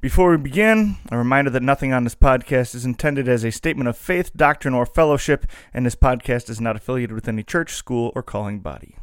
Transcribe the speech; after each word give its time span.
Before 0.00 0.30
we 0.30 0.38
begin, 0.38 0.96
a 1.12 1.18
reminder 1.18 1.50
that 1.50 1.62
nothing 1.62 1.92
on 1.92 2.04
this 2.04 2.14
podcast 2.14 2.74
is 2.74 2.86
intended 2.86 3.28
as 3.28 3.44
a 3.44 3.52
statement 3.52 3.86
of 3.86 3.98
faith, 3.98 4.34
doctrine, 4.34 4.72
or 4.72 4.86
fellowship, 4.86 5.44
and 5.74 5.84
this 5.84 5.94
podcast 5.94 6.48
is 6.48 6.58
not 6.58 6.74
affiliated 6.74 7.14
with 7.14 7.28
any 7.28 7.42
church, 7.42 7.74
school, 7.74 8.10
or 8.14 8.22
calling 8.22 8.60
body. 8.60 8.96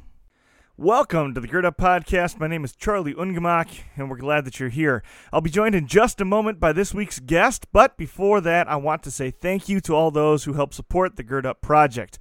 Welcome 0.76 1.36
to 1.36 1.40
the 1.40 1.46
Gird 1.46 1.66
Up 1.66 1.78
Podcast. 1.78 2.40
My 2.40 2.48
name 2.48 2.64
is 2.64 2.76
Charlie 2.76 3.14
Ungemach, 3.14 3.82
and 3.96 4.10
we're 4.10 4.18
glad 4.18 4.44
that 4.46 4.60
you're 4.60 4.70
here. 4.70 5.04
I'll 5.32 5.40
be 5.40 5.52
joined 5.52 5.76
in 5.76 5.86
just 5.86 6.20
a 6.20 6.26
moment 6.26 6.60
by 6.60 6.74
this 6.74 6.96
week's 6.96 7.20
guest, 7.20 7.68
but 7.72 7.96
before 7.96 8.42
that, 8.42 8.68
I 8.68 8.78
want 8.78 9.04
to 9.04 9.12
say 9.12 9.30
thank 9.30 9.70
you 9.70 9.80
to 9.82 9.94
all 9.94 10.10
those 10.10 10.46
who 10.46 10.54
help 10.54 10.74
support 10.74 11.16
the 11.16 11.22
Gird 11.22 11.46
Up 11.46 11.62
Project. 11.62 12.18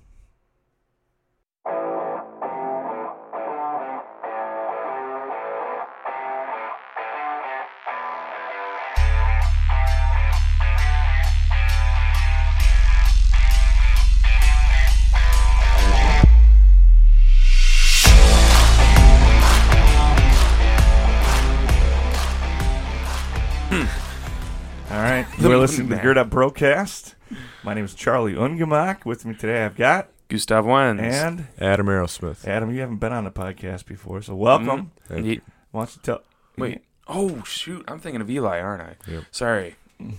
Right, 25.59 25.63
we're 25.63 25.67
listening 25.67 25.89
to 25.89 25.95
the 25.95 26.01
Gird 26.01 26.17
Up 26.17 26.29
Broadcast. 26.29 27.15
My 27.63 27.73
name 27.73 27.85
is 27.85 27.93
Charlie 27.93 28.33
Ungemach. 28.33 29.05
With 29.05 29.25
me 29.25 29.33
today, 29.35 29.65
I've 29.65 29.75
got 29.75 30.09
Gustav 30.27 30.65
Wens. 30.65 30.99
and 31.01 31.47
Adam 31.59 31.87
Aerosmith. 31.87 32.47
Adam. 32.47 32.71
You 32.71 32.81
haven't 32.81 32.97
been 32.97 33.13
on 33.13 33.23
the 33.25 33.31
podcast 33.31 33.85
before, 33.85 34.21
so 34.21 34.35
welcome. 34.35 34.67
Mm-hmm. 34.67 35.13
Thank 35.13 35.25
Ye- 35.25 35.41
Why 35.71 35.81
don't 35.81 35.95
you 35.95 36.01
tell? 36.01 36.21
wait. 36.57 36.81
Oh 37.07 37.43
shoot! 37.43 37.83
I'm 37.87 37.99
thinking 37.99 38.21
of 38.21 38.29
Eli, 38.29 38.59
aren't 38.59 38.83
I? 38.83 38.95
Yep. 39.11 39.23
Sorry. 39.31 39.75
Yeah, 39.99 40.07
It 40.07 40.13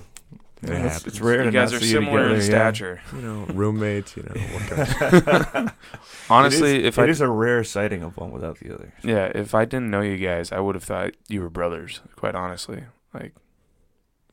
it's, 0.62 0.72
happens. 0.94 1.06
it's 1.06 1.20
rare 1.20 1.38
you 1.38 1.44
to 1.44 1.50
guys 1.52 1.70
not 1.72 1.76
are 1.80 1.84
see 1.84 1.92
you 1.92 2.00
similar 2.00 2.28
in 2.28 2.40
together, 2.40 2.52
yeah. 2.52 2.72
stature. 2.72 3.00
You 3.14 3.20
know, 3.22 3.46
roommates. 3.54 4.16
You 4.16 4.24
know, 4.24 4.40
what 4.52 4.62
kind 5.46 5.72
Honestly, 6.30 6.74
it 6.74 6.80
is, 6.80 6.86
if 6.88 6.98
it 6.98 7.02
I 7.02 7.06
is 7.06 7.20
a 7.20 7.28
rare 7.28 7.62
sighting 7.64 8.02
of 8.02 8.16
one 8.16 8.30
without 8.32 8.58
the 8.58 8.74
other. 8.74 8.92
yeah, 9.02 9.30
if 9.34 9.54
I 9.54 9.64
didn't 9.64 9.90
know 9.90 10.00
you 10.02 10.16
guys, 10.18 10.50
I 10.52 10.58
would 10.60 10.74
have 10.74 10.84
thought 10.84 11.12
you 11.28 11.40
were 11.40 11.48
brothers. 11.50 12.00
Quite 12.16 12.34
honestly, 12.34 12.84
like, 13.14 13.34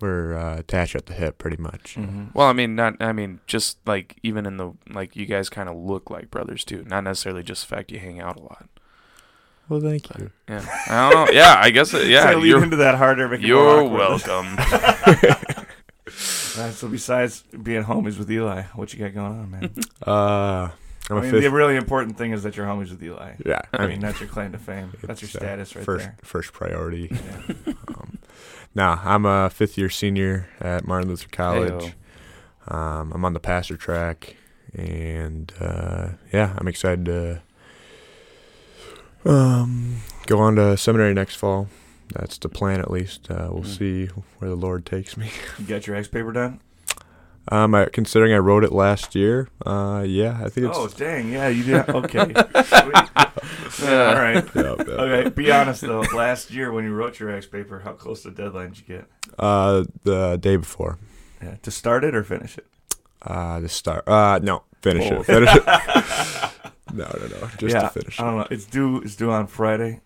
we're 0.02 0.38
uh, 0.38 0.58
attached 0.60 0.96
at 0.96 1.06
the 1.08 1.14
hip, 1.14 1.38
pretty 1.38 1.58
much. 1.58 1.96
Mm-hmm. 1.96 2.26
well, 2.34 2.48
I 2.48 2.54
mean, 2.54 2.76
not. 2.76 2.96
I 3.02 3.12
mean, 3.14 3.40
just 3.48 3.78
like 3.88 4.18
even 4.24 4.46
in 4.46 4.58
the 4.58 4.74
like, 4.90 5.16
you 5.16 5.26
guys 5.26 5.50
kind 5.50 5.70
of 5.70 5.76
look 5.76 6.10
like 6.10 6.30
brothers 6.32 6.64
too. 6.64 6.84
Not 6.88 7.04
necessarily 7.04 7.44
just 7.44 7.68
the 7.68 7.76
fact 7.76 7.92
you 7.92 8.00
hang 8.00 8.20
out 8.20 8.38
a 8.38 8.42
lot. 8.42 8.68
Well, 9.70 9.82
thank 9.82 10.08
you. 10.18 10.32
Yeah, 10.48 10.66
I 10.88 11.10
don't 11.12 11.28
know. 11.28 11.34
Yeah, 11.34 11.56
I 11.60 11.72
guess. 11.72 11.94
It, 11.94 12.08
yeah, 12.08 12.32
so 12.32 12.42
you're 12.44 12.64
into 12.64 12.78
that 12.78 12.96
harder. 12.96 13.28
make 13.28 13.42
you're 13.42 13.84
welcome. 13.84 14.58
All 14.58 16.64
right, 16.64 16.74
so 16.74 16.88
besides 16.88 17.44
being 17.64 17.84
homies 17.84 18.18
with 18.18 18.32
Eli, 18.32 18.64
what 18.76 18.94
you 18.94 19.00
got 19.00 19.14
going 19.14 19.32
on, 19.40 19.52
man? 19.52 19.74
Uh, 20.06 20.70
I'm 21.10 21.18
I 21.18 21.20
a 21.20 21.22
mean, 21.22 21.32
fifth. 21.32 21.44
the 21.44 21.52
really 21.52 21.76
important 21.76 22.18
thing 22.18 22.32
is 22.34 22.44
that 22.44 22.56
you're 22.58 22.66
homies 22.66 22.90
with 22.92 23.02
Eli. 23.04 23.34
yeah, 23.46 23.62
I 23.74 23.78
I 23.78 23.82
mean, 23.82 23.90
mean, 23.92 24.00
that's 24.02 24.20
your 24.20 24.30
claim 24.30 24.52
to 24.54 24.58
fame. 24.58 24.92
That's 25.04 25.22
your 25.22 25.30
uh, 25.30 25.40
status 25.40 25.76
right 25.76 25.86
first 25.86 26.06
there. 26.06 26.16
first 26.24 26.54
priority. 26.54 27.10
Yeah. 27.12 27.74
um, 27.90 28.17
now, 28.76 29.02
I'm 29.04 29.26
a 29.26 29.50
fifth 29.50 29.78
year 29.78 29.90
senior 29.90 30.48
at 30.60 30.86
Martin 30.88 31.10
Luther 31.10 31.30
College. 31.32 31.96
Um, 32.68 33.12
I'm 33.14 33.24
on 33.26 33.34
the 33.34 33.40
pastor 33.40 33.78
track, 33.78 34.36
and 34.74 35.52
uh, 35.60 36.10
yeah, 36.34 36.54
I'm 36.58 36.68
excited 36.68 37.06
to 37.06 37.42
um, 39.26 39.98
go 40.26 40.40
on 40.40 40.56
to 40.58 40.78
seminary 40.78 41.14
next 41.14 41.36
fall. 41.36 41.68
That's 42.14 42.38
the 42.38 42.50
plan, 42.50 42.80
at 42.80 42.90
least. 42.92 43.30
Uh, 43.30 43.50
we'll 43.52 43.64
Mhm. 43.64 43.78
see 43.78 44.06
where 44.40 44.50
the 44.50 44.56
Lord 44.56 44.86
takes 44.86 45.18
me. 45.18 45.30
You 45.58 45.66
got 45.66 45.88
your 45.88 45.96
X 45.96 46.08
paper 46.08 46.32
done? 46.32 46.60
Um, 47.50 47.74
I, 47.76 47.86
considering 47.86 48.34
I 48.34 48.38
wrote 48.38 48.64
it 48.64 48.72
last 48.74 49.16
year, 49.16 49.48
uh, 49.66 50.04
yeah, 50.06 50.40
I 50.44 50.50
think 50.50 50.68
it's. 50.68 50.78
Oh, 50.78 50.88
dang. 50.88 51.32
Yeah, 51.32 51.48
you 51.48 51.64
did. 51.64 51.90
Okay. 51.90 52.34
Yeah, 53.82 54.10
all 54.10 54.16
right. 54.16 54.44
yeah, 54.56 54.62
yeah, 54.64 54.94
Okay, 54.94 55.30
be 55.30 55.52
honest 55.52 55.82
though. 55.82 56.02
Last 56.14 56.50
year 56.52 56.72
when 56.72 56.84
you 56.84 56.94
wrote 56.94 57.20
your 57.20 57.30
X 57.30 57.46
paper, 57.46 57.80
how 57.80 57.94
close 57.94 58.24
to 58.24 58.32
the 58.32 58.44
deadline 58.44 58.70
did 58.70 58.80
you 58.80 58.86
get? 58.98 59.06
Uh, 59.38 59.84
the 60.04 60.38
day 60.38 60.56
before. 60.56 60.98
Yeah, 61.44 61.56
to 61.62 61.70
start 61.72 62.04
it 62.04 62.16
or 62.16 62.24
finish 62.24 62.58
it? 62.58 62.66
Uh, 63.22 63.60
the 63.60 63.70
start. 63.70 64.08
Uh, 64.08 64.40
no, 64.42 64.64
finish 64.82 65.10
Oh. 65.12 65.18
it. 65.20 65.26
Finish 65.26 65.56
it. 65.56 65.66
no, 66.94 67.06
no, 67.06 67.28
no. 67.28 67.48
Just 67.60 67.76
yeah, 67.76 67.82
to 67.82 67.90
finish 67.90 68.20
it. 68.20 68.22
I 68.22 68.26
don't 68.26 68.38
know. 68.40 68.48
It's 68.50 68.66
due. 68.66 69.02
It's 69.02 69.16
due 69.16 69.32
on 69.32 69.46
Friday. 69.48 70.02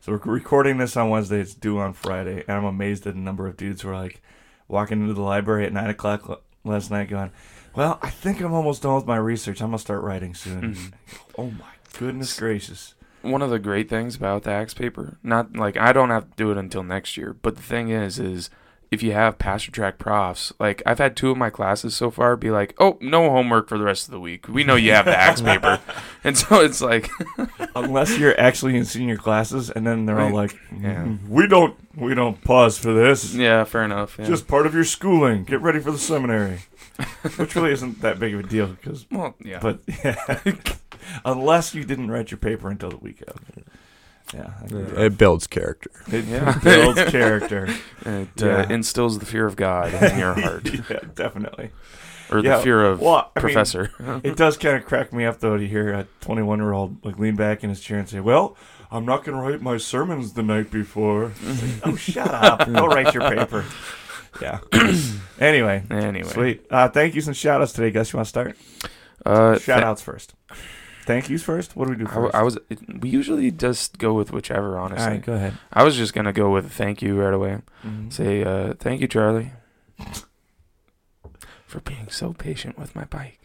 So 0.00 0.12
we're 0.12 0.32
recording 0.32 0.78
this 0.78 0.96
on 0.96 1.10
Wednesday. 1.10 1.40
It's 1.40 1.54
due 1.54 1.78
on 1.78 1.92
Friday, 1.92 2.44
and 2.48 2.56
I'm 2.56 2.64
amazed 2.64 3.06
at 3.06 3.14
the 3.14 3.20
number 3.20 3.46
of 3.46 3.56
dudes 3.58 3.82
who 3.82 3.90
are 3.90 3.96
like 4.00 4.22
walking 4.68 5.02
into 5.02 5.14
the 5.14 5.22
library 5.22 5.66
at 5.66 5.72
nine 5.72 5.90
o'clock 5.90 6.22
l- 6.28 6.40
last 6.64 6.90
night, 6.90 7.08
going, 7.08 7.30
"Well, 7.76 7.98
I 8.02 8.10
think 8.10 8.40
I'm 8.40 8.52
almost 8.54 8.82
done 8.82 8.94
with 8.96 9.06
my 9.06 9.16
research. 9.16 9.60
I'm 9.60 9.68
gonna 9.68 9.78
start 9.78 10.02
writing 10.02 10.34
soon." 10.34 10.74
Mhm. 10.74 10.92
Oh 11.38 11.50
my 11.50 11.72
goodness 11.98 12.38
gracious! 12.38 12.94
one 13.22 13.40
of 13.42 13.50
the 13.50 13.58
great 13.58 13.88
things 13.88 14.16
about 14.16 14.42
the 14.42 14.50
axe 14.50 14.74
paper 14.74 15.16
not 15.22 15.56
like 15.56 15.78
i 15.78 15.94
don't 15.94 16.10
have 16.10 16.24
to 16.28 16.36
do 16.36 16.50
it 16.50 16.58
until 16.58 16.82
next 16.82 17.16
year 17.16 17.34
but 17.40 17.56
the 17.56 17.62
thing 17.62 17.88
is 17.88 18.18
is 18.18 18.50
if 18.94 19.02
you 19.02 19.12
have 19.12 19.36
pastor 19.38 19.70
track 19.70 19.98
profs 19.98 20.52
like 20.58 20.80
i've 20.86 20.98
had 20.98 21.14
two 21.16 21.30
of 21.30 21.36
my 21.36 21.50
classes 21.50 21.94
so 21.94 22.10
far 22.10 22.36
be 22.36 22.50
like 22.50 22.74
oh 22.78 22.96
no 23.00 23.28
homework 23.28 23.68
for 23.68 23.76
the 23.76 23.84
rest 23.84 24.06
of 24.06 24.12
the 24.12 24.20
week 24.20 24.48
we 24.48 24.64
know 24.64 24.76
you 24.76 24.92
have 24.92 25.04
the 25.04 25.14
axe 25.16 25.42
paper 25.42 25.78
and 26.24 26.38
so 26.38 26.60
it's 26.60 26.80
like 26.80 27.10
Unless 27.76 28.18
you're 28.18 28.38
actually 28.40 28.76
in 28.76 28.84
senior 28.84 29.16
classes, 29.16 29.68
and 29.68 29.84
then 29.84 30.06
they're 30.06 30.20
all 30.20 30.30
like, 30.32 30.54
Yeah. 30.80 31.04
"Mm, 31.06 31.28
"We 31.28 31.48
don't, 31.48 31.76
we 31.96 32.14
don't 32.14 32.40
pause 32.44 32.78
for 32.78 32.92
this. 32.94 33.34
yeah 33.34 33.64
fair 33.64 33.82
enough 33.82 34.16
yeah. 34.16 34.26
Just 34.26 34.46
part 34.46 34.64
of 34.66 34.74
your 34.74 34.84
schooling. 34.84 35.42
Get 35.42 35.60
ready 35.60 35.80
for 35.80 35.90
the 35.90 35.98
seminary." 35.98 36.60
Which 37.36 37.56
really 37.56 37.72
isn't 37.72 38.00
that 38.02 38.20
big 38.20 38.32
of 38.34 38.40
a 38.40 38.42
deal 38.44 38.68
because 38.68 39.06
well 39.10 39.34
yeah 39.40 39.58
But 39.60 39.80
yeah, 40.04 40.40
unless 41.24 41.74
you 41.74 41.82
didn't 41.84 42.10
write 42.12 42.30
your 42.30 42.38
paper 42.38 42.70
until 42.70 42.90
the 42.90 42.96
week 42.98 43.22
of. 43.26 43.36
Yeah, 44.32 44.50
I 44.96 45.02
It 45.04 45.18
builds 45.18 45.46
character. 45.46 45.90
it 46.10 46.24
Yeah. 46.24 46.58
builds 46.62 47.02
character. 47.10 47.68
it 48.06 48.28
Yeah. 48.36 48.46
uh, 48.46 48.66
instills 48.68 49.18
the 49.18 49.26
fear 49.26 49.46
of 49.46 49.56
god 49.56 49.92
in 49.94 50.18
your 50.18 50.34
heart 50.40 50.68
yeah, 50.90 51.00
definitely. 51.14 51.70
or 52.30 52.38
Yeah, 52.40 52.56
the 52.56 52.62
fear 52.62 52.84
of 52.84 53.00
Well, 53.00 53.14
I 53.14 53.20
mean, 53.22 53.30
professor 53.34 53.90
it 54.24 54.36
does 54.36 54.56
kind 54.56 54.76
of 54.76 54.86
crack 54.86 55.12
me 55.12 55.24
up 55.24 55.40
though 55.40 55.56
to 55.58 55.66
hear 55.66 55.92
a 55.92 56.06
21 56.22 56.58
year 56.58 56.72
old 56.72 57.04
like 57.04 57.18
lean 57.18 57.36
back 57.36 57.62
in 57.62 57.70
his 57.70 57.80
chair 57.80 57.98
and 57.98 58.08
say, 58.08 58.20
"Well, 58.20 58.56
I'm 58.90 59.04
not 59.04 59.24
going 59.24 59.36
to 59.36 59.42
write 59.44 59.60
my 59.60 59.76
sermons 59.76 60.32
the 60.32 60.42
night 60.42 60.70
before." 60.70 61.32
Like, 61.44 61.86
oh, 61.86 61.96
shut 61.96 62.28
up! 62.30 62.66
Go 62.66 62.86
write 62.86 63.12
your 63.14 63.28
paper. 63.28 63.64
Yeah. 64.40 64.60
anyway, 65.38 65.82
anyway 65.90 66.28
sweet. 66.28 66.66
Uh, 66.70 66.88
thank 66.88 67.14
you. 67.14 67.20
Some 67.20 67.34
shout 67.34 67.60
outs 67.60 67.72
today. 67.72 67.90
Guess 67.90 68.12
you 68.12 68.16
want 68.16 68.26
to 68.26 68.28
start? 68.30 68.56
uh 69.26 69.58
Shout 69.58 69.78
th- 69.78 69.86
outs 69.86 70.02
first. 70.02 70.34
Thank 71.04 71.28
yous 71.28 71.42
first. 71.42 71.76
What 71.76 71.86
do 71.86 71.90
we 71.92 71.96
do 71.98 72.06
I, 72.06 72.14
w- 72.14 72.26
first? 72.32 72.34
I 72.34 72.42
was 72.42 72.58
we 73.00 73.08
usually 73.10 73.50
just 73.50 73.98
go 73.98 74.14
with 74.14 74.32
whichever 74.32 74.78
honestly 74.78 75.06
right, 75.12 75.22
go 75.24 75.34
ahead. 75.34 75.54
I 75.72 75.82
was 75.84 75.96
just 75.96 76.14
gonna 76.14 76.32
go 76.32 76.50
with 76.50 76.70
thank 76.72 77.02
you 77.02 77.20
right 77.20 77.34
away. 77.34 77.58
Mhm. 77.84 78.12
Say 78.12 78.42
uh, 78.44 78.74
thank 78.74 79.00
you, 79.00 79.08
Charlie, 79.08 79.52
for 81.66 81.80
being 81.80 82.08
so 82.08 82.32
patient 82.32 82.78
with 82.78 82.94
my 82.96 83.04
bike. 83.04 83.40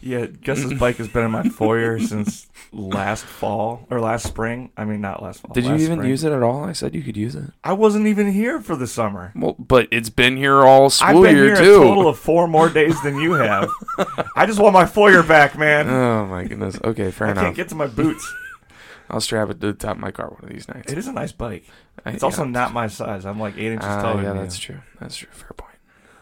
Yeah, 0.00 0.26
Gus's 0.26 0.74
bike 0.78 0.96
has 0.96 1.08
been 1.08 1.24
in 1.24 1.30
my 1.30 1.48
foyer 1.48 1.98
since 1.98 2.46
last 2.72 3.24
fall 3.24 3.86
or 3.90 3.98
last 4.00 4.26
spring. 4.26 4.70
I 4.76 4.84
mean, 4.84 5.00
not 5.00 5.22
last 5.22 5.40
fall. 5.40 5.52
Did 5.54 5.64
you 5.64 5.74
even 5.76 5.98
spring. 5.98 6.08
use 6.10 6.22
it 6.24 6.32
at 6.32 6.42
all? 6.42 6.64
I 6.64 6.72
said 6.72 6.94
you 6.94 7.02
could 7.02 7.16
use 7.16 7.34
it. 7.34 7.44
I 7.64 7.72
wasn't 7.72 8.06
even 8.06 8.30
here 8.32 8.60
for 8.60 8.76
the 8.76 8.86
summer. 8.86 9.32
Well, 9.34 9.56
but 9.58 9.88
it's 9.90 10.10
been 10.10 10.36
here 10.36 10.64
all 10.64 10.84
I've 10.86 10.92
school 10.92 11.22
been 11.22 11.36
year 11.36 11.46
here 11.46 11.56
too. 11.56 11.76
a 11.82 11.84
total 11.84 12.08
of 12.08 12.18
four 12.18 12.46
more 12.46 12.68
days 12.68 13.00
than 13.02 13.16
you 13.18 13.32
have. 13.32 13.70
I 14.36 14.46
just 14.46 14.60
want 14.60 14.74
my 14.74 14.86
foyer 14.86 15.22
back, 15.22 15.58
man. 15.58 15.88
oh 15.88 16.26
my 16.26 16.44
goodness. 16.44 16.78
Okay, 16.84 17.10
fair 17.10 17.28
enough. 17.28 17.38
I 17.38 17.40
enough. 17.40 17.44
can't 17.48 17.56
get 17.56 17.68
to 17.70 17.74
my 17.74 17.86
boots. 17.86 18.32
I'll 19.08 19.20
strap 19.20 19.48
it 19.50 19.60
to 19.60 19.68
the 19.68 19.72
top 19.72 19.92
of 19.96 20.00
my 20.00 20.10
car 20.10 20.28
one 20.30 20.42
of 20.42 20.50
these 20.50 20.66
nights. 20.68 20.90
It 20.92 20.98
is 20.98 21.06
a 21.06 21.12
nice 21.12 21.30
bike. 21.32 21.64
I- 22.04 22.10
It's 22.10 22.22
also 22.24 22.44
yeah. 22.44 22.50
not 22.50 22.72
my 22.74 22.88
size. 22.88 23.24
I'm 23.24 23.38
like 23.40 23.56
eight 23.56 23.72
inches 23.72 23.86
Ah, 23.88 24.02
taller 24.02 24.22
yeah, 24.22 24.28
than 24.32 24.38
that's 24.42 24.58
you. 24.68 24.74
true. 24.74 24.82
That's 25.00 25.16
true. 25.16 25.28
Fair 25.30 25.50
point. 25.56 25.65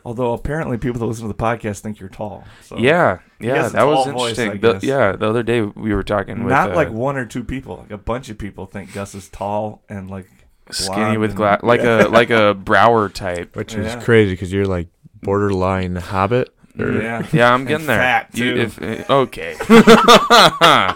Although 0.04 0.34
apparently 0.34 0.76
people 0.76 0.98
that 1.00 1.06
listen 1.06 1.22
to 1.22 1.28
the 1.28 1.34
podcast 1.34 1.80
think 1.80 1.98
you're 1.98 2.10
tall. 2.10 2.44
So. 2.62 2.76
yeah, 2.76 3.20
yeah, 3.40 3.68
that 3.68 3.84
was 3.84 4.04
tall 4.04 4.12
voice, 4.12 4.38
interesting. 4.38 4.60
The- 4.60 4.86
yeah, 4.86 5.12
the 5.12 5.26
other 5.28 5.42
day 5.42 5.62
we 5.62 5.94
were 5.94 6.02
talking 6.02 6.44
with 6.44 6.52
Not 6.52 6.72
uh, 6.72 6.74
like 6.74 6.90
one 6.90 7.16
or 7.16 7.24
two 7.24 7.42
people. 7.42 7.78
Like 7.78 7.90
a 7.90 7.96
bunch 7.98 8.28
of 8.28 8.36
people 8.36 8.66
think 8.66 8.92
Gus 8.92 9.14
is 9.14 9.28
tall 9.30 9.82
and 9.88 10.10
like 10.10 10.28
skinny 10.70 11.16
with 11.16 11.30
and- 11.30 11.36
glass, 11.38 11.60
like 11.64 11.80
Yeah. 11.80 12.06
a 12.06 12.08
like 12.08 12.28
a 12.30 12.52
Brower 12.52 13.08
type. 13.08 13.56
Which 13.56 13.74
Yeah. 13.74 13.80
is 13.98 14.04
crazy 14.04 14.32
because 14.32 14.52
you're 14.52 14.66
like 14.66 14.88
borderline 15.22 15.96
Hobbit. 15.96 16.50
Or, 16.78 16.90
yeah. 17.00 17.26
Yeah, 17.32 17.54
I'm 17.54 17.60
And 17.60 17.68
getting 17.68 17.86
there. 17.86 17.98
fat, 17.98 18.28
You- 18.34 18.54
too. 18.54 18.60
if, 18.60 19.08
uh, 19.10 19.14
okay. 19.22 19.54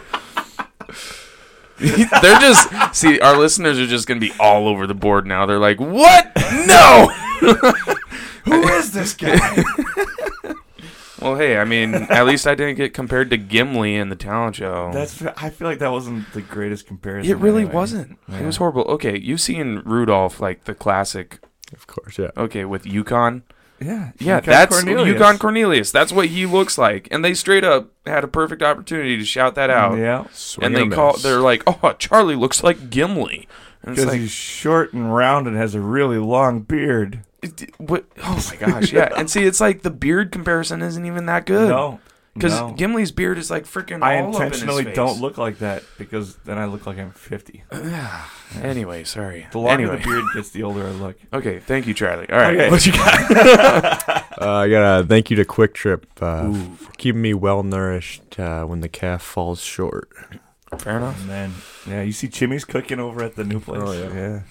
They're 1.79 2.41
just 2.41 2.95
see 2.95 3.21
our 3.21 3.37
listeners 3.39 3.79
are 3.79 3.87
just 3.87 4.07
gonna 4.09 4.19
be 4.21 4.33
all 4.41 4.67
over 4.69 4.87
the 4.87 4.95
board 4.95 5.27
now. 5.27 5.47
They're 5.47 5.61
like, 5.61 5.79
"What? 5.79 6.33
No!" 6.67 7.09
Who 8.45 8.69
is 8.69 8.93
this 8.93 9.15
guy? 9.15 9.63
Well, 11.21 11.35
hey, 11.35 11.59
I 11.59 11.65
mean, 11.65 11.95
at 11.95 12.27
least 12.27 12.47
I 12.47 12.55
didn't 12.55 12.77
get 12.77 12.95
compared 12.95 13.31
to 13.31 13.37
Gimli 13.37 13.97
in 13.97 14.09
the 14.09 14.17
talent 14.17 14.57
show. 14.57 14.91
That's. 14.93 15.21
I 15.23 15.51
feel 15.51 15.67
like 15.67 15.81
that 15.81 15.91
wasn't 15.91 16.33
the 16.33 16.43
greatest 16.43 16.87
comparison. 16.87 17.31
it 17.31 17.39
really 17.39 17.63
anyway. 17.63 17.75
wasn't. 17.75 18.19
Yeah. 18.29 18.41
It 18.41 18.47
was 18.47 18.57
horrible. 18.57 18.83
Okay, 18.83 19.19
you've 19.19 19.41
seen 19.41 19.83
Rudolph, 19.85 20.41
like 20.41 20.65
the 20.65 20.75
classic. 20.75 21.41
Of 21.73 21.87
course, 21.87 22.19
yeah. 22.19 22.31
Okay, 22.37 22.65
with 22.65 22.87
Yukon. 22.87 23.43
Yeah. 23.81 24.13
Yeah, 24.19 24.37
Yukon 24.37 24.51
that's 24.51 24.77
Cornelius. 24.77 25.09
Yukon 25.09 25.39
Cornelius. 25.39 25.91
That's 25.91 26.13
what 26.13 26.27
he 26.27 26.47
looks 26.47 26.79
like, 26.79 27.09
and 27.11 27.25
they 27.25 27.35
straight 27.35 27.65
up 27.65 27.91
had 28.07 28.25
a 28.25 28.29
perfect 28.29 28.63
opportunity 28.63 29.17
to 29.17 29.25
shout 29.25 29.55
that 29.57 29.71
out. 29.71 29.99
Yeah. 29.99 30.27
Swing 30.33 30.67
and 30.67 30.77
they 30.77 30.95
call. 30.95 31.13
miss. 31.13 31.23
They're 31.23 31.41
like, 31.41 31.63
"Oh, 31.67 31.93
Charlie 31.95 32.37
looks 32.37 32.63
like 32.63 32.91
Gimli." 32.91 33.49
Because 33.81 34.07
like, 34.07 34.21
he's 34.21 34.31
short 34.31 34.93
and 34.93 35.15
round 35.15 35.47
and 35.47 35.57
has 35.57 35.75
a 35.75 35.81
really 35.81 36.19
long 36.19 36.61
beard. 36.61 37.25
It- 37.43 37.71
What? 37.79 38.05
Oh 38.23 38.45
my 38.51 38.57
gosh! 38.57 38.93
Yeah, 38.93 39.09
and 39.17 39.31
see, 39.31 39.45
it's 39.45 39.61
like 39.61 39.83
the 39.83 39.91
beard 39.91 40.33
comparison 40.33 40.83
isn't 40.83 41.05
even 41.07 41.27
that 41.27 41.47
good. 41.47 41.69
No. 41.69 42.01
because 42.35 42.53
no. 42.59 42.75
Gimli's 42.77 43.13
beard 43.13 43.39
is 43.39 43.51
like 43.51 43.65
freaking. 43.65 44.03
I 44.03 44.21
all 44.21 44.29
intentionally 44.33 44.75
up 44.75 44.81
in 44.81 44.87
his 44.89 44.97
don't 44.97 45.21
look 45.21 45.39
like 45.39 45.59
that 45.59 45.83
because 45.99 46.37
then 46.45 46.59
I 46.59 46.65
look 46.67 46.87
like 46.87 46.99
I'm 46.99 47.13
50. 47.13 47.65
Anyway, 48.63 49.05
sorry. 49.05 49.47
The 49.53 49.59
longer 49.59 49.73
anyway, 49.83 49.99
the 49.99 50.05
beard 50.05 50.25
gets, 50.35 50.51
the 50.51 50.63
older 50.63 50.87
I 50.87 50.91
look. 50.91 51.17
okay. 51.35 51.59
Thank 51.61 51.87
you, 51.87 51.93
Charlie. 51.93 52.29
All 52.31 52.39
right, 52.39 52.57
Okay. 52.59 52.71
what 52.71 52.87
you 52.87 52.93
got? 52.93 54.25
Uh, 54.41 54.51
I 54.53 54.69
got 54.71 55.01
a 55.01 55.05
thank 55.05 55.31
you 55.31 55.37
to 55.37 55.45
Kwik 55.45 55.75
Trip 55.75 56.07
uh, 56.23 56.53
for 56.77 56.93
keeping 56.93 57.21
me 57.21 57.35
well 57.35 57.65
nourished 57.65 58.39
uh, 58.39 58.65
when 58.65 58.81
the 58.83 58.89
calf 58.89 59.21
falls 59.21 59.61
short. 59.61 60.09
Fair 60.79 60.99
enough. 60.99 61.21
And 61.23 61.29
then, 61.29 61.55
yeah, 61.89 62.03
you 62.03 62.13
see 62.13 62.29
Chimmy's 62.29 62.65
cooking 62.65 63.01
over 63.01 63.23
at 63.25 63.35
the 63.35 63.43
new 63.43 63.59
place. 63.59 63.83
Oh, 63.85 63.91
yeah. 63.93 64.43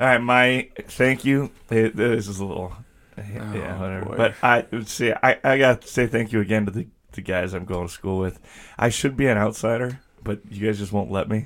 All 0.00 0.06
right, 0.06 0.18
my 0.18 0.68
thank 0.88 1.24
you. 1.24 1.50
It- 1.70 1.94
This 1.94 2.26
is 2.26 2.38
a 2.40 2.44
little, 2.44 2.72
yeah, 3.18 3.76
Oh, 3.76 3.80
whatever. 3.80 4.04
boy. 4.06 4.16
But 4.16 4.34
I 4.42 4.64
say 4.84 5.14
I, 5.22 5.38
I 5.44 5.58
got 5.58 5.82
to 5.82 5.88
say 5.88 6.06
thank 6.06 6.32
you 6.32 6.40
again 6.40 6.64
to 6.64 6.70
the, 6.70 6.86
the 7.12 7.20
guys 7.20 7.52
I'm 7.52 7.66
going 7.66 7.86
to 7.86 7.92
school 7.92 8.18
with. 8.18 8.40
I 8.78 8.88
should 8.88 9.16
be 9.16 9.26
an 9.26 9.36
outsider, 9.36 10.00
but 10.24 10.40
you 10.50 10.66
guys 10.66 10.78
just 10.78 10.92
won't 10.92 11.10
let 11.10 11.28
me. 11.28 11.44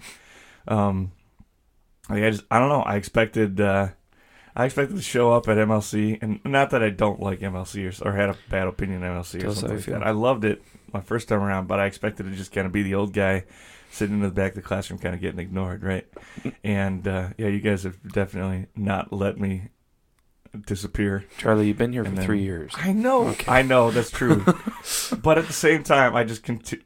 Um, 0.69 1.11
like 2.09 2.23
I 2.23 2.31
just 2.31 2.45
I 2.51 2.61
don't 2.61 2.69
know. 2.69 2.83
I 2.83 2.95
expected 2.97 3.61
uh, 3.61 3.89
I 4.55 4.67
expected 4.67 4.95
to 4.97 5.03
show 5.03 5.33
up 5.33 5.49
at 5.49 5.57
MLC, 5.57 6.19
and 6.23 6.39
not 6.45 6.71
that 6.71 6.83
I 6.83 6.91
don't 6.91 7.19
like 7.21 7.41
MLC 7.41 8.01
or, 8.03 8.09
or 8.09 8.13
had 8.13 8.29
a 8.31 8.37
bad 8.51 8.69
opinion 8.69 9.03
of 9.03 9.25
MLC 9.25 9.43
or 9.45 9.53
something 9.53 9.77
like 9.79 9.87
that. 9.87 10.07
I 10.07 10.13
loved 10.13 10.45
it 10.45 10.63
my 10.93 11.01
first 11.01 11.29
time 11.29 11.43
around, 11.43 11.67
but 11.67 11.81
I 11.81 11.87
expected 11.87 12.25
to 12.27 12.31
just 12.37 12.53
kind 12.53 12.67
of 12.67 12.73
be 12.73 12.85
the 12.85 12.95
old 12.95 13.13
guy 13.13 13.45
sitting 13.95 14.17
in 14.17 14.23
the 14.23 14.31
back 14.31 14.51
of 14.53 14.57
the 14.57 14.63
classroom, 14.63 14.99
kind 14.99 15.15
of 15.15 15.21
getting 15.21 15.39
ignored, 15.41 15.83
right? 15.83 16.07
and 16.63 17.07
uh, 17.07 17.29
yeah, 17.39 17.49
you 17.49 17.61
guys 17.61 17.85
have 17.85 17.97
definitely 18.13 18.67
not 18.77 19.13
let 19.13 19.39
me 19.39 19.69
disappear. 20.67 21.25
Charlie, 21.39 21.67
you've 21.69 21.79
been 21.79 21.93
here 21.93 22.05
for 22.05 22.11
then- 22.11 22.25
three 22.25 22.43
years. 22.43 22.73
I 22.77 22.93
know, 22.93 23.29
Okay. 23.29 23.51
I 23.51 23.63
know 23.63 23.91
that's 23.91 24.11
true, 24.13 24.45
but 25.23 25.39
at 25.39 25.47
the 25.47 25.53
same 25.53 25.83
time, 25.83 26.15
I 26.15 26.25
just 26.25 26.43
conti- 26.43 26.83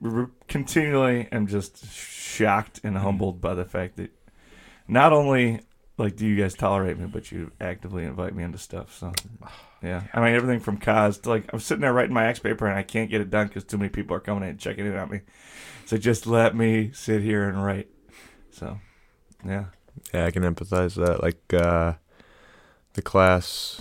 continually 0.48 1.28
am 1.32 1.46
just 1.46 1.86
shocked 1.92 2.80
and 2.84 2.96
humbled 2.96 3.40
by 3.40 3.54
the 3.54 3.64
fact 3.64 3.96
that 3.96 4.10
not 4.86 5.12
only 5.12 5.60
like 5.98 6.14
do 6.16 6.26
you 6.26 6.36
guys 6.40 6.54
tolerate 6.54 6.96
me, 6.98 7.06
but 7.06 7.30
you 7.32 7.50
actively 7.60 8.04
invite 8.04 8.34
me 8.34 8.44
into 8.44 8.56
stuff. 8.58 8.96
So 8.96 9.12
yeah, 9.82 10.04
I 10.14 10.20
mean 10.20 10.34
everything 10.34 10.60
from 10.60 10.78
cause 10.78 11.18
to 11.18 11.28
like 11.28 11.52
I'm 11.52 11.58
sitting 11.60 11.82
there 11.82 11.92
writing 11.92 12.14
my 12.14 12.26
X 12.28 12.38
paper 12.38 12.66
and 12.66 12.78
I 12.78 12.82
can't 12.84 13.10
get 13.10 13.20
it 13.20 13.30
done 13.30 13.48
because 13.48 13.64
too 13.64 13.76
many 13.78 13.88
people 13.90 14.16
are 14.16 14.20
coming 14.20 14.44
in 14.44 14.50
and 14.50 14.58
checking 14.60 14.86
in 14.86 14.96
on 14.96 15.10
me. 15.10 15.20
So 15.88 15.96
just 15.96 16.26
let 16.26 16.54
me 16.54 16.90
sit 16.92 17.22
here 17.22 17.48
and 17.48 17.64
write. 17.64 17.88
So 18.50 18.78
yeah, 19.42 19.64
Yeah, 20.12 20.26
I 20.26 20.30
can 20.30 20.42
empathize 20.42 20.94
that. 20.96 21.22
Like 21.22 21.40
uh, 21.54 21.94
the 22.92 23.00
class, 23.00 23.80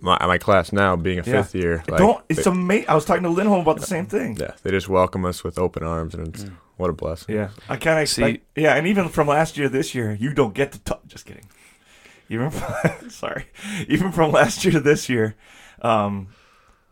my 0.00 0.18
my 0.26 0.36
class 0.38 0.72
now 0.72 0.96
being 0.96 1.20
a 1.20 1.22
Yeah. 1.22 1.42
fifth 1.42 1.54
year. 1.54 1.84
Like, 1.86 1.98
don't. 1.98 2.24
It's 2.28 2.44
amazing. 2.46 2.88
I 2.88 2.96
was 2.96 3.04
talking 3.04 3.22
to 3.22 3.28
Lindholm 3.28 3.60
about 3.60 3.78
the 3.78 3.86
same 3.86 4.06
thing. 4.06 4.36
yeah, 4.36 4.54
they 4.64 4.70
just 4.72 4.88
welcome 4.88 5.24
us 5.24 5.44
with 5.44 5.58
open 5.60 5.84
arms, 5.84 6.12
and 6.16 6.26
it's 6.26 6.42
Mm. 6.42 6.56
what 6.76 6.90
a 6.90 6.92
blessing. 6.92 7.36
Yeah, 7.36 7.50
I 7.68 7.76
kind 7.76 8.00
of 8.02 8.08
See- 8.08 8.22
expect. 8.24 8.58
yeah, 8.58 8.74
and 8.74 8.88
even 8.88 9.08
from 9.08 9.28
last 9.28 9.56
year, 9.56 9.68
this 9.68 9.94
year, 9.94 10.16
you 10.18 10.34
don't 10.34 10.54
get 10.54 10.72
to 10.72 10.80
talk. 10.80 11.06
Just 11.06 11.24
kidding. 11.24 11.46
Even 12.30 12.50
from, 12.56 13.10
sorry, 13.10 13.44
even 13.86 14.10
from 14.10 14.32
last 14.32 14.64
year 14.64 14.72
to 14.72 14.80
this 14.80 15.08
year, 15.08 15.36
um, 15.82 16.28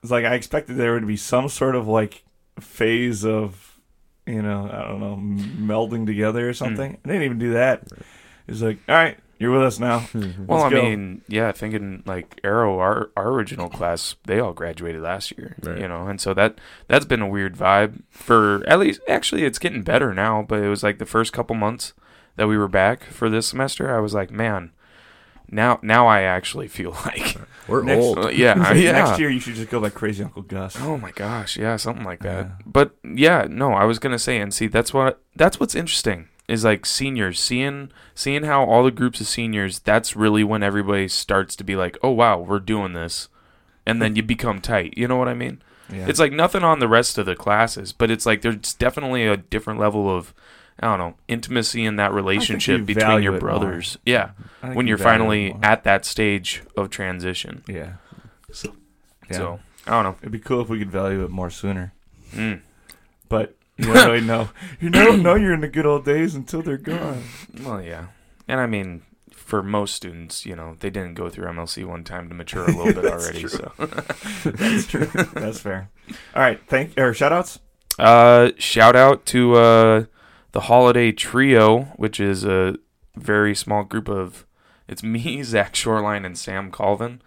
it's 0.05 0.13
like 0.13 0.25
I 0.25 0.35
expected 0.35 0.77
there 0.77 0.93
would 0.93 1.07
be 1.09 1.17
some 1.17 1.49
sort 1.49 1.75
of 1.75 1.89
like 1.89 2.23
phase 2.61 3.25
of, 3.25 3.70
you 4.27 4.43
know, 4.43 4.69
I 4.73 4.85
don't 4.87 5.01
know, 5.01 5.17
melding 5.17 6.07
together 6.07 6.49
or 6.49 6.53
hmm. 6.53 6.57
something. 6.57 6.99
I 7.05 7.09
didn't 7.09 7.23
even 7.23 7.39
do 7.39 7.53
that. 7.55 7.89
It's 8.49 8.63
like, 8.63 8.79
all 8.89 8.95
right, 8.97 9.17
you're 9.39 9.53
with 9.53 9.63
us 9.63 9.79
now. 9.79 10.09
Well, 10.47 10.65
I 10.65 10.71
go. 10.71 10.83
mean, 10.83 11.23
yeah, 11.29 11.53
thinking 11.53 12.03
like 12.07 12.41
Arrow, 12.45 12.79
our 12.79 13.11
our 13.17 13.29
original 13.29 13.69
class, 13.69 14.17
they 14.25 14.39
all 14.39 14.53
graduated 14.53 15.01
last 15.01 15.37
year, 15.37 15.57
Right. 15.63 15.79
you 15.79 15.89
know, 15.89 16.07
and 16.09 16.21
so 16.21 16.35
that 16.35 16.59
that's 16.89 17.05
been 17.07 17.23
a 17.23 17.29
weird 17.29 17.57
vibe 17.57 18.03
for 18.11 18.63
at 18.67 18.79
least. 18.79 19.01
Actually, 19.09 19.45
it's 19.45 19.59
getting 19.59 19.83
better 19.83 20.13
now, 20.13 20.43
but 20.43 20.63
it 20.63 20.69
was 20.69 20.83
like 20.83 20.99
the 20.99 21.07
first 21.07 21.33
couple 21.33 21.57
months 21.57 21.95
that 22.37 22.49
we 22.49 22.59
were 22.59 22.69
back 22.69 23.05
for 23.05 23.31
this 23.31 23.47
semester. 23.47 23.95
I 23.95 24.01
was 24.01 24.15
like, 24.15 24.31
man, 24.31 24.73
now 25.51 25.79
now 25.83 26.07
I 26.07 26.23
actually 26.23 26.69
feel 26.69 26.91
like, 27.07 27.37
We're 27.69 27.83
Next- 27.83 28.03
old. 28.05 28.19
uh, 28.19 28.29
yeah, 28.29 28.71
It's 28.73 28.81
yeah. 28.83 28.93
Next 28.93 29.19
year, 29.19 29.31
you 29.31 29.41
should 29.41 29.55
just 29.55 29.71
go 29.71 29.79
like 29.79 29.95
Crazy 29.95 30.23
Uncle 30.25 30.43
Gus. 30.43 30.77
Oh 30.81 30.97
my 30.99 31.11
gosh, 31.13 31.57
yeah, 31.57 31.77
something 31.77 32.05
like 32.05 32.21
that. 32.21 32.47
Yeah. 32.47 32.53
But 32.67 32.97
yeah, 33.05 33.47
no, 33.49 33.73
I 33.73 33.85
was 33.85 33.99
gonna 33.99 34.19
say, 34.19 34.39
and 34.41 34.53
see, 34.55 34.67
that's 34.67 34.93
what 34.95 35.21
that's 35.37 35.59
what's 35.61 35.75
interesting 35.75 36.29
is 36.49 36.65
like 36.65 36.85
seniors 36.85 37.39
seeing 37.39 37.91
seeing 38.15 38.43
how 38.43 38.65
all 38.65 38.83
the 38.83 38.91
groups 38.91 39.21
of 39.21 39.27
seniors. 39.29 39.79
That's 39.81 40.17
really 40.17 40.43
when 40.43 40.63
everybody 40.63 41.07
starts 41.09 41.55
to 41.57 41.65
be 41.65 41.77
like, 41.77 41.97
oh 42.03 42.11
wow, 42.11 42.39
we're 42.39 42.59
doing 42.61 42.93
this, 42.93 43.29
and 43.87 44.01
then 44.03 44.17
you 44.17 44.23
become 44.23 44.61
tight. 44.61 44.95
You 44.97 45.07
know 45.09 45.17
what 45.17 45.29
I 45.29 45.35
mean? 45.35 45.63
Yeah. 45.93 46.07
It's 46.09 46.21
like 46.21 46.33
nothing 46.33 46.63
on 46.63 46.79
the 46.79 46.89
rest 46.89 47.19
of 47.19 47.27
the 47.27 47.35
classes, 47.37 47.93
but 47.93 48.11
it's 48.13 48.25
like 48.27 48.43
there's 48.43 48.75
definitely 48.75 49.27
a 49.27 49.37
different 49.37 49.79
level 49.81 50.09
of. 50.15 50.35
I 50.81 50.87
don't 50.87 50.99
know 50.99 51.15
intimacy 51.29 51.85
in 51.85 51.97
that 51.97 52.13
relationship 52.13 52.79
you 52.81 52.85
between 52.87 53.23
your 53.23 53.39
brothers. 53.39 53.99
Yeah, 54.07 54.31
when 54.63 54.87
you 54.87 54.91
you're 54.93 54.99
finally 54.99 55.55
at 55.63 55.85
that 55.85 56.05
stage 56.05 56.63
of 56.77 56.91
transition. 56.91 57.63
yeah. 57.69 57.95
So, 58.53 58.75
Yeah. 59.31 59.37
so 59.37 59.61
I 59.87 59.91
don't 59.91 60.05
know. 60.05 60.17
It'd 60.21 60.33
be 60.33 60.39
cool 60.39 60.61
if 60.63 60.69
we 60.69 60.79
could 60.79 60.91
value 60.91 61.23
it 61.25 61.31
more 61.31 61.51
sooner. 61.51 61.93
Mm. 62.33 62.61
But 63.29 63.57
you 63.77 63.87
don't 63.93 64.07
really 64.07 64.21
know. 64.27 64.49
You 64.81 64.91
don't 64.91 65.23
know 65.23 65.35
you're 65.35 65.53
in 65.53 65.61
the 65.61 65.69
good 65.69 65.87
old 65.87 66.05
days 66.05 66.35
until 66.35 66.63
they're 66.63 66.77
gone. 66.79 67.25
Well, 67.63 67.83
yeah, 67.83 68.07
and 68.49 68.59
I 68.61 68.67
mean, 68.67 69.03
for 69.33 69.63
most 69.63 69.95
students, 69.95 70.47
you 70.47 70.55
know, 70.57 70.77
they 70.81 70.91
didn't 70.91 71.15
go 71.15 71.29
through 71.29 71.47
MLC 71.47 71.85
one 71.85 72.05
time 72.05 72.29
to 72.29 72.35
mature 72.35 72.65
a 72.65 72.69
little 72.75 72.93
bit 73.03 73.05
already. 73.13 73.41
true. 73.41 73.49
So, 73.51 73.73
That's 74.45 74.87
true. 74.87 75.07
That's 75.35 75.61
fair. 75.61 75.91
All 76.35 76.43
right. 76.43 76.61
Thank 76.69 76.99
or 76.99 77.13
shout 77.15 77.33
outs. 77.33 77.59
uh, 77.99 78.51
shout 78.59 78.97
out 78.97 79.27
to 79.27 79.55
uh, 79.57 80.05
the 80.53 80.61
Holiday 80.63 81.13
Trio, 81.13 81.83
which 81.97 82.19
is 82.21 82.45
a 82.45 82.77
very 83.17 83.55
small 83.55 83.85
group 83.85 84.09
of. 84.09 84.47
It's 84.89 85.03
me, 85.03 85.43
Zach 85.45 85.75
Shoreline, 85.77 86.25
and 86.25 86.37
Sam 86.37 86.71
Colvin. 86.71 87.23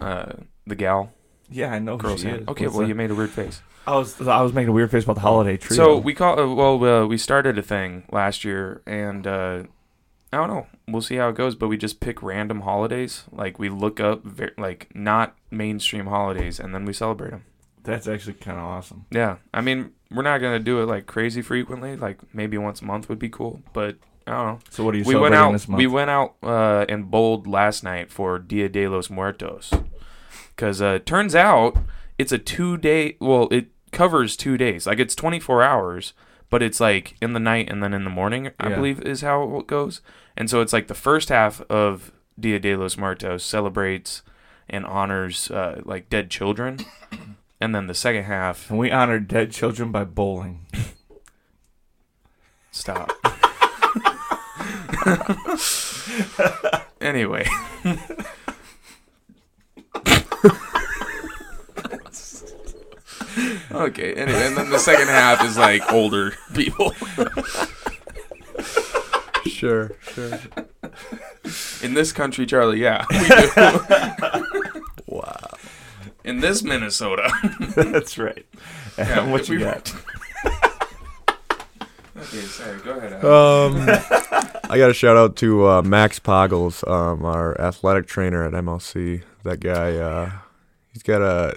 Uh, 0.00 0.32
the 0.66 0.74
gal, 0.74 1.12
Yeah, 1.48 1.72
I 1.72 1.78
know 1.78 1.96
who 1.96 2.02
girl 2.02 2.16
she 2.16 2.22
Sam. 2.24 2.40
is. 2.42 2.48
Okay, 2.48 2.64
What's 2.66 2.74
well, 2.74 2.82
that? 2.82 2.88
you 2.88 2.94
made 2.94 3.10
a 3.10 3.14
weird 3.14 3.30
face. 3.30 3.62
I 3.86 3.96
was 3.96 4.20
I 4.20 4.42
was 4.42 4.52
making 4.52 4.68
a 4.70 4.72
weird 4.72 4.90
face 4.90 5.04
about 5.04 5.14
the 5.14 5.20
holiday 5.22 5.56
Trio. 5.56 5.76
So 5.76 5.96
we 5.96 6.12
call 6.12 6.38
uh, 6.38 6.52
well, 6.54 6.84
uh, 6.84 7.06
we 7.06 7.16
started 7.16 7.56
a 7.56 7.62
thing 7.62 8.02
last 8.10 8.44
year, 8.44 8.82
and 8.84 9.26
uh, 9.26 9.62
I 10.32 10.36
don't 10.38 10.48
know. 10.48 10.66
We'll 10.88 11.02
see 11.02 11.16
how 11.16 11.28
it 11.28 11.36
goes, 11.36 11.54
but 11.54 11.68
we 11.68 11.76
just 11.78 12.00
pick 12.00 12.20
random 12.22 12.62
holidays. 12.62 13.24
Like 13.30 13.58
we 13.60 13.68
look 13.68 14.00
up 14.00 14.24
ver- 14.24 14.52
like 14.58 14.90
not 14.94 15.36
mainstream 15.52 16.06
holidays, 16.06 16.58
and 16.60 16.74
then 16.74 16.84
we 16.84 16.92
celebrate 16.92 17.30
them. 17.30 17.44
that's 17.84 18.08
actually 18.08 18.34
kind 18.34 18.58
of 18.58 18.64
awesome. 18.64 19.06
Yeah, 19.12 19.36
I 19.54 19.60
mean 19.60 19.92
we're 20.10 20.22
not 20.22 20.38
gonna 20.38 20.58
do 20.58 20.80
it 20.82 20.86
like 20.86 21.06
crazy 21.06 21.42
frequently. 21.42 21.96
Like 21.96 22.18
maybe 22.34 22.58
once 22.58 22.80
a 22.80 22.84
month 22.84 23.08
would 23.08 23.18
be 23.18 23.28
cool, 23.28 23.62
but 23.72 23.96
I 24.26 24.32
don't 24.32 24.46
know. 24.46 24.58
So 24.70 24.84
what 24.84 24.94
are 24.94 24.98
you 24.98 25.04
we 25.04 25.14
went 25.16 25.34
out. 25.34 25.52
this 25.52 25.68
month? 25.68 25.78
We 25.78 25.86
went 25.86 26.10
out 26.10 26.34
uh, 26.42 26.84
and 26.88 27.10
bowled 27.10 27.46
last 27.46 27.82
night 27.84 28.10
for 28.10 28.38
Dia 28.38 28.68
de 28.68 28.88
los 28.88 29.08
Muertos, 29.10 29.72
because 30.54 30.80
uh, 30.82 30.94
it 30.96 31.06
turns 31.06 31.34
out 31.34 31.76
it's 32.18 32.32
a 32.32 32.38
two 32.38 32.76
day. 32.76 33.16
Well, 33.20 33.48
it 33.50 33.66
covers 33.92 34.36
two 34.36 34.56
days. 34.56 34.86
Like 34.86 34.98
it's 34.98 35.14
twenty 35.14 35.38
four 35.40 35.62
hours, 35.62 36.12
but 36.50 36.62
it's 36.62 36.80
like 36.80 37.16
in 37.22 37.32
the 37.34 37.40
night 37.40 37.70
and 37.70 37.82
then 37.82 37.94
in 37.94 38.04
the 38.04 38.10
morning. 38.10 38.50
I 38.60 38.68
Yeah. 38.70 38.76
believe 38.76 39.00
is 39.02 39.20
how 39.22 39.58
it 39.58 39.66
goes. 39.66 40.00
And 40.36 40.50
so 40.50 40.60
it's 40.60 40.72
like 40.72 40.86
the 40.88 40.94
first 40.94 41.28
half 41.30 41.60
of 41.70 42.12
Dia 42.38 42.58
de 42.58 42.76
los 42.76 42.96
Muertos 42.96 43.42
celebrates 43.42 44.22
and 44.68 44.84
honors 44.84 45.50
uh, 45.50 45.80
like 45.84 46.10
dead 46.10 46.28
children, 46.30 46.78
and 47.60 47.74
then 47.74 47.86
the 47.86 47.94
second 47.94 48.24
half. 48.24 48.70
And 48.70 48.78
we 48.78 48.90
honor 48.90 49.18
dead 49.20 49.52
children 49.52 49.92
by 49.92 50.04
bowling. 50.04 50.66
Stop. 52.70 53.10
anyway. 57.00 57.46
okay, 63.72 64.14
anyway, 64.14 64.46
and 64.46 64.56
then 64.56 64.70
the 64.70 64.78
second 64.78 65.08
half 65.08 65.44
is 65.44 65.56
like 65.56 65.90
older 65.92 66.32
people. 66.54 66.92
Sure, 69.46 69.92
sure. 70.12 70.38
In 71.82 71.94
this 71.94 72.12
country, 72.12 72.44
Charlie, 72.46 72.82
yeah, 72.82 73.04
we 73.10 73.18
do. 73.18 74.62
Wow. 76.36 76.48
In 76.48 76.52
this 76.52 76.62
Minnesota. 76.62 77.30
That's 77.76 78.18
right. 78.18 78.46
Yeah, 78.98 79.22
And 79.22 79.32
what 79.32 79.48
you 79.48 79.56
we- 79.58 79.64
got? 79.64 79.94
Okay, 82.18 82.40
sorry, 82.40 82.80
go 82.80 82.92
ahead. 82.96 83.22
Um, 83.22 83.84
I 84.70 84.78
got 84.78 84.88
a 84.90 84.94
shout 84.94 85.18
out 85.18 85.36
to 85.36 85.68
uh, 85.68 85.82
Max 85.82 86.18
Poggles, 86.18 86.82
um, 86.90 87.26
our 87.26 87.60
athletic 87.60 88.06
trainer 88.06 88.42
at 88.42 88.52
MLC. 88.52 89.22
That 89.44 89.60
guy, 89.60 89.96
uh, 89.96 90.30
he's 90.94 91.02
got 91.02 91.20
a 91.20 91.56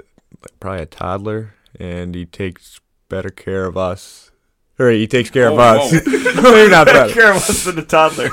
probably 0.59 0.81
a 0.81 0.85
toddler, 0.85 1.55
and 1.79 2.13
he 2.13 2.25
takes 2.25 2.81
better 3.07 3.29
care 3.29 3.65
of 3.65 3.77
us. 3.77 4.31
Or 4.77 4.89
he 4.91 5.07
takes 5.07 5.29
care 5.29 5.47
of 5.47 5.53
Whoa, 5.53 5.61
us. 5.87 5.91
whoa. 6.05 6.51
Maybe 6.51 6.69
not 6.71 6.87
better. 6.87 7.13
Care 7.13 7.31
less 7.33 7.63
than 7.63 7.79
a 7.79 7.83
toddler. 7.85 8.29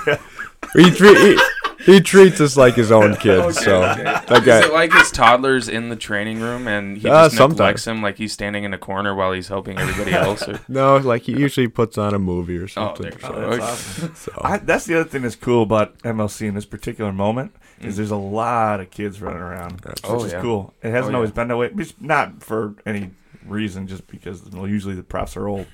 He, 0.75 0.91
treat, 0.91 1.17
he, 1.17 1.41
he 1.85 2.01
treats 2.01 2.41
us 2.41 2.57
like 2.57 2.75
his 2.75 2.91
own 2.91 3.17
kids. 3.17 3.61
so 3.63 3.83
Okay. 3.85 4.03
that 4.05 4.31
Is 4.33 4.41
guy. 4.41 4.61
it 4.67 4.73
like 4.73 4.93
his 4.93 5.11
toddler's 5.11 5.69
in 5.69 5.89
the 5.89 5.97
training 5.97 6.41
room 6.41 6.67
and 6.69 6.97
he 6.99 7.09
Uh, 7.09 7.25
just 7.25 7.37
sometimes. 7.37 7.59
neglects 7.59 7.87
him 7.87 8.03
like 8.03 8.17
he's 8.19 8.33
standing 8.33 8.65
in 8.65 8.73
a 8.75 8.79
corner 8.79 9.15
while 9.15 9.33
he's 9.33 9.49
helping 9.49 9.79
everybody 9.79 10.13
else? 10.15 10.47
Or... 10.49 10.59
no, 10.69 10.97
like 10.97 11.23
he 11.23 11.33
usually 11.33 11.69
puts 11.69 11.99
on 11.99 12.15
a 12.15 12.19
movie 12.19 12.59
or 12.59 12.65
Oh, 12.65 12.67
something. 12.67 13.11
there 13.11 13.13
you 13.21 13.27
Oh, 13.29 13.33
go. 13.33 13.51
that's 13.57 13.63
awesome. 13.63 14.15
so 14.15 14.33
I, 14.43 14.59
that's 14.59 14.85
the 14.87 15.01
other 15.01 15.09
thing 15.09 15.23
that's 15.23 15.37
cool 15.37 15.63
about 15.63 15.99
MLC 16.01 16.47
in 16.49 16.55
this 16.55 16.67
particular 16.67 17.13
moment 17.13 17.53
is 17.81 17.95
Mm. 17.95 17.97
there's 17.99 18.11
a 18.11 18.17
lot 18.17 18.81
of 18.81 18.91
kids 18.91 19.21
running 19.21 19.43
around, 19.43 19.81
which 19.85 20.01
Oh, 20.05 20.25
is 20.25 20.33
yeah. 20.33 20.41
cool. 20.41 20.73
It 20.83 20.91
hasn't 20.93 21.15
Oh, 21.15 21.19
always 21.19 21.31
yeah. 21.31 21.35
been 21.35 21.49
that 21.49 21.57
way. 21.59 21.71
It's 21.77 21.95
not 22.01 22.43
for 22.43 22.75
any 22.87 23.11
reason, 23.47 23.87
just 23.87 24.07
because 24.07 24.43
usually 24.53 24.95
the 24.95 25.03
props 25.03 25.37
are 25.37 25.47
old. 25.47 25.67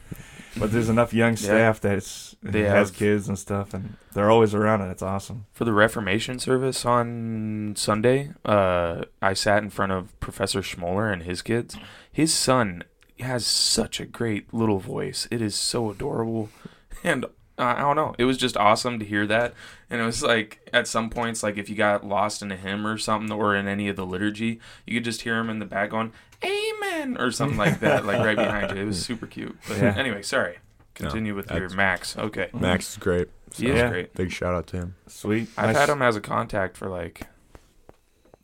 But 0.57 0.71
there's 0.71 0.89
enough 0.91 1.15
young 1.15 1.37
staff 1.37 1.81
that 1.81 1.97
it's, 1.97 2.37
it 2.43 2.53
They 2.53 2.63
has 2.63 2.91
have- 2.91 2.97
kids 2.99 3.29
and 3.29 3.39
stuff, 3.39 3.73
and 3.73 3.95
they're 4.13 4.31
always 4.31 4.55
around, 4.55 4.83
and 4.83 4.91
it's 4.91 5.03
awesome. 5.03 5.47
For 5.53 5.65
the 5.65 5.73
Reformation 5.73 6.39
service 6.39 6.85
on 6.85 7.75
Sunday, 7.77 8.33
uh, 8.45 9.05
I 9.23 9.33
sat 9.33 9.63
in 9.63 9.71
front 9.71 9.93
of 9.93 10.19
Professor 10.21 10.61
Schmoller 10.61 11.11
and 11.13 11.23
his 11.23 11.41
kids. 11.43 11.77
His 12.11 12.35
son 12.35 12.85
has 13.21 13.47
such 13.47 13.99
a 14.01 14.05
great 14.05 14.53
little 14.53 14.79
voice. 14.79 15.27
It 15.31 15.41
is 15.41 15.55
so 15.55 15.91
adorable. 15.91 16.49
And 17.05 17.27
I 17.59 17.81
don't 17.81 17.97
know. 17.97 18.15
It 18.17 18.27
was 18.27 18.37
just 18.39 18.57
awesome 18.57 19.01
to 19.01 19.05
hear 19.05 19.27
that. 19.27 19.55
And 19.91 20.01
it 20.01 20.05
was 20.05 20.23
like, 20.23 20.69
at 20.73 20.87
some 20.87 21.11
points, 21.11 21.43
like 21.43 21.57
if 21.59 21.69
you 21.69 21.75
got 21.75 22.07
lost 22.07 22.43
in 22.43 22.53
a 22.53 22.57
hymn 22.57 22.87
or 22.87 22.97
something 22.97 23.33
or 23.33 23.57
in 23.57 23.67
any 23.67 23.89
of 23.89 23.97
the 23.97 24.07
liturgy, 24.07 24.61
you 24.87 24.95
could 24.95 25.05
just 25.05 25.23
hear 25.23 25.37
him 25.39 25.51
in 25.51 25.59
the 25.59 25.65
back 25.67 25.91
going, 25.91 26.13
Amen, 26.45 27.17
or 27.19 27.31
something 27.31 27.59
like 27.59 27.81
that, 27.81 28.05
like 28.05 28.19
right 28.25 28.37
behind 28.37 28.71
you. 28.77 28.83
It 28.83 28.87
was 28.87 29.01
super 29.05 29.27
cute. 29.27 29.57
But 29.69 29.79
Yeah. 29.79 29.95
anyway, 29.97 30.23
sorry. 30.23 30.59
Continue 30.95 31.35
with 31.35 31.51
your 31.51 31.69
Max. 31.71 32.17
Okay. 32.19 32.51
Max 32.53 32.91
is 32.93 32.97
great. 32.99 33.29
He 33.55 33.69
is 33.69 33.77
Yeah. 33.77 33.89
great. 33.89 34.15
Big 34.15 34.31
shout 34.31 34.55
out 34.55 34.67
to 34.69 34.77
him. 34.77 34.95
Sweet. 35.07 35.49
I've 35.57 35.67
Nice. 35.69 35.77
had 35.77 35.89
him 35.89 36.03
as 36.03 36.17
a 36.17 36.21
contact 36.21 36.77
for 36.77 36.89
like 36.89 37.29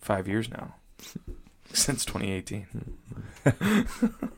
five 0.00 0.26
years 0.28 0.49
now, 0.50 0.75
since 1.73 2.05
2018. 2.05 2.67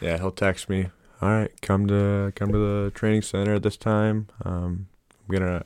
Yeah, 0.00 0.16
he'll 0.16 0.30
text 0.30 0.70
me. 0.70 0.88
All 1.20 1.28
right, 1.28 1.50
come 1.60 1.86
to 1.88 2.32
come 2.34 2.50
to 2.52 2.58
the 2.58 2.90
training 2.94 3.20
center 3.20 3.54
at 3.56 3.62
this 3.62 3.76
time. 3.76 4.28
Um, 4.46 4.86
I'm 5.28 5.34
gonna 5.38 5.64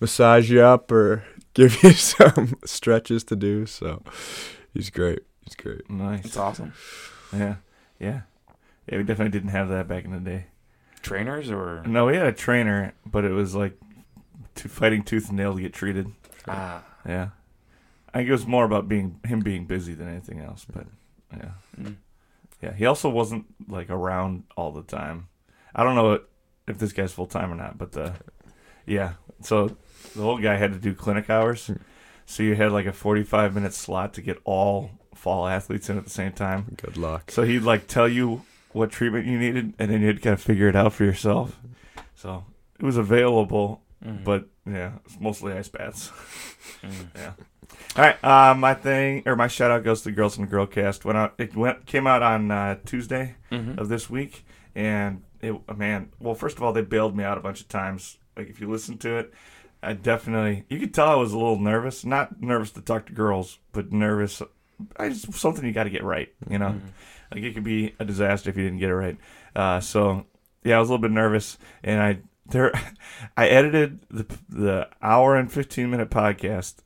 massage 0.00 0.50
you 0.50 0.62
up 0.62 0.90
or 0.90 1.24
give 1.52 1.82
you 1.82 1.92
some 1.92 2.54
stretches 2.64 3.24
to 3.24 3.36
do. 3.36 3.66
So 3.66 4.02
he's 4.72 4.88
great. 4.88 5.20
He's 5.48 5.56
great. 5.56 5.88
Nice. 5.90 6.24
It's 6.24 6.36
awesome. 6.36 6.72
Yeah. 7.32 7.56
Yeah. 7.98 8.20
Yeah, 8.86 8.98
we 8.98 9.02
definitely 9.04 9.30
didn't 9.32 9.50
have 9.50 9.68
that 9.70 9.88
back 9.88 10.04
in 10.04 10.12
the 10.12 10.18
day. 10.20 10.46
Trainers 11.02 11.50
or 11.50 11.82
No, 11.86 12.06
we 12.06 12.16
had 12.16 12.26
a 12.26 12.32
trainer, 12.32 12.92
but 13.06 13.24
it 13.24 13.32
was 13.32 13.54
like 13.54 13.78
to 14.56 14.68
fighting 14.68 15.02
tooth 15.02 15.28
and 15.28 15.36
nail 15.36 15.54
to 15.54 15.60
get 15.60 15.72
treated. 15.72 16.12
ah, 16.46 16.82
Yeah. 17.06 17.28
I 18.12 18.18
think 18.18 18.28
it 18.28 18.32
was 18.32 18.46
more 18.46 18.64
about 18.64 18.88
being 18.88 19.20
him 19.24 19.40
being 19.40 19.66
busy 19.66 19.94
than 19.94 20.08
anything 20.08 20.40
else, 20.40 20.66
but 20.72 20.86
yeah. 21.36 21.50
mm. 21.78 21.96
Yeah, 22.62 22.72
he 22.72 22.86
also 22.86 23.08
wasn't 23.10 23.44
like 23.68 23.90
around 23.90 24.44
all 24.56 24.72
the 24.72 24.82
time. 24.82 25.28
I 25.74 25.84
don't 25.84 25.94
know 25.94 26.20
if 26.66 26.78
this 26.78 26.92
guy's 26.92 27.12
full 27.12 27.26
time 27.26 27.52
or 27.52 27.54
not, 27.54 27.78
but 27.78 27.92
the 27.92 28.14
yeah. 28.86 29.12
So 29.42 29.76
the 30.16 30.22
old 30.22 30.42
guy 30.42 30.56
had 30.56 30.72
to 30.72 30.78
do 30.78 30.94
clinic 30.94 31.28
hours, 31.30 31.70
so 32.26 32.42
you 32.42 32.56
had 32.56 32.72
like 32.72 32.86
a 32.86 32.92
forty-five 32.92 33.54
minute 33.54 33.74
slot 33.74 34.14
to 34.14 34.22
get 34.22 34.38
all 34.44 34.90
fall 35.18 35.46
athletes 35.48 35.90
in 35.90 35.98
at 35.98 36.04
the 36.04 36.10
same 36.10 36.32
time. 36.32 36.76
Good 36.80 36.96
luck. 36.96 37.30
So 37.30 37.42
he'd 37.42 37.60
like 37.60 37.86
tell 37.88 38.08
you 38.08 38.42
what 38.72 38.90
treatment 38.90 39.26
you 39.26 39.38
needed, 39.38 39.74
and 39.78 39.90
then 39.90 40.02
you'd 40.02 40.22
kind 40.22 40.34
of 40.34 40.40
figure 40.40 40.68
it 40.68 40.76
out 40.76 40.92
for 40.92 41.04
yourself. 41.04 41.58
So 42.14 42.44
it 42.78 42.84
was 42.84 42.96
available, 42.96 43.82
Mm. 44.04 44.22
but 44.22 44.46
yeah, 44.64 44.92
it's 45.04 45.18
mostly 45.18 45.52
ice 45.52 45.68
baths. 45.68 46.12
Mm. 46.84 47.08
All 47.96 48.04
right, 48.04 48.24
uh, 48.24 48.54
my 48.54 48.74
thing 48.74 49.24
or 49.26 49.34
my 49.34 49.48
shout 49.48 49.70
out 49.72 49.82
goes 49.84 50.02
to 50.02 50.12
Girls 50.12 50.38
in 50.38 50.44
the 50.44 50.50
Girl 50.50 50.66
Cast. 50.66 51.04
Went 51.04 51.18
out, 51.18 51.34
it 51.38 51.56
went 51.56 51.84
came 51.86 52.06
out 52.06 52.22
on 52.22 52.50
uh, 52.50 52.76
Tuesday 52.86 53.34
Mhm. 53.50 53.76
of 53.78 53.88
this 53.88 54.08
week, 54.08 54.44
and 54.76 55.22
it 55.42 55.52
man. 55.76 56.10
Well, 56.20 56.34
first 56.36 56.56
of 56.56 56.62
all, 56.62 56.72
they 56.72 56.82
bailed 56.82 57.16
me 57.16 57.24
out 57.24 57.38
a 57.38 57.40
bunch 57.40 57.60
of 57.60 57.68
times. 57.68 58.18
Like 58.36 58.48
if 58.48 58.60
you 58.60 58.70
listen 58.70 58.98
to 58.98 59.16
it, 59.18 59.34
I 59.82 59.94
definitely 59.94 60.64
you 60.70 60.78
could 60.78 60.94
tell 60.94 61.08
I 61.08 61.14
was 61.16 61.32
a 61.32 61.38
little 61.38 61.58
nervous. 61.58 62.04
Not 62.04 62.40
nervous 62.40 62.70
to 62.72 62.80
talk 62.80 63.06
to 63.06 63.12
girls, 63.12 63.58
but 63.72 63.90
nervous. 63.92 64.40
I 64.96 65.08
just 65.08 65.32
something 65.34 65.64
you 65.64 65.72
got 65.72 65.84
to 65.84 65.90
get 65.90 66.04
right. 66.04 66.28
You 66.48 66.58
know, 66.58 66.70
Mhm. 66.70 66.80
like 67.34 67.42
it 67.44 67.54
could 67.54 67.64
be 67.64 67.94
a 67.98 68.04
disaster 68.04 68.50
if 68.50 68.56
you 68.56 68.64
didn't 68.64 68.78
get 68.78 68.90
it 68.90 68.94
right. 68.94 69.16
Uh, 69.56 69.80
so 69.80 70.26
yeah, 70.64 70.76
I 70.76 70.80
was 70.80 70.88
a 70.88 70.92
little 70.92 71.02
bit 71.02 71.12
nervous, 71.12 71.58
and 71.82 72.00
I 72.00 72.18
there 72.46 72.72
I 73.36 73.48
edited 73.48 74.00
the 74.10 74.26
the 74.48 74.88
hour 75.02 75.36
and 75.36 75.50
fifteen 75.50 75.90
minute 75.90 76.10
podcast, 76.10 76.76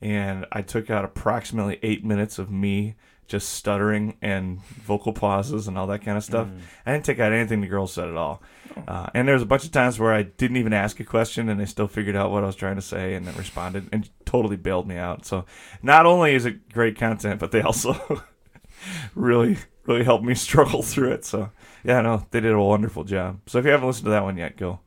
and 0.00 0.46
I 0.52 0.62
took 0.62 0.90
out 0.90 1.04
approximately 1.04 1.78
eight 1.82 2.04
minutes 2.04 2.38
of 2.38 2.50
me 2.50 2.96
just 3.26 3.50
stuttering 3.50 4.16
and 4.22 4.62
vocal 4.62 5.12
pauses 5.12 5.68
and 5.68 5.76
all 5.76 5.86
that 5.88 6.02
kind 6.02 6.16
of 6.16 6.24
stuff. 6.24 6.46
Mm. 6.46 6.60
I 6.84 6.92
didn't 6.92 7.04
take 7.04 7.18
out 7.18 7.32
anything 7.32 7.60
the 7.60 7.66
girls 7.66 7.92
said 7.92 8.08
at 8.08 8.16
all. 8.16 8.42
Uh, 8.86 9.08
and 9.14 9.26
there 9.26 9.34
was 9.34 9.42
a 9.42 9.46
bunch 9.46 9.64
of 9.64 9.72
times 9.72 9.98
where 9.98 10.12
I 10.12 10.22
didn't 10.22 10.58
even 10.58 10.72
ask 10.72 11.00
a 11.00 11.04
question 11.04 11.48
and 11.48 11.58
they 11.58 11.64
still 11.64 11.88
figured 11.88 12.14
out 12.14 12.30
what 12.30 12.42
I 12.42 12.46
was 12.46 12.56
trying 12.56 12.76
to 12.76 12.82
say 12.82 13.14
and 13.14 13.26
then 13.26 13.34
responded 13.36 13.88
and 13.90 14.08
totally 14.24 14.56
bailed 14.56 14.86
me 14.86 14.96
out. 14.96 15.24
So 15.24 15.44
not 15.82 16.06
only 16.06 16.34
is 16.34 16.44
it 16.44 16.72
great 16.72 16.96
content, 16.96 17.40
but 17.40 17.52
they 17.52 17.62
also 17.62 18.22
really, 19.14 19.56
really 19.86 20.04
helped 20.04 20.24
me 20.24 20.34
struggle 20.36 20.82
through 20.82 21.12
it. 21.12 21.24
So 21.24 21.50
yeah, 21.84 22.00
no, 22.02 22.26
they 22.30 22.40
did 22.40 22.52
a 22.52 22.60
wonderful 22.60 23.04
job. 23.04 23.40
So 23.46 23.58
if 23.58 23.64
you 23.64 23.70
haven't 23.70 23.86
listened 23.86 24.06
to 24.06 24.10
that 24.10 24.24
one 24.24 24.36
yet, 24.36 24.56
go 24.56 24.80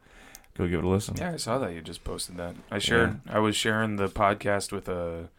go 0.57 0.67
give 0.67 0.79
it 0.79 0.85
a 0.85 0.89
listen. 0.89 1.15
Yeah, 1.17 1.31
I 1.31 1.37
saw 1.37 1.57
that 1.59 1.73
you 1.73 1.81
just 1.81 2.03
posted 2.03 2.37
that. 2.37 2.55
I 2.69 2.79
shared. 2.79 3.21
I 3.27 3.39
was 3.39 3.55
sharing 3.55 3.95
the 3.95 4.07
podcast 4.07 4.71
with 4.71 4.87
a 4.87 5.29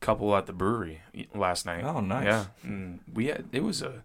couple 0.00 0.34
at 0.36 0.46
the 0.46 0.52
brewery 0.52 1.00
last 1.34 1.66
night. 1.66 1.84
Oh, 1.84 2.00
nice. 2.00 2.24
Yeah, 2.24 2.44
and 2.62 3.00
we 3.12 3.26
had 3.26 3.46
it 3.52 3.62
was 3.62 3.82
a 3.82 4.04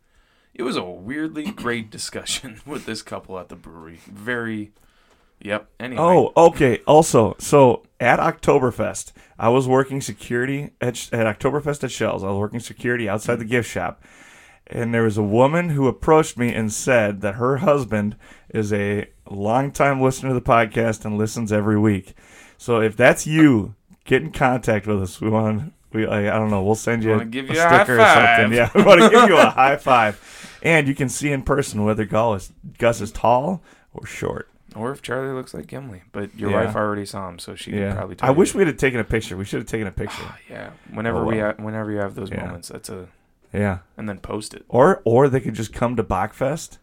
it 0.54 0.64
was 0.64 0.76
a 0.76 0.84
weirdly 0.84 1.52
great 1.52 1.90
discussion 1.90 2.62
with 2.66 2.86
this 2.86 3.02
couple 3.02 3.40
at 3.40 3.50
the 3.50 3.56
brewery. 3.56 4.00
Very. 4.08 4.72
Yep. 5.44 5.70
Anyway. 5.80 6.02
Oh, 6.02 6.34
okay. 6.38 6.82
Also, 6.86 7.36
so 7.40 7.82
at 8.00 8.20
Oktoberfest, 8.20 9.12
I 9.40 9.50
was 9.50 9.68
working 9.68 10.00
security 10.00 10.70
at, 10.80 11.12
at 11.12 11.40
Oktoberfest 11.40 11.84
at 11.84 11.90
Schell's. 11.92 12.24
I 12.24 12.28
was 12.28 12.38
working 12.38 12.60
security 12.60 13.10
outside 13.10 13.40
the 13.40 13.46
gift 13.46 13.68
shop. 13.68 14.04
And 14.68 14.94
there 14.94 15.02
was 15.02 15.18
a 15.18 15.24
woman 15.24 15.70
who 15.70 15.88
approached 15.88 16.38
me 16.38 16.54
and 16.54 16.72
said 16.72 17.22
that 17.22 17.36
her 17.36 17.58
husband 17.58 18.18
is 18.50 18.72
a 18.72 19.10
longtime 19.28 20.00
listener 20.00 20.30
to 20.30 20.36
the 20.36 20.42
podcast 20.42 21.06
and 21.06 21.18
listens 21.18 21.52
every 21.52 21.78
week. 21.80 22.14
So 22.60 22.80
if 22.80 22.96
that's 22.96 23.26
you, 23.26 23.74
get 24.06 24.22
in 24.22 24.32
contact 24.32 24.86
with 24.86 25.02
us. 25.02 25.20
We 25.20 25.30
want 25.30 25.74
we 25.94 26.06
I, 26.08 26.36
I 26.36 26.40
don't 26.40 26.50
know. 26.50 26.64
We'll 26.64 26.76
send 26.76 27.04
you 27.04 27.14
a, 27.14 27.20
a 27.20 27.26
you 27.26 27.44
a 27.44 27.56
sticker 27.56 28.00
or 28.00 28.06
something. 28.06 28.54
Yeah, 28.54 28.70
we 28.76 28.84
want 28.84 29.02
to 29.02 29.10
give 29.10 29.30
you 29.30 29.38
a 29.38 29.50
high 29.50 29.78
five. 29.78 30.20
And 30.64 30.88
you 30.88 30.94
can 30.96 31.10
see 31.10 31.32
in 31.32 31.42
person 31.42 31.84
whether 31.84 32.06
Gus 32.06 32.44
is, 32.44 32.54
Gus 32.78 33.02
is 33.02 33.12
tall 33.12 33.62
or 33.94 34.06
short. 34.06 34.48
Or 34.76 34.92
if 34.92 35.02
Charlie 35.02 35.34
looks 35.34 35.54
like 35.54 35.68
Gimli, 35.68 36.04
but 36.14 36.34
your 36.40 36.52
Yeah. 36.52 36.66
wife 36.66 36.76
already 36.76 37.06
saw 37.06 37.28
him, 37.28 37.40
so 37.40 37.56
she 37.56 37.72
yeah. 37.72 37.88
can 37.90 37.98
probably. 37.98 38.16
Tell 38.16 38.30
I 38.30 38.32
wish 38.32 38.56
we 38.56 38.64
had 38.66 38.80
taken 38.80 39.00
a 39.00 39.04
picture. 39.04 39.36
We 39.36 39.44
should 39.44 39.60
have 39.60 39.68
taken 39.68 39.88
a 39.88 39.92
picture. 39.92 40.24
Yeah. 40.50 40.70
Whenever 40.94 41.18
Oh, 41.20 41.26
we 41.26 41.40
ha- 41.40 41.56
whenever 41.58 41.92
you 41.92 41.98
have 41.98 42.16
those 42.16 42.30
Yeah. 42.30 42.46
moments, 42.46 42.70
that's 42.70 42.88
a 42.90 43.08
yeah. 43.52 43.80
and 43.98 44.08
then 44.08 44.20
post 44.20 44.54
it 44.54 44.64
Or 44.70 45.02
or 45.04 45.28
they 45.28 45.42
could 45.42 45.56
just 45.56 45.74
come 45.74 45.96
to 45.98 46.04
Bockfest 46.04 46.78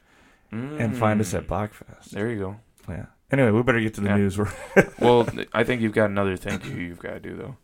and 0.50 0.96
find 0.96 1.20
us 1.20 1.32
Mm. 1.32 1.38
at 1.38 1.46
Bockfest. 1.46 2.10
There 2.10 2.28
you 2.28 2.38
go. 2.38 2.56
Yeah. 2.88 3.06
Anyway, 3.30 3.50
we 3.52 3.62
better 3.62 3.80
get 3.80 3.94
to 3.94 4.00
the 4.00 4.14
news. 4.16 4.38
Well, 4.98 5.26
I 5.52 5.62
think 5.64 5.80
you've 5.82 5.92
got 5.94 6.10
another 6.10 6.36
thank 6.36 6.64
you 6.66 6.74
you've 6.76 6.98
got 6.98 7.10
to 7.14 7.20
do 7.20 7.36
though. 7.36 7.56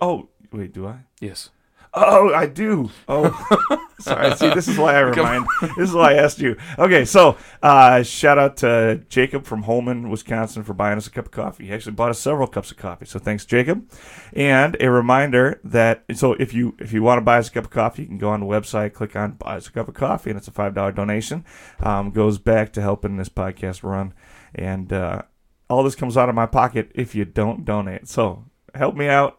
Oh, 0.00 0.28
wait, 0.52 0.72
do 0.72 0.86
I? 0.86 1.00
Yes. 1.20 1.50
Oh, 1.96 2.34
I 2.34 2.46
do. 2.46 2.90
Oh, 3.06 3.86
sorry. 4.00 4.34
See, 4.34 4.52
this 4.52 4.66
is 4.66 4.76
why 4.76 4.96
I 4.96 5.00
remind. 5.00 5.46
This 5.76 5.90
is 5.90 5.94
why 5.94 6.14
I 6.14 6.14
asked 6.14 6.40
you. 6.40 6.56
Okay, 6.76 7.04
so 7.04 7.36
uh, 7.62 8.02
shout 8.02 8.36
out 8.36 8.56
to 8.58 9.04
Jacob 9.08 9.44
from 9.44 9.62
Holmen, 9.62 10.10
Wisconsin, 10.10 10.64
for 10.64 10.74
buying 10.74 10.98
us 10.98 11.06
a 11.06 11.10
cup 11.10 11.26
of 11.26 11.30
coffee. 11.30 11.66
He 11.66 11.72
actually 11.72 11.92
bought 11.92 12.10
us 12.10 12.18
several 12.18 12.48
cups 12.48 12.72
of 12.72 12.78
coffee. 12.78 13.06
So 13.06 13.20
thanks, 13.20 13.44
Jacob. 13.44 13.88
And 14.32 14.76
a 14.80 14.90
reminder 14.90 15.60
that 15.62 16.04
so 16.14 16.32
if 16.32 16.52
you 16.52 16.74
if 16.80 16.92
you 16.92 17.04
want 17.04 17.18
to 17.18 17.24
buy 17.24 17.38
us 17.38 17.48
a 17.48 17.52
cup 17.52 17.64
of 17.64 17.70
coffee, 17.70 18.02
you 18.02 18.08
can 18.08 18.18
go 18.18 18.30
on 18.30 18.40
the 18.40 18.46
website, 18.46 18.92
click 18.92 19.14
on 19.14 19.32
buy 19.32 19.56
us 19.56 19.68
a 19.68 19.72
cup 19.72 19.86
of 19.86 19.94
coffee, 19.94 20.30
and 20.30 20.36
it's 20.36 20.48
a 20.48 20.52
five 20.52 20.74
dollar 20.74 20.90
donation. 20.90 21.44
Um, 21.78 22.10
goes 22.10 22.38
back 22.38 22.72
to 22.72 22.82
helping 22.82 23.18
this 23.18 23.28
podcast 23.28 23.84
run, 23.84 24.14
and 24.52 24.92
uh, 24.92 25.22
all 25.70 25.84
this 25.84 25.94
comes 25.94 26.16
out 26.16 26.28
of 26.28 26.34
my 26.34 26.46
pocket 26.46 26.90
if 26.96 27.14
you 27.14 27.24
don't 27.24 27.64
donate. 27.64 28.08
So 28.08 28.46
help 28.74 28.96
me 28.96 29.06
out 29.06 29.38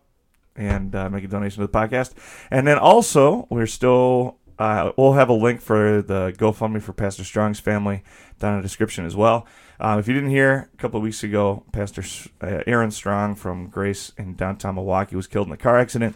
and 0.56 0.96
uh, 0.96 1.10
make 1.10 1.24
a 1.24 1.28
donation 1.28 1.62
to 1.62 1.68
the 1.68 1.74
podcast. 1.74 2.14
And 2.50 2.68
then 2.68 2.78
also, 2.78 3.48
we're 3.50 3.68
still 3.68 4.38
uh, 4.58 4.92
we'll 4.98 5.14
have 5.14 5.30
a 5.30 5.34
link 5.34 5.62
for 5.62 6.02
the 6.02 6.34
GoFundMe 6.38 6.82
for 6.82 6.94
Pastor 6.94 7.24
Strong's 7.24 7.60
family 7.60 8.04
down 8.40 8.54
in 8.54 8.60
the 8.60 8.64
description 8.64 9.06
as 9.06 9.16
well. 9.16 9.46
Uh, 9.80 9.98
if 10.00 10.08
you 10.08 10.14
didn't 10.14 10.30
hear, 10.30 10.70
a 10.74 10.78
couple 10.78 10.98
of 10.98 11.04
weeks 11.04 11.24
ago, 11.24 11.64
Pastor 11.74 12.04
uh, 12.42 12.64
Aaron 12.66 12.92
Strong 12.92 13.36
from 13.36 13.68
Grace 13.68 14.14
in 14.18 14.36
downtown 14.36 14.76
Milwaukee 14.76 15.16
was 15.16 15.28
killed 15.28 15.48
in 15.48 15.54
a 15.54 15.58
car 15.58 15.78
accident. 15.78 16.16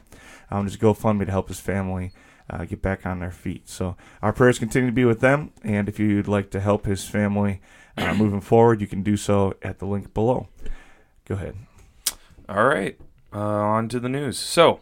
Um, 0.49 0.67
just 0.67 0.79
GoFundMe 0.79 1.25
to 1.25 1.31
help 1.31 1.49
his 1.49 1.59
family 1.59 2.13
uh, 2.49 2.63
get 2.65 2.81
back 2.81 3.05
on 3.05 3.19
their 3.19 3.31
feet. 3.31 3.67
So 3.67 3.97
our 4.21 4.31
prayers 4.31 4.57
continue 4.57 4.89
to 4.89 4.95
be 4.95 5.05
with 5.05 5.19
them. 5.19 5.51
And 5.63 5.89
if 5.89 5.99
you'd 5.99 6.27
like 6.27 6.49
to 6.51 6.61
help 6.61 6.85
his 6.85 7.05
family 7.05 7.61
uh, 7.97 8.13
moving 8.13 8.41
forward, 8.41 8.79
you 8.79 8.87
can 8.87 9.03
do 9.03 9.17
so 9.17 9.53
at 9.61 9.79
the 9.79 9.85
link 9.85 10.13
below. 10.13 10.47
Go 11.25 11.35
ahead. 11.35 11.55
All 12.47 12.65
right. 12.65 12.97
Uh, 13.33 13.37
on 13.39 13.87
to 13.89 13.99
the 13.99 14.09
news. 14.09 14.37
So, 14.39 14.79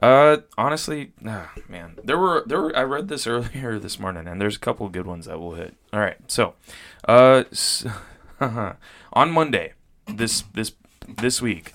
uh, 0.00 0.38
honestly, 0.56 1.12
ah, 1.26 1.50
man, 1.68 1.96
there 2.04 2.18
were 2.18 2.44
there 2.46 2.60
were 2.60 2.76
I 2.76 2.82
read 2.82 3.08
this 3.08 3.26
earlier 3.26 3.78
this 3.78 3.98
morning, 3.98 4.26
and 4.28 4.40
there's 4.40 4.56
a 4.56 4.60
couple 4.60 4.86
of 4.86 4.92
good 4.92 5.06
ones 5.06 5.26
that 5.26 5.40
we'll 5.40 5.52
hit. 5.54 5.74
All 5.92 6.00
right, 6.00 6.16
so, 6.28 6.54
uh, 7.08 7.44
s- 7.50 7.84
on 8.40 9.30
Monday, 9.32 9.72
this 10.06 10.42
this 10.54 10.72
this 11.08 11.42
week, 11.42 11.72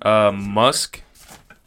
uh, 0.00 0.32
Musk, 0.32 1.02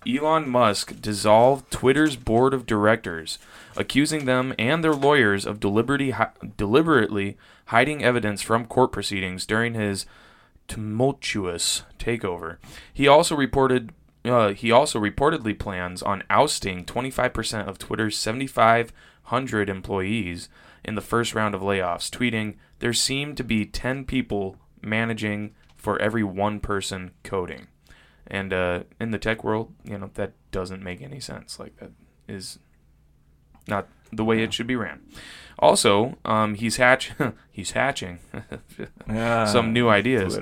Elon 0.08 0.50
Musk 0.50 1.00
dissolved 1.00 1.70
Twitter's 1.70 2.16
board 2.16 2.56
of 2.56 2.66
directors, 2.66 3.38
accusing 3.78 4.26
them 4.26 4.56
and 4.58 4.84
their 4.84 4.96
lawyers 4.96 5.46
of 5.46 5.60
deliberately 5.60 6.14
deliberately 6.58 7.38
hiding 7.66 8.04
evidence 8.04 8.42
from 8.42 8.66
court 8.66 8.92
proceedings 8.92 9.46
during 9.46 9.76
his 9.76 10.08
tumultuous 10.72 11.84
takeover. 12.00 12.56
He 12.94 13.06
also 13.06 13.36
reported 13.36 13.92
uh, 14.24 14.54
he 14.54 14.72
also 14.72 15.00
reportedly 15.00 15.58
plans 15.58 16.02
on 16.02 16.24
ousting 16.30 16.86
25% 16.86 17.68
of 17.68 17.80
Twitter's 17.80 18.16
7,500 18.16 19.70
employees 19.70 20.48
in 20.86 20.96
the 20.96 21.02
first 21.02 21.34
round 21.34 21.56
of 21.56 21.62
layoffs, 21.62 22.10
tweeting, 22.10 22.56
"There 22.80 22.94
seem 22.94 23.36
to 23.36 23.44
be 23.44 23.66
10 23.66 24.06
people 24.06 24.56
managing 24.82 25.56
for 25.76 26.00
every 26.00 26.24
one 26.24 26.62
person 26.62 27.12
coding." 27.24 27.68
And 28.28 28.54
uh, 28.54 28.84
in 29.00 29.12
the 29.12 29.20
tech 29.20 29.44
world, 29.44 29.74
you 29.84 29.98
know 29.98 30.12
that 30.14 30.34
doesn't 30.52 30.84
make 30.84 31.02
any 31.02 31.20
sense. 31.20 31.60
Like 31.60 31.76
that 31.78 31.92
is 32.30 32.60
not 33.68 33.90
the 34.12 34.24
way 34.24 34.44
it 34.44 34.54
should 34.54 34.68
be 34.68 34.76
ran. 34.76 35.02
Also, 35.60 36.18
um, 36.26 36.56
he's 36.56 36.78
hatch 36.78 37.12
he's 37.52 37.72
hatching 37.72 38.20
Yeah, 39.08 39.46
some 39.46 39.74
new 39.74 39.90
ideas. 39.90 40.40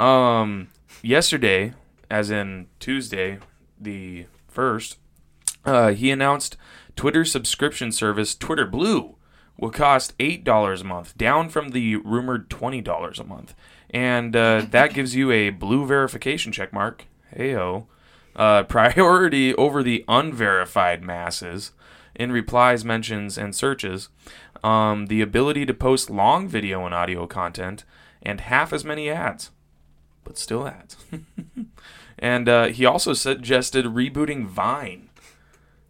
Um, 0.00 0.68
yesterday, 1.02 1.74
as 2.10 2.30
in 2.30 2.68
Tuesday, 2.80 3.38
the 3.78 4.26
first, 4.48 4.98
uh, 5.64 5.92
he 5.92 6.10
announced 6.10 6.56
Twitter 6.96 7.24
subscription 7.24 7.92
service, 7.92 8.34
Twitter 8.34 8.66
Blue, 8.66 9.16
will 9.58 9.70
cost 9.70 10.14
eight 10.18 10.42
dollars 10.44 10.80
a 10.80 10.84
month, 10.84 11.16
down 11.18 11.48
from 11.50 11.70
the 11.70 11.96
rumored 11.96 12.48
twenty 12.48 12.80
dollars 12.80 13.18
a 13.18 13.24
month, 13.24 13.54
and 13.90 14.34
uh, 14.34 14.62
that 14.70 14.94
gives 14.94 15.14
you 15.14 15.30
a 15.30 15.50
blue 15.50 15.84
verification 15.86 16.52
check 16.52 16.72
mark. 16.72 17.06
Heyo, 17.36 17.86
uh, 18.34 18.62
priority 18.76 19.54
over 19.54 19.82
the 19.82 20.04
unverified 20.08 21.02
masses 21.02 21.72
in 22.16 22.32
replies, 22.32 22.84
mentions, 22.84 23.38
and 23.38 23.54
searches. 23.54 24.08
Um, 24.64 25.06
the 25.06 25.20
ability 25.20 25.66
to 25.66 25.74
post 25.74 26.10
long 26.10 26.48
video 26.48 26.84
and 26.84 26.94
audio 26.94 27.26
content, 27.26 27.84
and 28.22 28.40
half 28.40 28.72
as 28.72 28.84
many 28.84 29.08
ads 29.08 29.50
but 30.26 30.36
still 30.36 30.66
ads. 30.66 30.96
and 32.18 32.48
uh, 32.48 32.66
he 32.66 32.84
also 32.84 33.14
suggested 33.14 33.86
rebooting 33.86 34.44
Vine 34.44 35.08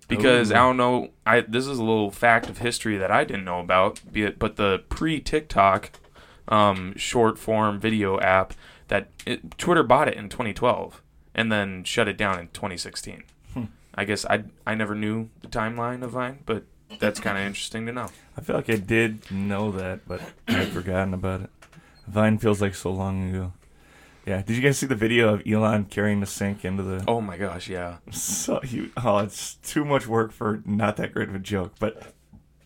because 0.06 0.52
Ooh. 0.52 0.54
I 0.54 0.58
don't 0.58 0.76
know. 0.76 1.10
I 1.24 1.40
this 1.40 1.66
is 1.66 1.78
a 1.78 1.82
little 1.82 2.12
fact 2.12 2.48
of 2.48 2.58
history 2.58 2.96
that 2.98 3.10
I 3.10 3.24
didn't 3.24 3.44
know 3.44 3.58
about. 3.58 4.00
Be 4.12 4.24
it, 4.24 4.38
but 4.38 4.56
the 4.56 4.84
pre 4.88 5.20
TikTok 5.20 5.90
um, 6.46 6.94
short 6.96 7.38
form 7.38 7.80
video 7.80 8.20
app 8.20 8.52
that 8.88 9.08
it, 9.26 9.58
Twitter 9.58 9.82
bought 9.82 10.06
it 10.06 10.14
in 10.14 10.28
2012 10.28 11.02
and 11.34 11.50
then 11.50 11.82
shut 11.82 12.06
it 12.06 12.16
down 12.16 12.38
in 12.38 12.48
2016. 12.48 13.24
I 13.96 14.04
guess 14.04 14.24
I 14.26 14.44
I 14.66 14.74
never 14.74 14.94
knew 14.94 15.30
the 15.40 15.48
timeline 15.48 16.02
of 16.02 16.10
Vine, 16.10 16.40
but 16.44 16.64
that's 16.98 17.20
kind 17.20 17.38
of 17.38 17.44
interesting 17.44 17.86
to 17.86 17.92
know. 17.92 18.08
I 18.36 18.40
feel 18.40 18.56
like 18.56 18.70
I 18.70 18.76
did 18.76 19.30
know 19.30 19.72
that, 19.72 20.06
but 20.06 20.20
I'd 20.48 20.68
forgotten 20.68 21.14
about 21.14 21.42
it. 21.42 21.50
Vine 22.06 22.38
feels 22.38 22.60
like 22.60 22.74
so 22.74 22.90
long 22.90 23.30
ago. 23.30 23.52
Yeah. 24.26 24.42
Did 24.42 24.56
you 24.56 24.62
guys 24.62 24.76
see 24.76 24.86
the 24.86 24.96
video 24.96 25.32
of 25.32 25.42
Elon 25.46 25.84
carrying 25.84 26.20
the 26.20 26.26
sink 26.26 26.64
into 26.64 26.82
the? 26.82 27.04
Oh 27.06 27.20
my 27.20 27.36
gosh, 27.36 27.68
yeah. 27.68 27.98
So 28.10 28.60
he, 28.60 28.90
oh, 28.96 29.18
it's 29.18 29.54
too 29.54 29.84
much 29.84 30.06
work 30.06 30.32
for 30.32 30.62
not 30.64 30.96
that 30.96 31.14
great 31.14 31.28
of 31.28 31.34
a 31.34 31.40
joke. 31.40 31.74
But 31.78 32.12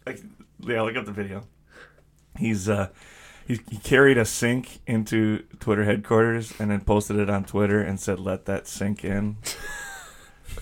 like, 0.06 0.20
yeah, 0.60 0.80
look 0.82 0.96
up 0.96 1.04
the 1.04 1.12
video. 1.12 1.44
He's 2.38 2.68
uh, 2.68 2.88
he, 3.46 3.60
he 3.70 3.76
carried 3.78 4.16
a 4.16 4.24
sink 4.24 4.80
into 4.86 5.44
Twitter 5.58 5.84
headquarters 5.84 6.54
and 6.58 6.70
then 6.70 6.80
posted 6.80 7.16
it 7.16 7.28
on 7.28 7.44
Twitter 7.44 7.80
and 7.82 8.00
said, 8.00 8.18
"Let 8.18 8.46
that 8.46 8.66
sink 8.66 9.04
in." 9.04 9.36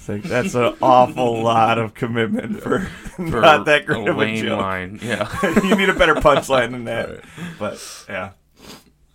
It's 0.08 0.24
like 0.24 0.30
that's 0.30 0.54
an 0.54 0.74
awful 0.80 1.42
lot 1.42 1.78
of 1.78 1.94
commitment 1.94 2.62
for, 2.62 2.80
For 3.16 3.40
not 3.40 3.66
that 3.66 3.86
great 3.86 4.06
a 4.06 4.10
of 4.10 4.16
a 4.16 4.20
lame 4.20 4.44
joke. 4.44 4.60
line, 4.60 4.98
yeah. 5.02 5.28
you 5.64 5.76
need 5.76 5.88
a 5.88 5.94
better 5.94 6.14
punchline 6.14 6.70
than 6.70 6.84
that. 6.84 7.24
But 7.58 8.04
yeah, 8.08 8.30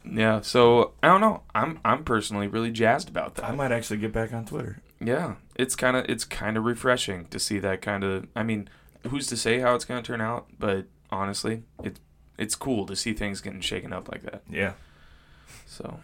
Yeah, 0.05 0.41
so 0.41 0.93
I 1.01 1.07
don't 1.07 1.21
know. 1.21 1.43
I'm 1.55 1.79
I'm 1.83 2.03
personally 2.03 2.47
really 2.47 2.71
jazzed 2.71 3.09
about 3.09 3.35
that. 3.35 3.45
I 3.45 3.55
might 3.55 3.71
actually 3.71 3.97
get 3.97 4.11
back 4.13 4.33
on 4.33 4.45
Twitter. 4.45 4.81
Yeah, 4.99 5.35
it's 5.55 5.75
kind 5.75 5.97
of 5.97 6.05
it's 6.07 6.25
kind 6.25 6.57
of 6.57 6.63
refreshing 6.65 7.25
to 7.25 7.39
see 7.39 7.59
that 7.59 7.81
kind 7.81 8.03
of. 8.03 8.27
I 8.35 8.43
mean, 8.43 8.69
who's 9.09 9.27
to 9.27 9.37
say 9.37 9.59
how 9.59 9.75
it's 9.75 9.85
going 9.85 10.01
to 10.01 10.05
turn 10.05 10.21
out? 10.21 10.47
But 10.59 10.85
honestly, 11.09 11.63
it's 11.83 11.99
it's 12.37 12.55
cool 12.55 12.85
to 12.85 12.95
see 12.95 13.13
things 13.13 13.41
getting 13.41 13.61
shaken 13.61 13.93
up 13.93 14.11
like 14.11 14.23
that. 14.23 14.43
Yeah. 14.49 14.73
So, 15.65 15.99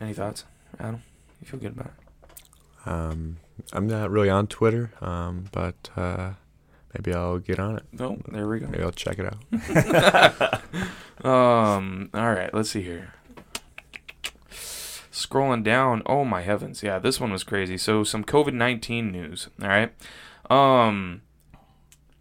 any 0.00 0.12
thoughts, 0.12 0.44
Adam? 0.78 1.02
You 1.40 1.46
feel 1.46 1.60
good 1.60 1.72
about 1.72 1.86
it? 1.86 2.88
Um, 2.88 3.36
I'm 3.72 3.86
not 3.86 4.10
really 4.10 4.28
on 4.30 4.46
Twitter, 4.46 4.90
um, 5.00 5.44
but 5.52 5.90
uh, 5.96 6.32
maybe 6.92 7.14
I'll 7.14 7.38
get 7.38 7.58
on 7.58 7.76
it. 7.76 7.84
No, 7.92 8.18
there 8.28 8.48
we 8.48 8.58
go. 8.60 8.66
Maybe 8.66 8.82
I'll 8.82 8.90
check 8.92 9.18
it 9.18 9.26
out. 9.26 10.62
Um. 11.24 12.10
All 12.12 12.32
right. 12.32 12.52
Let's 12.52 12.70
see 12.70 12.82
here. 12.82 13.14
Scrolling 14.50 15.62
down. 15.62 16.02
Oh 16.06 16.24
my 16.24 16.42
heavens! 16.42 16.82
Yeah, 16.82 16.98
this 16.98 17.20
one 17.20 17.30
was 17.30 17.44
crazy. 17.44 17.78
So 17.78 18.02
some 18.02 18.24
COVID 18.24 18.52
nineteen 18.52 19.12
news. 19.12 19.48
All 19.62 19.68
right. 19.68 19.92
Um. 20.50 21.22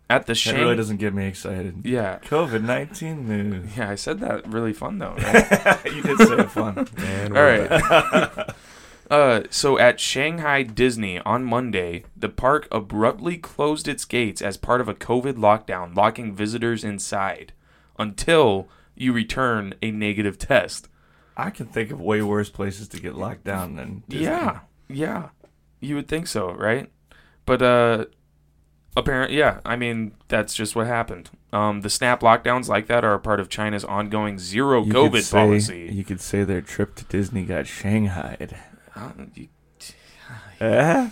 At 0.09 0.27
the 0.27 0.33
That 0.33 0.35
Shang. 0.35 0.59
really 0.59 0.75
doesn't 0.75 0.97
get 0.97 1.13
me 1.13 1.25
excited. 1.25 1.81
yeah. 1.85 2.19
COVID 2.19 2.61
nineteen 2.63 3.27
news. 3.27 3.71
Yeah, 3.77 3.89
I 3.89 3.95
said 3.95 4.19
that 4.19 4.47
really 4.47 4.73
fun 4.73 4.99
though. 4.99 5.15
Right? 5.17 5.85
you 5.93 6.03
did 6.03 6.17
say 6.19 6.35
it 6.37 6.51
fun. 6.51 6.87
And 6.97 7.35
All 7.35 7.43
we're 7.43 7.67
right. 7.67 8.49
Uh, 9.09 9.43
so 9.49 9.77
at 9.77 9.99
Shanghai 9.99 10.63
Disney 10.63 11.19
on 11.19 11.43
Monday, 11.43 12.03
the 12.15 12.29
park 12.29 12.67
abruptly 12.71 13.37
closed 13.37 13.87
its 13.87 14.05
gates 14.05 14.41
as 14.41 14.57
part 14.57 14.81
of 14.81 14.87
a 14.87 14.93
COVID 14.95 15.33
lockdown, 15.33 15.95
locking 15.95 16.33
visitors 16.33 16.83
inside 16.83 17.53
until 17.99 18.67
you 18.95 19.13
return 19.13 19.73
a 19.81 19.91
negative 19.91 20.37
test. 20.37 20.87
I 21.35 21.49
can 21.49 21.65
think 21.67 21.91
of 21.91 21.99
way 21.99 22.21
worse 22.21 22.49
places 22.49 22.87
to 22.89 22.99
get 22.99 23.15
locked 23.15 23.43
down 23.43 23.75
than 23.75 24.03
Disney. 24.07 24.25
Yeah, 24.25 24.59
yeah, 24.87 25.29
you 25.79 25.95
would 25.95 26.07
think 26.07 26.27
so, 26.27 26.51
right? 26.51 26.89
But 27.45 27.61
uh, 27.61 28.05
apparently, 28.95 29.37
yeah. 29.37 29.59
I 29.65 29.75
mean, 29.75 30.13
that's 30.27 30.53
just 30.53 30.75
what 30.75 30.87
happened. 30.87 31.29
Um, 31.51 31.81
the 31.81 31.89
snap 31.89 32.21
lockdowns 32.21 32.67
like 32.69 32.87
that 32.87 33.03
are 33.03 33.13
a 33.13 33.19
part 33.19 33.39
of 33.39 33.49
China's 33.49 33.83
ongoing 33.83 34.39
zero 34.39 34.83
You 34.83 34.91
could 34.91 35.11
COVID 35.11 35.21
say- 35.23 35.37
policy. 35.37 35.89
You 35.91 36.03
could 36.03 36.21
say 36.21 36.43
their 36.43 36.61
trip 36.61 36.95
to 36.95 37.03
Disney 37.05 37.43
got 37.45 37.65
shanghaied. 37.65 38.55
Uh, 38.95 39.11
you, 39.35 39.47
Eh? 40.61 41.09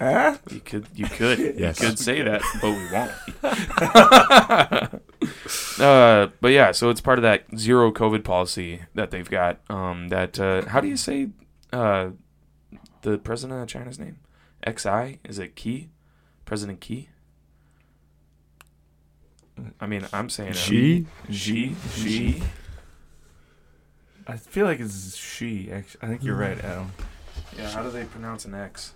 Eh? 0.00 0.36
you 0.50 0.60
could, 0.60 0.86
you 0.94 1.06
could, 1.06 1.38
Yes. 1.58 1.80
you 1.80 1.88
could 1.88 1.98
say 1.98 2.22
that, 2.22 2.42
but 2.60 2.70
we 2.70 2.92
won't. 2.92 3.12
uh, 5.80 6.28
but 6.40 6.48
yeah, 6.48 6.72
so 6.72 6.90
it's 6.90 7.00
part 7.00 7.18
of 7.18 7.22
that 7.22 7.44
zero 7.56 7.90
COVID 7.92 8.24
policy 8.24 8.82
that 8.94 9.10
they've 9.10 9.28
got. 9.28 9.60
Um, 9.70 10.08
that 10.08 10.38
uh, 10.38 10.66
how 10.66 10.80
do 10.80 10.88
you 10.88 10.96
say 10.96 11.28
uh, 11.72 12.10
the 13.02 13.18
president 13.18 13.62
of 13.62 13.68
China's 13.68 13.98
name? 13.98 14.18
XI 14.66 15.18
is 15.24 15.38
it 15.38 15.54
Key, 15.56 15.88
President 16.44 16.80
Key. 16.80 17.08
I 19.80 19.86
mean, 19.86 20.06
I'm 20.12 20.28
saying 20.28 20.50
it. 20.50 20.56
She? 20.56 21.06
She, 21.30 21.74
She? 21.94 22.42
She. 24.26 24.32
I 24.32 24.36
feel 24.36 24.66
like 24.66 24.80
it's 24.80 25.16
she. 25.16 25.70
Actually, 25.70 26.00
I 26.02 26.06
think 26.06 26.24
you're 26.24 26.36
right, 26.36 26.58
Adam. 26.62 26.92
Yeah, 27.56 27.70
how 27.70 27.82
do 27.82 27.90
they 27.90 28.04
pronounce 28.04 28.44
an 28.44 28.54
X? 28.54 28.92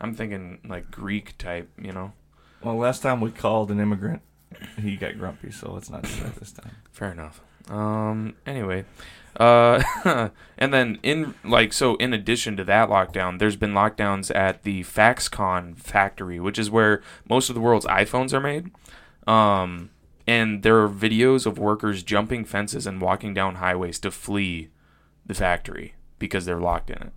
I'm 0.00 0.14
thinking 0.14 0.60
like 0.64 0.90
Greek 0.90 1.36
type, 1.38 1.68
you 1.80 1.92
know. 1.92 2.12
Well, 2.62 2.76
last 2.76 3.02
time 3.02 3.20
we 3.20 3.30
called 3.30 3.70
an 3.70 3.80
immigrant, 3.80 4.22
he 4.80 4.96
got 4.96 5.18
grumpy, 5.18 5.50
so 5.50 5.72
let's 5.72 5.90
not 5.90 6.02
do 6.02 6.22
that 6.22 6.36
this 6.36 6.52
time. 6.52 6.70
Fair 6.90 7.12
enough. 7.12 7.40
Um. 7.68 8.34
Anyway, 8.46 8.84
uh, 9.36 9.82
and 10.58 10.72
then 10.72 10.98
in 11.02 11.34
like 11.44 11.72
so, 11.72 11.96
in 11.96 12.12
addition 12.12 12.56
to 12.56 12.64
that 12.64 12.88
lockdown, 12.88 13.38
there's 13.38 13.56
been 13.56 13.72
lockdowns 13.72 14.34
at 14.34 14.62
the 14.62 14.82
Foxconn 14.82 15.76
factory, 15.78 16.40
which 16.40 16.58
is 16.58 16.70
where 16.70 17.02
most 17.28 17.48
of 17.48 17.54
the 17.54 17.60
world's 17.60 17.86
iPhones 17.86 18.32
are 18.32 18.40
made. 18.40 18.70
Um, 19.26 19.90
and 20.28 20.62
there 20.62 20.78
are 20.80 20.88
videos 20.88 21.46
of 21.46 21.58
workers 21.58 22.02
jumping 22.04 22.44
fences 22.44 22.86
and 22.86 23.00
walking 23.00 23.32
down 23.34 23.56
highways 23.56 23.98
to 24.00 24.10
flee 24.10 24.68
the 25.26 25.34
factory 25.34 25.94
because 26.18 26.44
they're 26.44 26.60
locked 26.60 26.90
in 26.90 26.98
it. 27.02 27.12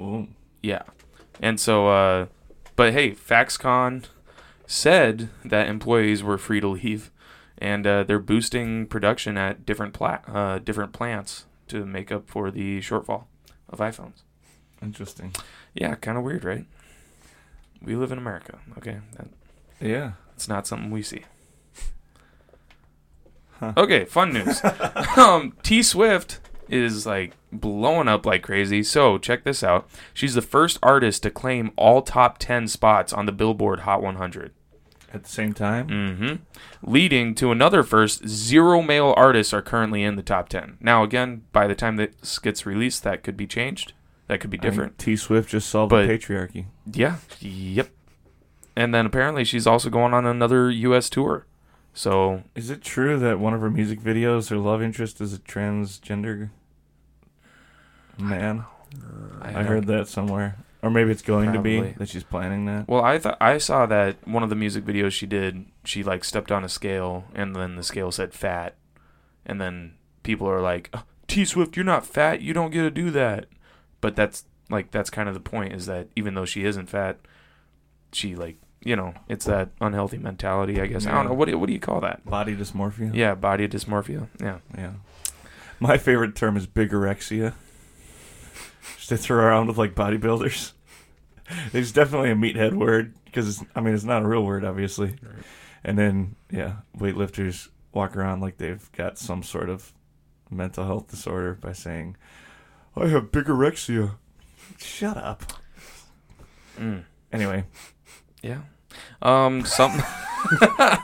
Ooh. 0.00 0.28
Yeah. 0.62 0.82
And 1.40 1.60
so, 1.60 1.88
uh, 1.88 2.26
but 2.76 2.92
hey, 2.92 3.10
Foxconn 3.12 4.04
said 4.66 5.28
that 5.44 5.68
employees 5.68 6.22
were 6.22 6.38
free 6.38 6.60
to 6.60 6.68
leave, 6.68 7.10
and 7.58 7.86
uh, 7.86 8.02
they're 8.04 8.18
boosting 8.18 8.86
production 8.86 9.36
at 9.36 9.66
different 9.66 9.92
pla- 9.92 10.20
uh, 10.26 10.58
different 10.58 10.92
plants 10.92 11.44
to 11.68 11.84
make 11.84 12.10
up 12.10 12.28
for 12.28 12.50
the 12.50 12.80
shortfall 12.80 13.24
of 13.68 13.78
iPhones. 13.80 14.22
Interesting. 14.82 15.34
Yeah, 15.74 15.94
kind 15.96 16.16
of 16.18 16.24
weird, 16.24 16.44
right? 16.44 16.64
We 17.82 17.96
live 17.96 18.12
in 18.12 18.18
America. 18.18 18.58
Okay, 18.78 18.98
that, 19.16 19.28
Yeah. 19.80 20.12
it's 20.34 20.48
not 20.48 20.66
something 20.66 20.90
we 20.90 21.02
see. 21.02 21.24
Okay, 23.76 24.04
fun 24.04 24.32
news. 24.32 24.60
um, 25.16 25.54
T 25.62 25.82
Swift 25.82 26.40
is 26.68 27.06
like 27.06 27.34
blowing 27.52 28.08
up 28.08 28.24
like 28.26 28.42
crazy. 28.42 28.82
So 28.82 29.18
check 29.18 29.44
this 29.44 29.62
out. 29.62 29.88
She's 30.14 30.34
the 30.34 30.42
first 30.42 30.78
artist 30.82 31.22
to 31.24 31.30
claim 31.30 31.70
all 31.76 32.02
top 32.02 32.38
10 32.38 32.66
spots 32.68 33.12
on 33.12 33.26
the 33.26 33.32
Billboard 33.32 33.80
Hot 33.80 34.02
100. 34.02 34.52
At 35.14 35.24
the 35.24 35.28
same 35.28 35.52
time, 35.52 35.88
Mm-hmm. 35.88 36.34
Leading 36.90 37.34
to 37.34 37.52
another 37.52 37.82
first, 37.82 38.26
zero 38.26 38.80
male 38.80 39.12
artists 39.16 39.52
are 39.52 39.60
currently 39.60 40.02
in 40.02 40.16
the 40.16 40.22
top 40.22 40.48
10. 40.48 40.78
Now, 40.80 41.02
again, 41.04 41.42
by 41.52 41.66
the 41.66 41.74
time 41.74 41.96
this 41.96 42.38
gets 42.38 42.64
released, 42.64 43.02
that 43.04 43.22
could 43.22 43.36
be 43.36 43.46
changed. 43.46 43.92
That 44.28 44.40
could 44.40 44.48
be 44.50 44.56
different. 44.56 44.96
T 44.98 45.14
Swift 45.16 45.50
just 45.50 45.68
solved 45.68 45.90
But- 45.90 46.06
the 46.06 46.16
patriarchy. 46.18 46.66
Yeah. 46.90 47.16
Yep. 47.40 47.90
And 48.74 48.94
then 48.94 49.04
apparently 49.04 49.44
she's 49.44 49.66
also 49.66 49.90
going 49.90 50.14
on 50.14 50.24
another 50.24 50.70
U.S. 50.70 51.10
tour. 51.10 51.44
So 51.94 52.42
Is 52.54 52.70
it 52.70 52.82
true 52.82 53.18
that 53.18 53.38
one 53.38 53.54
of 53.54 53.60
her 53.60 53.70
music 53.70 54.00
videos, 54.00 54.48
her 54.50 54.56
love 54.56 54.82
interest 54.82 55.20
is 55.20 55.34
a 55.34 55.38
transgender 55.38 56.50
man? 58.18 58.64
I, 59.40 59.62
heard 59.62 59.86
that 59.86 60.08
somewhere, 60.08 60.56
or 60.82 60.90
maybe 60.90 61.10
it's 61.10 61.22
going 61.22 61.52
to 61.52 61.60
be 61.60 61.80
that 61.80 62.08
she's 62.08 62.24
planning 62.24 62.66
that. 62.66 62.86
Well, 62.88 63.02
I 63.02 63.18
thought 63.18 63.38
I 63.40 63.56
saw 63.58 63.86
that 63.86 64.16
one 64.28 64.42
of 64.42 64.50
the 64.50 64.56
music 64.56 64.84
videos 64.84 65.12
she 65.12 65.26
did, 65.26 65.64
she 65.84 66.02
like 66.02 66.24
stepped 66.24 66.52
on 66.52 66.62
a 66.62 66.68
scale 66.68 67.24
and 67.34 67.56
then 67.56 67.76
the 67.76 67.82
scale 67.82 68.12
said 68.12 68.34
fat, 68.34 68.74
and 69.46 69.60
then 69.60 69.94
people 70.22 70.46
are 70.46 70.60
like, 70.60 70.94
"T 71.26 71.44
Swift, 71.46 71.74
you're 71.76 71.84
not 71.84 72.06
fat. 72.06 72.42
You 72.42 72.52
don't 72.52 72.70
get 72.70 72.82
to 72.82 72.90
do 72.90 73.10
that." 73.12 73.46
But 74.02 74.14
that's 74.14 74.44
like 74.68 74.90
that's 74.90 75.10
kind 75.10 75.28
of 75.28 75.34
the 75.34 75.40
point 75.40 75.72
is 75.72 75.86
that 75.86 76.08
even 76.16 76.34
though 76.34 76.44
she 76.44 76.64
isn't 76.64 76.90
fat, 76.90 77.18
she 78.12 78.34
like 78.36 78.56
you 78.84 78.96
know 78.96 79.14
it's 79.28 79.44
that 79.46 79.70
unhealthy 79.80 80.18
mentality. 80.18 80.80
I 80.80 80.86
guess 80.86 81.06
I 81.06 81.12
don't 81.12 81.26
know 81.26 81.34
what 81.34 81.48
do, 81.48 81.58
what 81.58 81.66
do 81.66 81.72
you 81.72 81.80
call 81.80 82.00
that? 82.00 82.24
Body 82.24 82.56
dysmorphia. 82.56 83.14
Yeah, 83.14 83.34
body 83.34 83.68
dysmorphia. 83.68 84.28
Yeah. 84.40 84.58
Yeah. 84.76 84.92
My 85.80 85.98
favorite 85.98 86.36
term 86.36 86.56
is 86.56 86.66
bigorexia. 86.66 87.54
Just 88.96 89.08
to 89.08 89.16
throw 89.16 89.44
around 89.44 89.68
with 89.68 89.78
like 89.78 89.94
bodybuilders. 89.94 90.72
It's 91.74 91.92
definitely 91.92 92.30
a 92.30 92.34
meathead 92.34 92.72
word 92.72 93.12
because 93.26 93.62
I 93.74 93.80
mean 93.80 93.92
it's 93.94 94.04
not 94.04 94.22
a 94.22 94.26
real 94.26 94.42
word, 94.42 94.64
obviously. 94.64 95.16
And 95.84 95.98
then 95.98 96.36
yeah, 96.50 96.76
weightlifters 96.96 97.68
walk 97.92 98.16
around 98.16 98.40
like 98.40 98.56
they've 98.56 98.90
got 98.92 99.18
some 99.18 99.42
sort 99.42 99.68
of 99.68 99.92
mental 100.50 100.86
health 100.86 101.10
disorder 101.10 101.52
by 101.54 101.72
saying, 101.72 102.16
"I 102.96 103.08
have 103.08 103.32
bigorexia." 103.32 104.16
Shut 104.78 105.18
up. 105.18 105.52
Mm. 106.78 107.04
Anyway, 107.32 107.64
Yeah. 108.42 108.60
Um. 109.20 109.64
Some. 109.64 110.02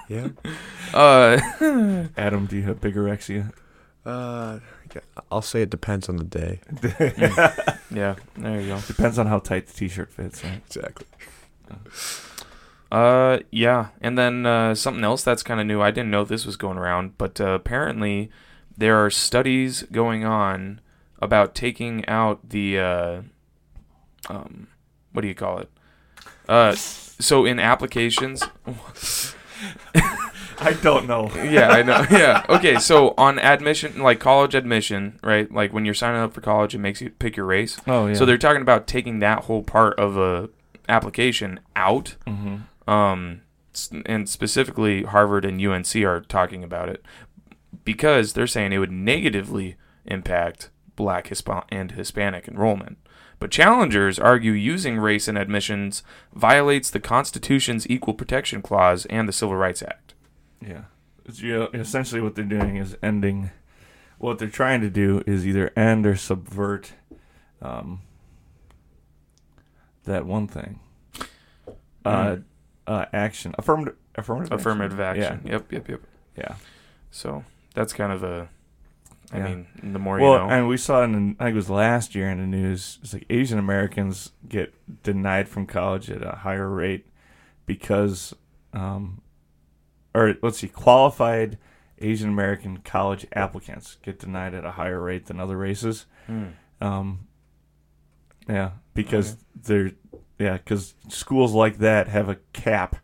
Yeah. 0.09 0.29
uh. 0.95 1.39
Adam, 2.17 2.47
do 2.47 2.57
you 2.57 2.65
have 2.65 2.81
bigorexia? 2.81 3.53
Uh, 4.05 4.59
I'll 5.31 5.43
say 5.43 5.63
it 5.63 5.71
depends 5.71 6.09
on 6.09 6.17
the 6.17 6.25
day. 6.25 6.61
Yeah. 7.91 8.17
There 8.37 8.61
you 8.61 8.69
go. 8.69 8.81
Depends 8.87 9.19
on 9.19 9.27
how 9.27 9.39
tight 9.39 9.67
the 9.69 9.73
t-shirt 9.75 10.11
fits. 10.11 10.43
Right? 10.43 10.61
Exactly. 10.67 11.07
Uh, 12.91 13.41
yeah, 13.51 13.89
and 14.01 14.17
then 14.17 14.47
uh, 14.47 14.75
something 14.75 15.05
else 15.05 15.23
that's 15.23 15.43
kind 15.43 15.61
of 15.61 15.67
new. 15.67 15.81
I 15.83 15.91
didn't 15.91 16.11
know 16.11 16.25
this 16.25 16.47
was 16.47 16.57
going 16.57 16.79
around, 16.79 17.19
but 17.19 17.41
uh, 17.41 17.51
apparently 17.51 18.31
there 18.77 18.97
are 19.05 19.11
studies 19.11 19.83
going 19.93 20.25
on 20.25 20.81
about 21.21 21.55
taking 21.55 22.07
out 22.09 22.49
the 22.49 22.79
uh, 22.79 23.23
um, 24.29 24.69
what 25.13 25.23
do 25.23 25.29
you 25.29 25.35
call 25.35 25.59
it? 25.59 25.71
Uh, 26.49 26.75
so 27.19 27.45
in 27.45 27.59
applications, 27.59 28.43
I 30.61 30.73
don't 30.83 31.07
know. 31.07 31.31
yeah, 31.37 31.69
I 31.71 31.83
know. 31.83 32.05
Yeah, 32.11 32.45
okay. 32.49 32.79
So 32.79 33.15
on 33.17 33.39
admission, 33.39 34.03
like 34.03 34.19
college 34.21 34.55
admission, 34.55 35.19
right? 35.23 35.51
Like 35.53 35.73
when 35.73 35.85
you're 35.85 35.95
signing 35.95 36.21
up 36.21 36.33
for 36.35 36.41
college, 36.41 36.75
it 36.75 36.79
makes 36.79 37.01
you 37.01 37.11
pick 37.11 37.37
your 37.37 37.47
race. 37.47 37.79
Oh 37.87 38.07
yeah. 38.09 38.15
So 38.15 38.25
they're 38.27 38.39
talking 38.39 38.63
about 38.63 38.87
taking 38.87 39.21
that 39.21 39.45
whole 39.45 39.63
part 39.63 39.99
of 39.99 40.17
a 40.17 40.51
application 40.89 41.61
out 41.77 42.17
hmm 42.27 42.57
um, 42.91 43.43
and 44.07 44.27
specifically 44.29 45.03
Harvard 45.03 45.45
and 45.45 45.61
UNC 45.65 45.95
are 45.97 46.23
talking 46.23 46.65
about 46.65 46.89
it 46.89 47.05
because 47.85 48.33
they're 48.33 48.47
saying 48.47 48.73
it 48.73 48.79
would 48.79 48.91
negatively 48.91 49.77
impact 50.07 50.71
Black 50.97 51.29
Hispa- 51.29 51.67
and 51.69 51.93
Hispanic 51.93 52.49
enrollment. 52.49 52.97
But 53.41 53.51
challengers 53.53 54.19
argue 54.19 54.53
using 54.53 54.99
race 54.99 55.29
in 55.29 55.37
admissions 55.37 56.03
violates 56.35 56.91
the 56.91 56.99
Constitution's 57.01 57.89
Equal 57.89 58.15
Protection 58.15 58.63
Clause 58.63 59.07
and 59.07 59.29
the 59.29 59.33
Civil 59.33 59.55
Rights 59.57 59.83
Act. 59.83 60.15
Yeah. 60.61 60.83
You 61.35 61.53
know, 61.59 61.69
essentially, 61.75 62.21
what 62.21 62.35
they're 62.35 62.45
doing 62.45 62.77
is 62.77 62.97
ending. 63.03 63.51
What 64.19 64.39
they're 64.39 64.49
trying 64.49 64.81
to 64.81 64.91
do 64.91 65.23
is 65.27 65.47
either 65.47 65.71
end 65.77 66.05
or 66.07 66.17
subvert 66.17 66.93
um, 67.63 68.01
that 70.05 70.27
one 70.27 70.49
thing. 70.49 70.81
Uh, 72.05 72.37
Mhm. 72.37 72.45
uh, 72.87 73.07
action. 73.13 73.55
Affirmative. 73.59 73.97
Affirmative. 74.15 74.53
Affirmative 74.53 74.99
action. 75.01 75.43
Yeah. 75.45 75.53
Yep, 75.53 75.73
yep, 75.73 75.89
yep. 75.89 76.01
Yeah. 76.37 76.55
So 77.11 77.45
that's 77.75 77.93
kind 77.93 78.13
of 78.13 78.23
a. 78.25 78.49
I 79.33 79.39
Yeah. 79.39 79.45
mean, 79.45 79.67
the 79.83 79.99
more 79.99 80.19
Well, 80.19 80.33
you 80.33 80.39
know. 80.39 80.49
and 80.49 80.69
we 80.69 80.77
saw 80.79 81.03
in 81.03 81.13
the, 81.13 81.19
I 81.39 81.45
think 81.45 81.55
it 81.55 81.57
was 81.57 81.69
last 81.71 82.15
year 82.15 82.31
in 82.31 82.39
the 82.39 82.47
news. 82.47 82.99
It's 83.03 83.13
like 83.13 83.27
Asian 83.29 83.59
Americans 83.59 84.33
get 84.49 84.75
denied 85.03 85.49
from 85.49 85.67
college 85.67 86.11
at 86.11 86.23
a 86.23 86.37
higher 86.37 86.69
rate 86.69 87.07
because, 87.67 88.35
um, 88.73 89.21
or 90.15 90.37
let's 90.43 90.59
see, 90.59 90.69
qualified 90.69 91.59
Asian 92.01 92.29
American 92.31 92.79
college 92.79 93.27
applicants 93.35 93.99
get 94.03 94.19
denied 94.19 94.55
at 94.55 94.65
a 94.65 94.73
higher 94.73 95.01
rate 95.01 95.27
than 95.27 95.39
other 95.41 95.57
races. 95.59 96.07
Hmm. 96.27 96.45
Um, 96.81 97.27
yeah, 98.49 98.71
because 98.95 99.37
they're 99.55 99.91
yeah, 100.39 100.57
because 100.59 100.95
schools 101.09 101.53
like 101.53 101.79
that 101.79 102.09
have 102.09 102.29
a 102.29 102.37
cap. 102.53 102.97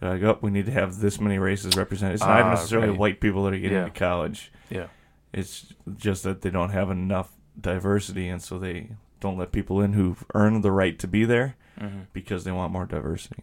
They're 0.00 0.10
like, 0.14 0.22
oh, 0.22 0.38
we 0.40 0.50
need 0.50 0.66
to 0.66 0.72
have 0.72 0.98
this 1.00 1.20
many 1.20 1.38
races 1.38 1.76
represented. 1.76 2.14
It's 2.14 2.22
not 2.24 2.42
Ah, 2.42 2.50
necessarily 2.50 2.88
right. 2.88 2.98
white 2.98 3.20
people 3.20 3.44
that 3.44 3.52
are 3.54 3.58
getting 3.58 3.76
Yeah. 3.76 3.84
into 3.86 3.98
college. 3.98 4.50
Yeah. 4.70 4.86
It's 5.34 5.74
just 5.96 6.22
that 6.22 6.42
they 6.42 6.50
don't 6.50 6.70
have 6.70 6.90
enough 6.90 7.32
diversity, 7.60 8.28
and 8.28 8.40
so 8.40 8.56
they 8.58 8.90
don't 9.20 9.36
let 9.36 9.50
people 9.52 9.80
in 9.80 9.94
who've 9.94 10.24
earned 10.32 10.62
the 10.62 10.70
right 10.70 10.98
to 11.00 11.08
be 11.08 11.24
there 11.24 11.56
hmm 11.78 12.02
because 12.12 12.44
they 12.44 12.52
want 12.52 12.72
more 12.72 12.86
diversity. 12.86 13.42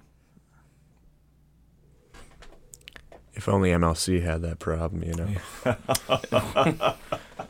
If 3.34 3.49
only 3.49 3.71
MLC 3.71 4.21
had 4.23 4.41
that 4.43 4.60
problem, 4.60 5.04
you 5.04 5.13
know. 5.15 6.95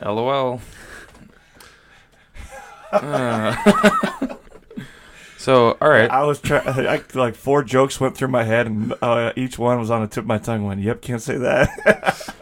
LOL. 0.11 0.61
Uh, 2.91 3.55
so, 5.37 5.77
all 5.81 5.89
right. 5.89 6.09
I 6.09 6.23
was 6.23 6.39
trying. 6.39 7.03
Like 7.13 7.35
four 7.35 7.63
jokes 7.63 7.99
went 7.99 8.15
through 8.15 8.27
my 8.29 8.43
head, 8.43 8.67
and 8.67 8.93
uh, 9.01 9.33
each 9.35 9.57
one 9.57 9.79
was 9.79 9.89
on 9.89 10.01
the 10.01 10.07
tip 10.07 10.23
of 10.23 10.27
my 10.27 10.37
tongue. 10.37 10.65
Went, 10.65 10.81
"Yep, 10.81 11.01
can't 11.01 11.21
say 11.21 11.37
that." 11.37 12.35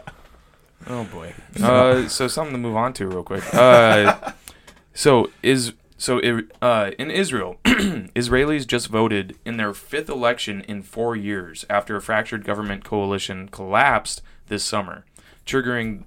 Oh 0.86 1.04
boy. 1.04 1.34
Uh, 1.62 2.08
so 2.08 2.28
something 2.28 2.52
to 2.52 2.58
move 2.58 2.76
on 2.76 2.92
to 2.94 3.06
real 3.06 3.22
quick. 3.22 3.42
Uh, 3.54 4.32
so 4.94 5.30
is 5.42 5.74
So 5.98 6.20
uh, 6.62 6.90
in 6.98 7.10
Israel, 7.10 7.56
Israelis 7.64 8.66
just 8.66 8.88
voted 8.88 9.36
in 9.44 9.56
their 9.56 9.74
fifth 9.74 10.08
election 10.08 10.62
in 10.62 10.82
four 10.82 11.14
years 11.14 11.64
after 11.68 11.96
a 11.96 12.00
fractured 12.00 12.44
government 12.44 12.84
coalition 12.84 13.48
collapsed 13.48 14.22
this 14.48 14.64
summer, 14.64 15.04
triggering 15.46 16.04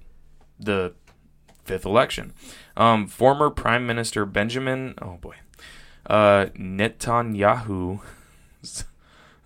the 0.58 0.94
fifth 1.64 1.84
election. 1.84 2.32
Um, 2.76 3.06
former 3.06 3.50
Prime 3.50 3.86
Minister 3.86 4.26
Benjamin, 4.26 4.94
oh 5.00 5.18
boy, 5.20 5.36
uh, 6.06 6.46
Netanyahu. 6.56 8.00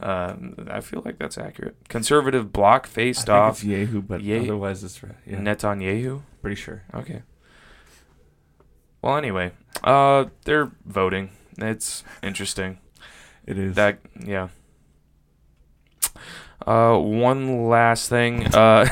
Uh, 0.00 0.34
I 0.68 0.80
feel 0.80 1.02
like 1.04 1.18
that's 1.18 1.36
accurate. 1.38 1.76
Conservative 1.88 2.52
bloc 2.52 2.86
I 2.86 2.88
faced 2.88 3.26
think 3.26 3.36
off 3.36 3.64
it's 3.64 3.64
Yehu, 3.64 4.06
but 4.06 4.20
Ye- 4.22 4.38
otherwise 4.38 4.84
it's 4.84 5.02
right. 5.02 5.14
Yeah, 5.26 5.38
Netanyahu. 5.38 6.22
pretty 6.40 6.54
sure. 6.56 6.84
Okay. 6.94 7.22
Well, 9.02 9.16
anyway, 9.16 9.52
uh, 9.82 10.26
they're 10.44 10.70
voting. 10.84 11.30
It's 11.56 12.04
interesting. 12.22 12.78
It 13.46 13.58
is. 13.58 13.74
That 13.76 13.98
yeah. 14.24 14.48
Uh, 16.66 16.96
one 16.98 17.68
last 17.68 18.08
thing. 18.08 18.46
Uh, 18.54 18.86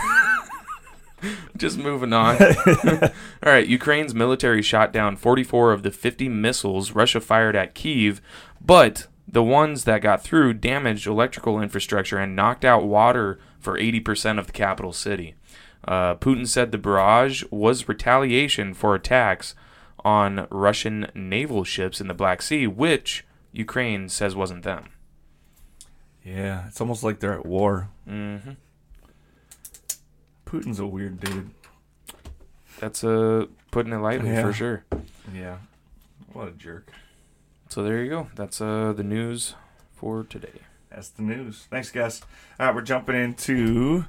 just 1.57 1.79
moving 1.79 2.13
on. 2.13 2.37
All 2.67 3.11
right, 3.45 3.67
Ukraine's 3.67 4.15
military 4.15 4.63
shot 4.63 4.93
down 4.93 5.17
44 5.17 5.73
of 5.73 5.83
the 5.83 5.91
50 5.91 6.29
missiles 6.29 6.93
Russia 6.93 7.21
fired 7.21 7.55
at 7.57 7.75
Kiev, 7.75 8.21
but 8.65 9.07
the 9.29 9.43
ones 9.43 9.85
that 9.85 10.03
got 10.03 10.23
through 10.23 10.55
damaged 10.55 11.07
electrical 11.07 11.61
infrastructure 11.61 12.19
and 12.19 12.37
knocked 12.37 12.65
out 12.65 12.85
water 12.85 13.39
for 13.59 13.79
80% 13.79 14.39
of 14.39 14.47
the 14.47 14.53
capital 14.53 14.93
city. 14.93 15.35
Uh, 15.87 16.15
Putin 16.17 16.47
said 16.47 16.71
the 16.73 16.79
barrage 16.79 17.43
was 17.51 17.89
retaliation 17.89 18.73
for 18.75 18.95
attacks 18.95 19.55
on 20.05 20.47
Russian 20.51 21.11
naval 21.15 21.65
ships 21.65 22.01
in 22.01 22.07
the 22.09 22.15
Black 22.15 22.41
Sea, 22.43 22.67
which 22.67 23.25
Ukraine 23.53 24.09
says 24.09 24.35
wasn't 24.37 24.63
them. 24.63 24.91
yeah, 26.25 26.67
it's 26.69 26.81
almost 26.81 27.03
like 27.03 27.21
they're 27.21 27.35
at 27.39 27.47
war. 27.47 27.89
hmm 28.07 28.39
Putin's 30.45 30.79
a 30.79 30.87
weird 30.87 31.19
dude. 31.21 31.51
That's 32.79 33.03
uh, 33.03 33.47
putting 33.71 33.93
it 33.93 33.97
lightly 33.99 34.31
Yeah. 34.31 34.43
for 34.43 34.53
sure. 34.53 34.85
Yeah, 35.35 35.59
what 36.33 36.49
a 36.49 36.53
jerk. 36.53 36.91
So 37.77 37.83
there 37.83 38.03
you 38.03 38.09
go. 38.09 38.29
That's 38.35 38.63
uh, 38.63 38.95
the 38.97 39.03
news 39.03 39.55
for 39.95 40.25
today. 40.25 40.63
That's 40.89 41.11
the 41.11 41.21
news. 41.21 41.67
Thanks, 41.71 41.91
guys. 41.91 42.23
All 42.59 42.65
right, 42.65 42.75
we're 42.75 42.81
jumping 42.81 43.17
into 43.17 44.07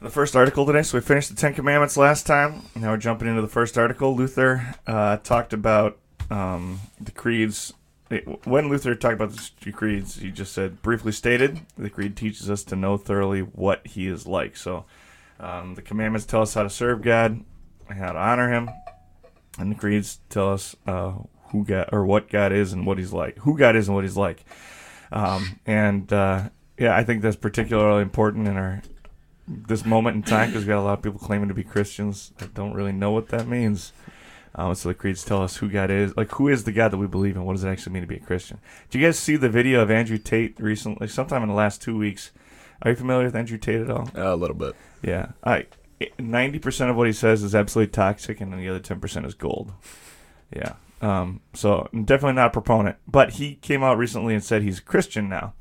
the 0.00 0.08
first 0.08 0.36
article 0.36 0.64
today. 0.64 0.82
So 0.82 0.98
we 0.98 1.02
finished 1.02 1.30
the 1.30 1.34
Ten 1.34 1.52
Commandments 1.52 1.96
last 1.96 2.28
time. 2.28 2.62
Now 2.76 2.92
we're 2.92 2.98
jumping 2.98 3.26
into 3.26 3.42
the 3.42 3.48
first 3.48 3.76
article. 3.76 4.14
Luther 4.14 4.76
uh, 4.86 5.16
talked 5.16 5.52
about 5.52 5.98
um, 6.30 6.78
the 7.00 7.10
creeds. 7.10 7.74
When 8.44 8.68
Luther 8.68 8.94
talked 8.94 9.14
about 9.14 9.36
the 9.60 9.72
creeds, 9.72 10.20
he 10.20 10.30
just 10.30 10.52
said, 10.52 10.80
briefly 10.80 11.10
stated, 11.10 11.58
the 11.76 11.90
creed 11.90 12.16
teaches 12.16 12.48
us 12.48 12.62
to 12.66 12.76
know 12.76 12.96
thoroughly 12.96 13.40
what 13.40 13.84
he 13.84 14.06
is 14.06 14.28
like. 14.28 14.56
So 14.56 14.84
um, 15.40 15.74
the 15.74 15.82
commandments 15.82 16.24
tell 16.24 16.42
us 16.42 16.54
how 16.54 16.62
to 16.62 16.70
serve 16.70 17.02
God 17.02 17.44
and 17.88 17.98
how 17.98 18.12
to 18.12 18.18
honor 18.20 18.52
him. 18.52 18.70
And 19.58 19.72
the 19.72 19.76
creeds 19.76 20.20
tell 20.28 20.52
us 20.52 20.76
uh, 20.86 21.14
who 21.54 21.64
God 21.64 21.88
or 21.92 22.04
what 22.04 22.28
God 22.28 22.52
is 22.52 22.72
and 22.72 22.84
what 22.84 22.98
he's 22.98 23.12
like. 23.12 23.38
Who 23.38 23.56
God 23.56 23.76
is 23.76 23.86
and 23.86 23.94
what 23.94 24.02
he's 24.02 24.16
like. 24.16 24.44
Um, 25.12 25.60
and 25.64 26.12
uh, 26.12 26.48
yeah, 26.76 26.96
I 26.96 27.04
think 27.04 27.22
that's 27.22 27.36
particularly 27.36 28.02
important 28.02 28.48
in 28.48 28.56
our 28.56 28.82
this 29.46 29.84
moment 29.84 30.16
in 30.16 30.22
time 30.22 30.48
because 30.48 30.64
we 30.64 30.68
got 30.68 30.80
a 30.80 30.82
lot 30.82 30.98
of 30.98 31.02
people 31.02 31.20
claiming 31.20 31.48
to 31.48 31.54
be 31.54 31.62
Christians 31.62 32.32
that 32.38 32.54
don't 32.54 32.72
really 32.72 32.92
know 32.92 33.12
what 33.12 33.28
that 33.28 33.46
means. 33.46 33.92
Um, 34.56 34.74
so 34.74 34.88
the 34.88 34.94
creeds 34.94 35.24
tell 35.24 35.42
us 35.42 35.58
who 35.58 35.68
God 35.68 35.90
is, 35.90 36.16
like 36.16 36.32
who 36.32 36.48
is 36.48 36.64
the 36.64 36.72
God 36.72 36.90
that 36.90 36.96
we 36.98 37.06
believe 37.06 37.36
in. 37.36 37.44
What 37.44 37.52
does 37.54 37.62
it 37.64 37.68
actually 37.68 37.92
mean 37.92 38.02
to 38.02 38.08
be 38.08 38.16
a 38.16 38.20
Christian? 38.20 38.58
Did 38.90 38.98
you 38.98 39.06
guys 39.06 39.18
see 39.18 39.36
the 39.36 39.48
video 39.48 39.80
of 39.80 39.90
Andrew 39.92 40.18
Tate 40.18 40.58
recently? 40.58 41.06
Sometime 41.06 41.42
in 41.42 41.48
the 41.48 41.54
last 41.54 41.82
two 41.82 41.96
weeks. 41.96 42.32
Are 42.82 42.90
you 42.90 42.96
familiar 42.96 43.26
with 43.26 43.36
Andrew 43.36 43.58
Tate 43.58 43.82
at 43.82 43.90
all? 43.90 44.10
a 44.14 44.34
little 44.34 44.56
bit. 44.56 44.74
Yeah, 45.02 45.32
I 45.44 45.66
ninety 46.18 46.58
percent 46.58 46.90
of 46.90 46.96
what 46.96 47.06
he 47.06 47.12
says 47.12 47.44
is 47.44 47.54
absolutely 47.54 47.92
toxic, 47.92 48.40
and 48.40 48.52
then 48.52 48.58
the 48.58 48.68
other 48.68 48.80
ten 48.80 48.98
percent 48.98 49.26
is 49.26 49.34
gold. 49.34 49.72
Yeah, 50.54 50.74
um, 51.04 51.40
so 51.52 51.88
I'm 51.92 52.04
definitely 52.04 52.36
not 52.36 52.46
a 52.46 52.50
proponent. 52.50 52.96
But 53.06 53.32
he 53.32 53.56
came 53.56 53.82
out 53.82 53.98
recently 53.98 54.34
and 54.34 54.42
said 54.42 54.62
he's 54.62 54.78
a 54.78 54.82
Christian 54.82 55.28
now, 55.28 55.52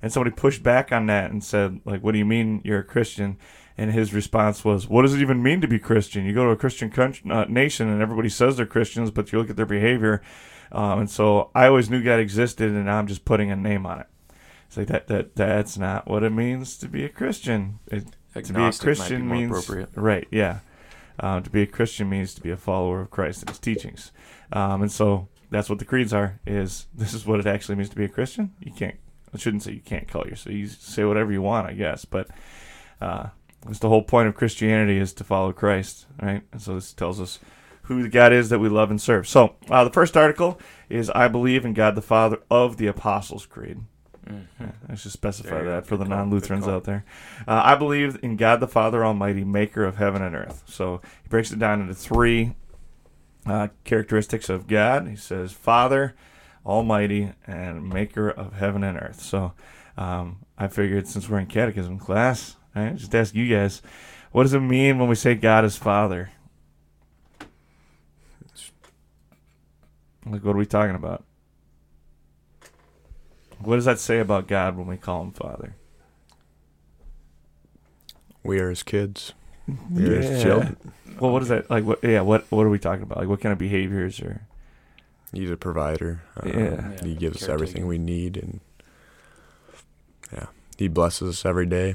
and 0.00 0.12
somebody 0.12 0.34
pushed 0.34 0.62
back 0.62 0.92
on 0.92 1.06
that 1.06 1.30
and 1.30 1.42
said, 1.42 1.80
like, 1.84 2.02
"What 2.02 2.12
do 2.12 2.18
you 2.18 2.24
mean 2.24 2.60
you're 2.64 2.80
a 2.80 2.84
Christian?" 2.84 3.36
And 3.76 3.90
his 3.90 4.14
response 4.14 4.64
was, 4.64 4.88
"What 4.88 5.02
does 5.02 5.14
it 5.14 5.20
even 5.20 5.42
mean 5.42 5.60
to 5.60 5.66
be 5.66 5.80
Christian? 5.80 6.24
You 6.24 6.32
go 6.32 6.44
to 6.44 6.50
a 6.50 6.56
Christian 6.56 6.90
country, 6.90 7.28
uh, 7.28 7.44
nation, 7.46 7.88
and 7.88 8.00
everybody 8.00 8.28
says 8.28 8.56
they're 8.56 8.66
Christians, 8.66 9.10
but 9.10 9.32
you 9.32 9.38
look 9.38 9.50
at 9.50 9.56
their 9.56 9.66
behavior." 9.66 10.22
Um, 10.70 11.00
and 11.00 11.10
so 11.10 11.50
I 11.54 11.66
always 11.66 11.90
knew 11.90 12.02
God 12.02 12.20
existed, 12.20 12.70
and 12.70 12.84
now 12.86 12.98
I'm 12.98 13.06
just 13.08 13.24
putting 13.24 13.50
a 13.50 13.56
name 13.56 13.86
on 13.86 14.00
it. 14.00 14.06
It's 14.68 14.76
like 14.76 14.86
that. 14.88 15.08
That 15.08 15.34
that's 15.34 15.76
not 15.76 16.06
what 16.06 16.22
it 16.22 16.30
means 16.30 16.76
to 16.78 16.88
be 16.88 17.04
a 17.04 17.08
Christian. 17.08 17.80
It, 17.88 18.06
to 18.34 18.52
be 18.52 18.62
a 18.62 18.72
Christian 18.72 19.22
be 19.22 19.46
means 19.46 19.70
right. 19.94 20.26
Yeah, 20.30 20.60
um, 21.20 21.42
to 21.42 21.50
be 21.50 21.62
a 21.62 21.66
Christian 21.66 22.08
means 22.08 22.34
to 22.34 22.40
be 22.40 22.50
a 22.50 22.56
follower 22.56 23.00
of 23.00 23.10
Christ 23.10 23.42
and 23.42 23.50
His 23.50 23.58
teachings, 23.58 24.12
um, 24.54 24.80
and 24.82 24.90
so 24.90 25.28
that's 25.50 25.68
what 25.68 25.78
the 25.78 25.84
creeds 25.84 26.12
are. 26.14 26.40
Is 26.46 26.86
this 26.94 27.12
is 27.12 27.26
what 27.26 27.40
it 27.40 27.46
actually 27.46 27.74
means 27.74 27.90
to 27.90 27.96
be 27.96 28.04
a 28.04 28.08
Christian? 28.08 28.54
You 28.60 28.72
can't. 28.72 28.96
I 29.34 29.36
shouldn't 29.36 29.64
say 29.64 29.72
you 29.72 29.80
can't 29.80 30.08
call 30.08 30.26
yourself. 30.26 30.54
You 30.54 30.66
say 30.68 31.04
whatever 31.04 31.32
you 31.32 31.42
want, 31.42 31.66
I 31.66 31.72
guess. 31.74 32.04
But 32.04 32.28
uh, 33.00 33.26
it's 33.68 33.80
the 33.80 33.88
whole 33.88 34.02
point 34.02 34.28
of 34.28 34.34
Christianity 34.34 34.96
is 34.98 35.12
to 35.14 35.24
follow 35.24 35.52
Christ, 35.52 36.06
right? 36.22 36.42
And 36.52 36.62
so 36.62 36.76
this 36.76 36.92
tells 36.92 37.20
us 37.20 37.38
who 37.82 38.02
the 38.02 38.08
God 38.08 38.32
is 38.32 38.48
that 38.48 38.60
we 38.60 38.68
love 38.68 38.90
and 38.90 39.00
serve. 39.00 39.26
So 39.28 39.56
uh, 39.68 39.84
the 39.84 39.90
first 39.90 40.16
article 40.16 40.58
is 40.88 41.10
I 41.10 41.28
believe 41.28 41.64
in 41.64 41.74
God 41.74 41.96
the 41.96 42.02
Father 42.02 42.38
of 42.50 42.76
the 42.76 42.86
Apostles' 42.86 43.44
Creed. 43.46 43.80
Mhm. 44.26 44.46
Yeah, 44.58 44.70
I 44.88 44.94
should 44.94 45.12
specify 45.12 45.50
There 45.50 45.64
that 45.64 45.86
for 45.86 45.96
the 45.98 46.04
non 46.06 46.30
Lutherans 46.30 46.66
out 46.66 46.84
there. 46.84 47.04
Uh, 47.46 47.60
I 47.64 47.74
believe 47.74 48.18
in 48.22 48.36
God 48.36 48.60
the 48.60 48.68
Father 48.68 49.04
Almighty, 49.04 49.44
maker 49.44 49.84
of 49.84 49.96
heaven 49.96 50.22
and 50.22 50.34
earth. 50.34 50.62
So 50.66 51.02
he 51.22 51.28
breaks 51.28 51.52
it 51.52 51.58
down 51.58 51.82
into 51.82 51.94
three 51.94 52.54
uh, 53.46 53.68
characteristics 53.84 54.48
of 54.48 54.66
God. 54.66 55.08
He 55.08 55.16
says, 55.16 55.52
Father, 55.52 56.14
Almighty, 56.64 57.32
and 57.46 57.88
maker 57.88 58.30
of 58.30 58.54
heaven 58.54 58.82
and 58.82 58.98
earth. 58.98 59.20
So 59.20 59.52
um, 59.96 60.44
I 60.56 60.68
figured 60.68 61.06
since 61.06 61.28
we're 61.28 61.38
in 61.38 61.46
catechism 61.46 61.98
class, 61.98 62.56
right, 62.74 62.96
just 62.96 63.14
ask 63.14 63.34
you 63.34 63.54
guys, 63.54 63.82
what 64.32 64.44
does 64.44 64.54
it 64.54 64.60
mean 64.60 64.98
when 64.98 65.08
we 65.08 65.14
say 65.14 65.34
God 65.34 65.64
is 65.64 65.76
Father? 65.76 66.30
Like, 70.26 70.42
what 70.42 70.56
are 70.56 70.58
we 70.58 70.66
talking 70.66 70.96
about? 70.96 71.22
What 73.58 73.76
does 73.76 73.84
that 73.84 73.98
say 73.98 74.20
about 74.20 74.48
God 74.48 74.76
when 74.76 74.86
we 74.86 74.96
call 74.96 75.22
him 75.22 75.32
Father? 75.32 75.76
We 78.42 78.58
are 78.58 78.70
his 78.70 78.82
kids. 78.82 79.34
We 79.90 80.04
are 80.06 80.16
his 80.20 80.30
Yeah. 80.30 80.42
children. 80.42 80.76
Well, 81.20 81.32
what 81.32 81.42
is 81.42 81.48
that 81.48 81.70
like? 81.70 81.84
What? 81.84 82.02
Yeah, 82.02 82.20
what? 82.22 82.44
What 82.50 82.66
are 82.66 82.70
we 82.70 82.78
talking 82.78 83.02
about? 83.02 83.18
Like, 83.18 83.28
what 83.28 83.40
kind 83.40 83.52
of 83.52 83.58
behaviors 83.58 84.20
or? 84.20 84.42
He's 85.32 85.50
a 85.50 85.56
provider. 85.56 86.22
Um, 86.40 86.48
Yeah. 86.48 86.90
He 87.02 87.10
Yeah, 87.12 87.18
gives 87.18 87.42
us 87.42 87.48
everything 87.48 87.82
caretaking. 87.82 87.86
we 87.88 87.98
need, 87.98 88.36
and 88.36 88.60
yeah, 90.32 90.46
he 90.76 90.88
blesses 90.88 91.28
us 91.28 91.44
every 91.46 91.66
day. 91.66 91.94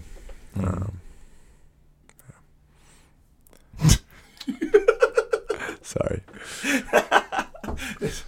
Mm. 0.57 0.67
Um, 0.67 0.99
sorry. 5.81 6.21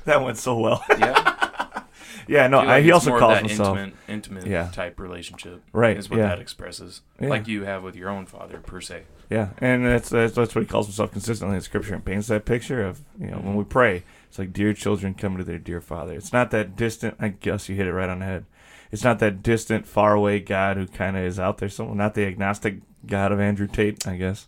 that 0.05 0.21
went 0.23 0.37
so 0.37 0.57
well. 0.57 0.83
Yeah. 0.97 1.83
yeah, 2.27 2.47
no, 2.47 2.59
I 2.59 2.63
I, 2.63 2.65
like 2.67 2.83
he 2.83 2.91
also 2.91 3.09
more 3.09 3.17
of 3.17 3.21
calls 3.21 3.33
that 3.33 3.47
himself 3.47 3.77
intimate, 3.77 3.95
intimate 4.07 4.47
Yeah. 4.47 4.69
type 4.71 4.99
relationship. 4.99 5.61
right. 5.73 5.97
Is 5.97 6.09
what 6.09 6.19
yeah, 6.19 6.27
that 6.27 6.39
expresses, 6.39 7.01
Yeah. 7.19 7.29
like 7.29 7.47
you 7.47 7.63
have 7.63 7.83
with 7.83 7.95
your 7.95 8.09
own 8.09 8.25
father 8.25 8.59
per 8.59 8.81
se. 8.81 9.03
Yeah, 9.31 9.51
and 9.59 9.85
that's, 9.85 10.09
that's 10.09 10.35
that's 10.35 10.53
what 10.53 10.61
he 10.61 10.67
calls 10.67 10.87
himself 10.87 11.13
consistently 11.13 11.55
in 11.55 11.61
Scripture 11.61 11.93
and 11.93 12.03
paints 12.03 12.27
that 12.27 12.43
picture 12.43 12.83
of 12.83 12.99
you 13.17 13.27
know 13.27 13.37
when 13.37 13.55
we 13.55 13.63
pray, 13.63 14.03
it's 14.27 14.37
like 14.37 14.51
dear 14.51 14.73
children 14.73 15.13
coming 15.13 15.37
to 15.37 15.45
their 15.45 15.57
dear 15.57 15.79
Father. 15.79 16.13
It's 16.13 16.33
not 16.33 16.51
that 16.51 16.75
distant. 16.75 17.15
I 17.17 17.29
guess 17.29 17.69
you 17.69 17.77
hit 17.77 17.87
it 17.87 17.93
right 17.93 18.09
on 18.09 18.19
the 18.19 18.25
head. 18.25 18.45
It's 18.91 19.05
not 19.05 19.19
that 19.19 19.41
distant, 19.41 19.87
far 19.87 20.13
away 20.13 20.41
God 20.41 20.75
who 20.75 20.85
kind 20.85 21.15
of 21.15 21.23
is 21.23 21.39
out 21.39 21.59
there. 21.59 21.69
So 21.69 21.93
not 21.93 22.13
the 22.13 22.25
agnostic 22.25 22.79
God 23.05 23.31
of 23.31 23.39
Andrew 23.39 23.67
Tate, 23.67 24.05
I 24.05 24.17
guess. 24.17 24.45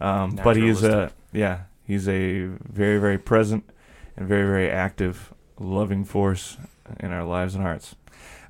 Um, 0.00 0.36
but 0.42 0.56
he's 0.56 0.82
a 0.82 1.12
yeah, 1.34 1.64
he's 1.82 2.08
a 2.08 2.46
very 2.46 2.98
very 2.98 3.18
present 3.18 3.68
and 4.16 4.26
very 4.26 4.46
very 4.46 4.70
active, 4.70 5.34
loving 5.58 6.02
force 6.02 6.56
in 6.98 7.12
our 7.12 7.24
lives 7.24 7.54
and 7.54 7.62
hearts. 7.62 7.94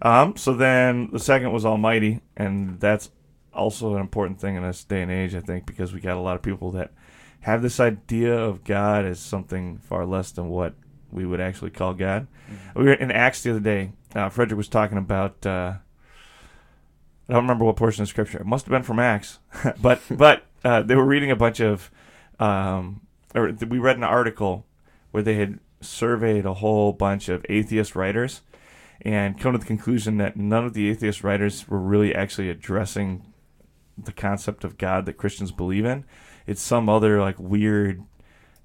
Um, 0.02 0.36
so 0.36 0.54
then 0.54 1.10
the 1.12 1.18
second 1.18 1.50
was 1.50 1.64
Almighty, 1.66 2.20
and 2.36 2.78
that's 2.78 3.10
also 3.54 3.94
an 3.94 4.00
important 4.00 4.40
thing 4.40 4.56
in 4.56 4.62
this 4.62 4.84
day 4.84 5.02
and 5.02 5.10
age, 5.10 5.34
I 5.34 5.40
think, 5.40 5.66
because 5.66 5.92
we 5.92 6.00
got 6.00 6.16
a 6.16 6.20
lot 6.20 6.36
of 6.36 6.42
people 6.42 6.70
that 6.72 6.92
have 7.40 7.62
this 7.62 7.78
idea 7.80 8.34
of 8.38 8.64
God 8.64 9.04
as 9.04 9.20
something 9.20 9.78
far 9.78 10.06
less 10.06 10.30
than 10.32 10.48
what 10.48 10.74
we 11.12 11.26
would 11.26 11.40
actually 11.40 11.70
call 11.70 11.94
God. 11.94 12.26
Mhm. 12.50 12.74
We 12.76 12.84
were 12.84 12.94
in 12.94 13.10
Acts 13.10 13.42
the 13.42 13.50
other 13.50 13.60
day. 13.60 13.92
Uh, 14.14 14.28
Frederick 14.28 14.56
was 14.56 14.68
talking 14.68 14.98
about. 14.98 15.44
Uh, 15.46 15.74
I 17.28 17.32
don't 17.32 17.42
remember 17.44 17.64
what 17.64 17.76
portion 17.76 18.02
of 18.02 18.08
scripture. 18.08 18.38
It 18.38 18.46
must 18.46 18.66
have 18.66 18.70
been 18.70 18.82
from 18.82 18.98
Acts, 18.98 19.38
but 19.80 20.00
but 20.10 20.44
uh, 20.64 20.82
they 20.82 20.94
were 20.94 21.04
reading 21.04 21.30
a 21.30 21.36
bunch 21.36 21.60
of, 21.60 21.90
um, 22.38 23.00
or 23.34 23.52
th- 23.52 23.70
we 23.70 23.78
read 23.78 23.96
an 23.96 24.04
article 24.04 24.66
where 25.10 25.22
they 25.22 25.34
had 25.36 25.58
surveyed 25.80 26.46
a 26.46 26.54
whole 26.54 26.92
bunch 26.92 27.28
of 27.28 27.44
atheist 27.48 27.94
writers 27.94 28.40
and 29.02 29.38
come 29.38 29.52
to 29.52 29.58
the 29.58 29.66
conclusion 29.66 30.16
that 30.16 30.36
none 30.36 30.64
of 30.64 30.72
the 30.72 30.88
atheist 30.88 31.22
writers 31.22 31.68
were 31.68 31.78
really 31.78 32.14
actually 32.14 32.48
addressing 32.48 33.22
the 33.96 34.12
concept 34.12 34.64
of 34.64 34.78
God 34.78 35.06
that 35.06 35.14
Christians 35.16 35.52
believe 35.52 35.84
in. 35.84 36.04
It's 36.46 36.62
some 36.62 36.88
other 36.88 37.20
like 37.20 37.38
weird, 37.38 38.02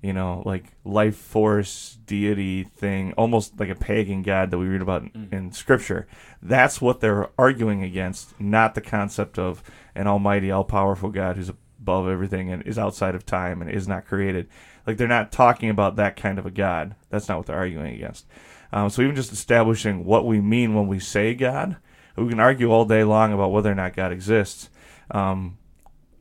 you 0.02 0.13
know, 0.13 0.42
like 0.46 0.74
life 0.84 1.15
force 1.18 1.98
deity 2.06 2.63
thing, 2.63 3.13
almost 3.13 3.60
like 3.60 3.70
a 3.70 3.76
pagan 3.76 4.22
god 4.22 4.52
that 4.52 4.58
we 4.58 4.68
read 4.68 4.82
about 4.82 5.04
in, 5.04 5.10
Mm. 5.10 5.34
in 5.34 5.52
scripture. 5.52 6.08
That's 6.42 6.82
what 6.82 7.00
they're 7.00 7.30
arguing 7.38 7.84
against, 7.84 8.39
not 8.39 8.76
the 8.76 8.82
concept 8.82 9.38
of 9.38 9.62
an 9.96 10.08
almighty, 10.08 10.52
all 10.52 10.63
powerful 10.63 11.10
God 11.10 11.36
who's 11.36 11.50
above 11.50 12.08
everything 12.08 12.52
and 12.52 12.63
is 12.63 12.78
outside 12.78 13.15
of 13.15 13.26
time 13.26 13.62
and 13.62 13.70
is 13.72 13.88
not 13.88 14.06
created. 14.06 14.48
Like 14.88 14.98
they're 14.98 15.08
not 15.08 15.32
talking 15.32 15.70
about 15.70 15.96
that 15.98 16.15
kind 16.15 16.39
of 16.39 16.46
a 16.46 16.52
God. 16.52 16.96
That's 17.10 17.30
not 17.30 17.38
what 17.38 17.46
they're 17.48 17.56
arguing 17.58 17.94
against. 17.96 18.26
Um, 18.72 18.89
so 18.89 19.02
even 19.02 19.15
just 19.15 19.32
establishing 19.32 20.06
what 20.06 20.26
we 20.26 20.42
mean 20.42 20.76
when 20.76 20.88
we 20.88 21.00
say 21.00 21.34
God, 21.34 21.78
we 22.15 22.30
can 22.30 22.39
argue 22.39 22.72
all 22.72 22.86
day 22.86 23.04
long 23.04 23.32
about 23.34 23.52
whether 23.52 23.72
or 23.72 23.76
not 23.76 23.96
God 23.96 24.12
exists. 24.12 24.70
Um, 25.12 25.58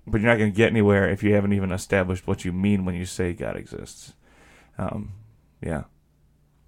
but 0.07 0.21
you're 0.21 0.31
not 0.31 0.39
going 0.39 0.51
to 0.51 0.57
get 0.57 0.71
anywhere 0.71 1.09
if 1.09 1.23
you 1.23 1.35
haven't 1.35 1.53
even 1.53 1.73
established 1.73 2.27
what 2.27 2.45
you 2.45 2.53
mean 2.53 2.85
when 2.85 2.95
you 2.95 3.05
say 3.05 3.33
God 3.33 3.57
exists. 3.57 4.15
Um, 4.79 5.13
yeah. 5.61 5.85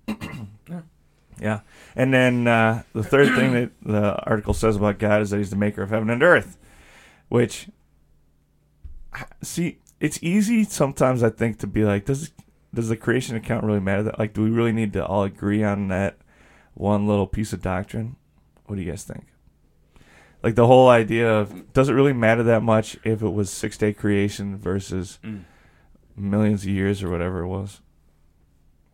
Yeah. 0.69 0.83
Yeah. 1.41 1.61
And 1.97 2.15
then 2.15 2.47
uh, 2.47 2.83
the 2.93 3.03
third 3.03 3.35
thing 3.35 3.53
that 3.55 3.71
the 3.83 4.15
article 4.25 4.55
says 4.55 4.77
about 4.77 4.99
God 4.99 5.23
is 5.23 5.31
that 5.31 5.39
he's 5.39 5.51
the 5.51 5.57
maker 5.57 5.83
of 5.83 5.91
heaven 5.91 6.11
and 6.11 6.23
earth, 6.23 6.59
which, 7.29 7.69
see, 9.43 9.79
it's 9.99 10.23
easy 10.23 10.63
sometimes, 10.65 11.23
I 11.23 11.31
think, 11.31 11.59
to 11.61 11.67
be 11.67 11.85
like, 11.85 12.05
does 12.05 12.31
does 12.73 12.89
the 12.89 12.97
creation 12.97 13.35
account 13.37 13.65
really 13.65 13.81
matter? 13.81 14.05
That 14.05 14.19
Like, 14.19 14.33
do 14.33 14.43
we 14.45 14.51
really 14.51 14.73
need 14.73 14.93
to 14.93 15.05
all 15.05 15.25
agree 15.25 15.65
on 15.65 15.89
that 15.89 16.19
one 16.75 17.07
little 17.07 17.27
piece 17.27 17.53
of 17.53 17.63
doctrine? 17.63 18.17
What 18.67 18.77
do 18.77 18.83
you 18.83 18.91
guys 18.91 19.03
think? 19.03 19.25
Like 20.43 20.55
the 20.55 20.67
whole 20.67 20.89
idea 20.89 21.31
of 21.31 21.73
does 21.73 21.89
it 21.89 21.93
really 21.93 22.13
matter 22.15 22.43
that 22.45 22.63
much 22.63 22.97
if 23.05 23.23
it 23.23 23.29
was 23.31 23.51
six 23.51 23.77
day 23.77 23.93
creation 23.93 24.57
versus 24.57 25.19
Mm. 25.25 25.45
millions 26.17 26.63
of 26.63 26.69
years 26.71 27.03
or 27.03 27.11
whatever 27.11 27.41
it 27.41 27.49
was? 27.49 27.81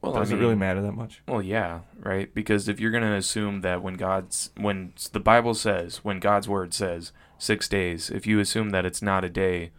Well, 0.03 0.13
does 0.13 0.31
I 0.31 0.35
mean, 0.35 0.41
it 0.43 0.45
really 0.45 0.57
matter 0.57 0.83
that 0.83 0.93
much? 0.93 1.23
Well, 1.27 1.43
yeah, 1.43 1.81
right. 2.01 2.33
Because 2.33 2.69
if 2.69 2.79
you're 2.79 2.91
going 2.91 3.03
to 3.03 3.15
assume 3.15 3.61
that 3.63 3.83
when 3.83 3.95
God's 3.95 4.51
when 4.57 4.93
the 5.13 5.21
Bible 5.21 5.55
says 5.55 5.99
when 5.99 6.21
God's 6.21 6.49
word 6.49 6.75
says 6.75 7.13
six 7.39 7.69
days, 7.69 8.11
if 8.11 8.27
you 8.27 8.39
assume 8.41 8.71
that 8.71 8.85
it's 8.85 9.03
not 9.03 9.25
a 9.25 9.29
day, 9.29 9.71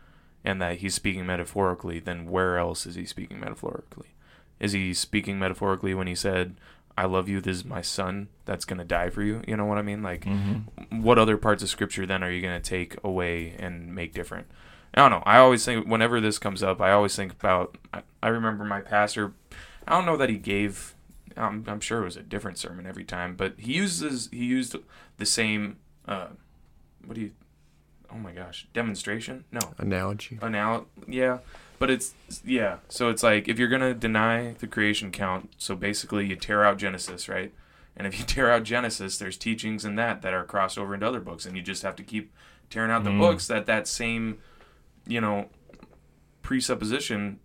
and 0.43 0.61
that 0.61 0.77
He's 0.77 0.95
speaking 0.95 1.25
metaphorically, 1.25 1.99
then 1.99 2.25
where 2.29 2.57
else 2.57 2.85
is 2.85 2.95
He 2.95 3.05
speaking 3.05 3.39
metaphorically? 3.39 4.07
Is 4.59 4.71
He 4.71 4.93
speaking 4.93 5.37
metaphorically 5.39 5.93
when 5.93 6.07
He 6.07 6.15
said, 6.15 6.55
"I 6.97 7.05
love 7.05 7.29
you. 7.29 7.39
This 7.41 7.57
is 7.57 7.65
my 7.65 7.81
son 7.81 8.27
that's 8.45 8.65
going 8.65 8.79
to 8.79 8.85
die 8.85 9.09
for 9.09 9.21
you"? 9.23 9.41
You 9.47 9.55
know 9.55 9.65
what 9.65 9.77
I 9.77 9.81
mean? 9.83 10.01
Like, 10.03 10.25
Mm-hmm. 10.25 11.01
what 11.03 11.17
other 11.19 11.37
parts 11.37 11.61
of 11.63 11.69
Scripture 11.69 12.05
then 12.05 12.23
are 12.23 12.31
you 12.31 12.41
going 12.41 12.59
to 12.61 12.69
take 12.69 12.95
away 13.03 13.55
and 13.59 13.93
make 13.95 14.13
different? 14.13 14.47
I 14.93 15.01
don't 15.01 15.11
know. 15.11 15.23
I 15.25 15.37
always 15.37 15.63
think 15.63 15.85
whenever 15.87 16.19
this 16.19 16.39
comes 16.39 16.63
up, 16.63 16.81
I 16.81 16.91
always 16.91 17.15
think 17.15 17.31
about. 17.33 17.77
I, 17.93 18.01
I 18.23 18.29
remember 18.29 18.63
my 18.63 18.81
pastor. 18.81 19.33
I 19.87 19.91
don't 19.91 20.05
know 20.05 20.17
that 20.17 20.29
he 20.29 20.37
gave. 20.37 20.95
I'm, 21.35 21.63
I'm 21.67 21.79
sure 21.81 22.01
it 22.01 22.05
was 22.05 22.17
a 22.17 22.23
different 22.23 22.57
sermon 22.57 22.87
every 22.87 23.03
time, 23.03 23.35
but 23.35 23.53
he 23.59 23.73
uses 23.73 24.27
he 24.31 24.45
used 24.45 24.75
the 25.17 25.25
same. 25.25 25.77
Uh, 26.07 26.27
what 27.05 27.13
do 27.15 27.21
you? 27.21 27.31
Oh 28.11 28.17
my 28.17 28.31
gosh, 28.31 28.65
demonstration? 28.73 29.43
No, 29.51 29.59
Analogy. 29.77 30.39
anal. 30.41 30.87
Yeah, 31.07 31.39
but 31.79 31.89
it's 31.89 32.13
yeah. 32.45 32.77
So 32.89 33.09
it's 33.09 33.23
like 33.23 33.47
if 33.47 33.57
you're 33.59 33.67
gonna 33.67 33.93
deny 33.93 34.53
the 34.59 34.67
creation 34.67 35.11
count, 35.11 35.51
so 35.57 35.75
basically 35.75 36.25
you 36.27 36.35
tear 36.35 36.63
out 36.63 36.77
Genesis, 36.77 37.27
right? 37.29 37.53
And 37.95 38.05
if 38.07 38.17
you 38.19 38.25
tear 38.27 38.51
out 38.51 38.63
Genesis, 38.63 39.17
there's 39.17 39.37
teachings 39.37 39.83
in 39.85 39.95
that 39.95 40.21
that 40.21 40.33
are 40.33 40.43
crossed 40.43 40.77
over 40.77 40.93
into 40.93 41.07
other 41.07 41.19
books, 41.19 41.45
and 41.45 41.55
you 41.55 41.63
just 41.63 41.83
have 41.83 41.95
to 41.97 42.03
keep 42.03 42.31
tearing 42.69 42.91
out 42.91 43.03
the 43.03 43.09
Mm. 43.11 43.19
books 43.19 43.47
that 43.47 43.65
that 43.67 43.87
same, 43.87 44.37
you 45.07 45.21
know, 45.21 45.49
presupposition 46.41 47.39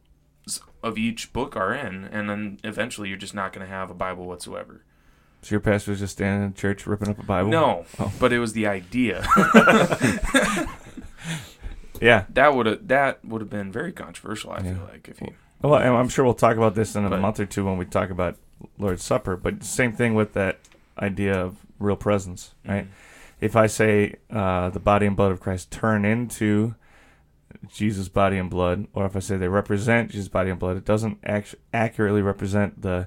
of 0.82 0.98
each 0.98 1.32
book 1.32 1.54
are 1.56 1.72
in, 1.72 2.04
and 2.04 2.28
then 2.28 2.58
eventually 2.64 3.08
you're 3.08 3.16
just 3.18 3.34
not 3.34 3.52
going 3.52 3.64
to 3.64 3.72
have 3.72 3.88
a 3.90 3.94
Bible 3.94 4.26
whatsoever. 4.26 4.82
So 5.42 5.52
your 5.54 5.60
pastor 5.60 5.92
was 5.92 6.00
just 6.00 6.14
standing 6.14 6.46
in 6.48 6.54
church 6.54 6.86
ripping 6.86 7.08
up 7.08 7.18
a 7.18 7.22
Bible? 7.22 7.50
No, 7.50 7.84
Oh. 8.00 8.12
but 8.18 8.32
it 8.32 8.38
was 8.40 8.52
the 8.52 8.66
idea 8.66 9.24
Yeah. 12.02 12.24
that 12.30 12.54
would 12.54 12.66
have 12.66 12.88
that 12.88 13.24
would 13.24 13.40
have 13.40 13.50
been 13.50 13.70
very 13.72 13.92
controversial. 13.92 14.50
I 14.52 14.58
Yeah. 14.58 14.74
feel 14.74 14.88
like 14.90 15.08
if 15.08 15.18
he. 15.20 15.28
Well, 15.62 15.76
and 15.76 15.94
I'm 15.96 16.08
sure 16.08 16.24
we'll 16.24 16.34
talk 16.34 16.56
about 16.56 16.74
this 16.74 16.96
in 16.96 17.04
a 17.04 17.10
But- 17.10 17.20
month 17.20 17.38
or 17.40 17.46
two 17.46 17.64
when 17.64 17.78
we 17.78 17.84
talk 17.84 18.10
about 18.10 18.36
Lord's 18.78 19.02
Supper. 19.04 19.36
But 19.36 19.62
same 19.64 19.92
thing 19.92 20.14
with 20.14 20.32
that 20.34 20.58
idea 20.98 21.34
of 21.40 21.56
real 21.78 21.96
presence, 21.96 22.54
right? 22.66 22.88
If 23.40 23.54
I 23.56 23.66
say 23.66 24.16
uh, 24.30 24.70
the 24.70 24.80
body 24.80 25.06
and 25.06 25.16
blood 25.16 25.32
of 25.32 25.40
Christ 25.40 25.70
turn 25.70 26.04
into 26.04 26.74
Jesus' 27.72 28.08
body 28.08 28.38
and 28.38 28.50
blood, 28.50 28.86
or 28.94 29.06
if 29.06 29.14
I 29.16 29.20
say 29.20 29.36
they 29.36 29.48
represent 29.48 30.10
Jesus' 30.10 30.28
body 30.28 30.50
and 30.50 30.58
blood, 30.58 30.76
it 30.76 30.84
doesn't 30.84 31.18
act- 31.24 31.54
accurately 31.72 32.22
represent 32.22 32.82
the. 32.82 33.06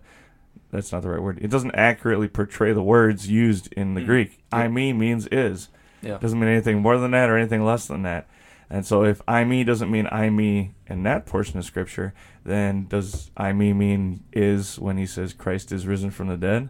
That's 0.71 0.91
not 0.91 1.03
the 1.03 1.09
right 1.09 1.21
word. 1.21 1.39
It 1.41 1.49
doesn't 1.49 1.75
accurately 1.75 2.27
portray 2.27 2.73
the 2.73 2.83
words 2.83 3.29
used 3.29 3.71
in 3.73 3.93
the 3.93 4.01
Mm. 4.01 4.05
Greek. 4.05 4.29
Yep. 4.31 4.37
I 4.51 4.67
mean 4.67 4.97
means 4.99 5.27
is. 5.27 5.69
Yeah. 6.01 6.17
Doesn't 6.17 6.39
mean 6.39 6.49
anything 6.49 6.81
more 6.81 6.97
than 6.97 7.11
that 7.11 7.29
or 7.29 7.37
anything 7.37 7.63
less 7.63 7.87
than 7.87 8.01
that. 8.03 8.27
And 8.69 8.85
so 8.85 9.03
if 9.03 9.23
eimi 9.25 9.65
doesn't 9.65 9.91
mean 9.91 10.05
eimi 10.07 10.71
in 10.87 11.03
that 11.03 11.25
portion 11.25 11.59
of 11.59 11.65
scripture, 11.65 12.13
then 12.43 12.85
does 12.87 13.29
eimi 13.37 13.75
mean 13.75 14.23
is 14.33 14.79
when 14.79 14.97
he 14.97 15.05
says 15.05 15.33
Christ 15.33 15.71
is 15.71 15.85
risen 15.85 16.09
from 16.11 16.27
the 16.27 16.37
dead? 16.37 16.69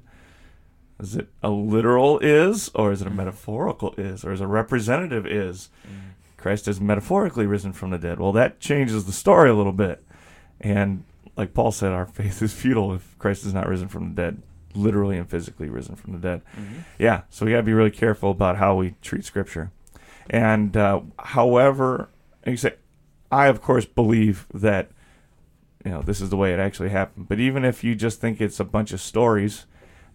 Is 0.99 1.15
it 1.15 1.27
a 1.43 1.49
literal 1.49 2.19
is 2.19 2.69
or 2.75 2.91
is 2.91 3.01
it 3.01 3.07
a 3.07 3.11
metaphorical 3.11 3.93
is 3.97 4.23
or 4.23 4.31
is 4.31 4.41
it 4.41 4.45
a 4.45 4.47
representative 4.47 5.25
is? 5.25 5.69
Christ 6.37 6.67
is 6.67 6.79
metaphorically 6.79 7.45
risen 7.45 7.73
from 7.73 7.89
the 7.89 7.97
dead. 7.97 8.19
Well, 8.19 8.31
that 8.33 8.59
changes 8.59 9.05
the 9.05 9.11
story 9.11 9.49
a 9.49 9.53
little 9.55 9.71
bit. 9.73 10.03
And 10.61 11.03
like 11.35 11.53
Paul 11.53 11.71
said, 11.71 11.91
our 11.91 12.05
faith 12.19 12.41
is 12.41 12.53
futile 12.53 12.93
if 12.93 13.17
Christ 13.19 13.45
is 13.45 13.53
not 13.53 13.67
risen 13.67 13.87
from 13.87 14.09
the 14.13 14.21
dead, 14.21 14.41
literally 14.73 15.17
and 15.17 15.29
physically 15.29 15.69
risen 15.69 15.95
from 15.95 16.13
the 16.13 16.19
dead. 16.19 16.41
Mhm. 16.57 16.83
Yeah, 16.99 17.21
so 17.29 17.45
we 17.45 17.51
got 17.51 17.57
to 17.57 17.63
be 17.63 17.73
really 17.73 17.91
careful 17.91 18.31
about 18.31 18.57
how 18.57 18.75
we 18.75 18.95
treat 19.01 19.25
Scripture. 19.25 19.71
And 20.29 20.75
uh, 20.75 21.01
however, 21.19 22.09
like 22.45 22.51
you 22.51 22.57
say, 22.57 22.73
I 23.31 23.47
of 23.47 23.61
course 23.61 23.85
believe 23.85 24.45
that 24.53 24.89
you 25.83 25.91
know 25.91 26.01
this 26.01 26.21
is 26.21 26.29
the 26.29 26.37
way 26.37 26.53
it 26.53 26.59
actually 26.59 26.89
happened. 26.89 27.27
But 27.27 27.39
even 27.39 27.63
if 27.65 27.83
you 27.83 27.95
just 27.95 28.19
think 28.21 28.41
it's 28.41 28.59
a 28.59 28.63
bunch 28.65 28.91
of 28.91 29.01
stories 29.01 29.65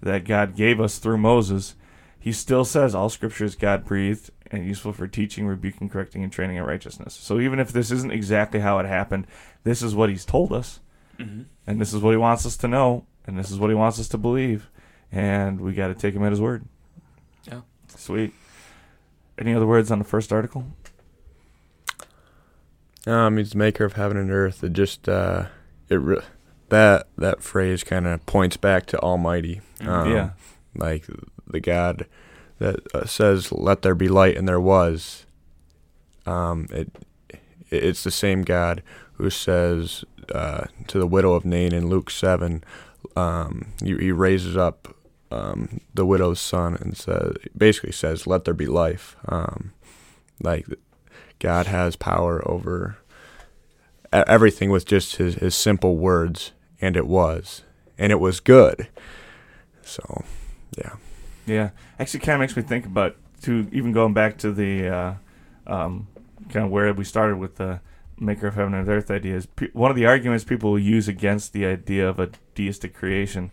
that 0.03 0.25
God 0.25 0.57
gave 0.57 0.81
us 0.81 0.99
through 0.99 1.19
Moses, 1.19 1.75
He 2.19 2.33
still 2.33 2.65
says 2.65 2.95
all 2.95 3.09
Scripture 3.09 3.45
is 3.45 3.55
God 3.55 3.85
breathed 3.85 4.31
and 4.51 4.67
useful 4.67 4.93
for 4.93 5.07
teaching, 5.07 5.47
rebuking, 5.47 5.89
correcting, 5.89 6.25
and 6.25 6.33
training 6.33 6.57
in 6.57 6.65
righteousness. 6.65 7.15
So 7.15 7.39
even 7.39 7.61
if 7.61 7.73
this 7.73 7.91
isn't 7.93 8.11
exactly 8.13 8.61
how 8.61 8.79
it 8.81 8.87
happened, 8.87 9.27
this 9.63 9.81
is 9.83 9.95
what 9.95 10.09
He's 10.11 10.25
told 10.25 10.53
us 10.53 10.81
Mhm. 11.21 11.45
and 11.67 11.81
this 11.81 11.93
is 11.93 12.01
what 12.03 12.13
he 12.13 12.17
wants 12.17 12.47
us 12.47 12.57
to 12.57 12.67
know, 12.67 13.05
and 13.27 13.39
this 13.39 13.51
is 13.51 13.59
what 13.59 13.69
he 13.69 13.75
wants 13.77 14.01
us 14.01 14.09
to 14.09 14.17
believe, 14.19 14.71
and 15.13 15.61
we 15.61 15.73
got 15.75 15.89
to 15.89 15.95
take 15.95 16.15
him 16.15 16.25
at 16.25 16.33
his 16.33 16.41
word. 16.41 16.65
Yeah. 17.45 17.61
Sweet. 17.95 18.33
Any 19.41 19.55
other 19.55 19.67
words 19.67 19.91
on 19.91 19.99
the 19.99 20.05
first 20.05 20.33
article? 20.33 20.67
Um, 23.07 23.39
he's 23.39 23.51
the 23.53 23.59
maker 23.59 23.85
of 23.87 23.95
heaven 23.95 24.19
and 24.19 24.31
earth. 24.31 24.63
It 24.63 24.75
just 24.75 25.09
uh, 25.09 25.47
it 25.89 25.95
re- 25.97 26.21
that 26.69 27.09
that 27.17 27.43
phrase 27.43 27.83
kind 27.83 28.07
of 28.07 28.25
points 28.27 28.59
back 28.59 28.85
to 28.87 28.99
Almighty. 29.01 29.63
Mhm. 29.81 29.89
Um, 29.89 30.11
yeah. 30.13 30.31
like 30.77 31.07
the 31.47 31.61
God 31.61 32.07
that 32.59 32.81
uh, 32.95 33.07
says, 33.07 33.51
"Let 33.51 33.81
there 33.83 33.95
be 33.95 34.09
light," 34.09 34.37
and 34.37 34.47
there 34.47 34.61
was. 34.61 35.25
Um, 36.27 36.67
it 36.71 36.91
it's 37.71 38.05
the 38.05 38.11
same 38.11 38.43
God 38.43 38.83
who 39.15 39.31
says 39.31 40.05
uh, 40.35 40.65
to 40.89 40.99
the 40.99 41.07
widow 41.07 41.33
of 41.33 41.45
Nain 41.47 41.73
in 41.73 41.89
Luke 41.89 42.11
seven, 42.11 42.63
um, 43.17 43.69
he, 43.83 43.97
he 43.97 44.13
raises 44.13 44.57
up 44.57 44.95
um, 45.31 45.81
the 45.95 46.07
widow's 46.07 46.41
son 46.41 46.77
and 46.81 46.97
says, 46.97 47.35
basically 47.57 47.93
says, 47.93 48.27
"Let 48.27 48.45
there 48.45 48.55
be 48.55 48.67
life." 48.67 49.17
Um, 49.27 49.73
like 50.43 50.67
God 51.39 51.67
has 51.67 51.97
power 51.97 52.47
over 52.49 52.99
everything 54.13 54.71
with 54.71 54.87
just 54.87 55.17
his, 55.17 55.37
his 55.37 55.55
simple 55.55 55.97
words, 55.97 56.53
and 56.81 56.97
it 56.97 57.07
was, 57.07 57.63
and 57.99 58.13
it 58.13 58.21
was 58.21 58.41
good. 58.41 58.89
So, 59.83 60.25
yeah. 60.77 60.97
Yeah. 61.47 61.71
Actually, 61.99 62.21
kind 62.21 62.35
of 62.35 62.41
makes 62.41 62.57
me 62.57 62.63
think 62.63 62.87
about 62.87 63.17
to 63.43 63.69
even 63.73 63.93
going 63.93 64.15
back 64.15 64.39
to 64.39 64.53
the 64.53 64.89
uh, 64.89 65.15
um, 65.67 66.09
kind 66.51 66.67
of 66.67 66.71
where 66.71 66.93
we 66.93 67.05
started 67.05 67.37
with 67.37 67.57
the 67.57 67.81
maker 68.19 68.49
of 68.49 68.55
heaven 68.55 68.75
and 68.75 68.89
earth 68.89 69.11
ideas. 69.11 69.49
One 69.73 69.91
of 69.91 69.97
the 69.97 70.07
arguments 70.07 70.45
people 70.45 70.79
use 70.79 71.09
against 71.09 71.53
the 71.53 71.65
idea 71.65 72.09
of 72.09 72.19
a 72.19 72.31
deistic 72.55 72.95
creation 72.95 73.51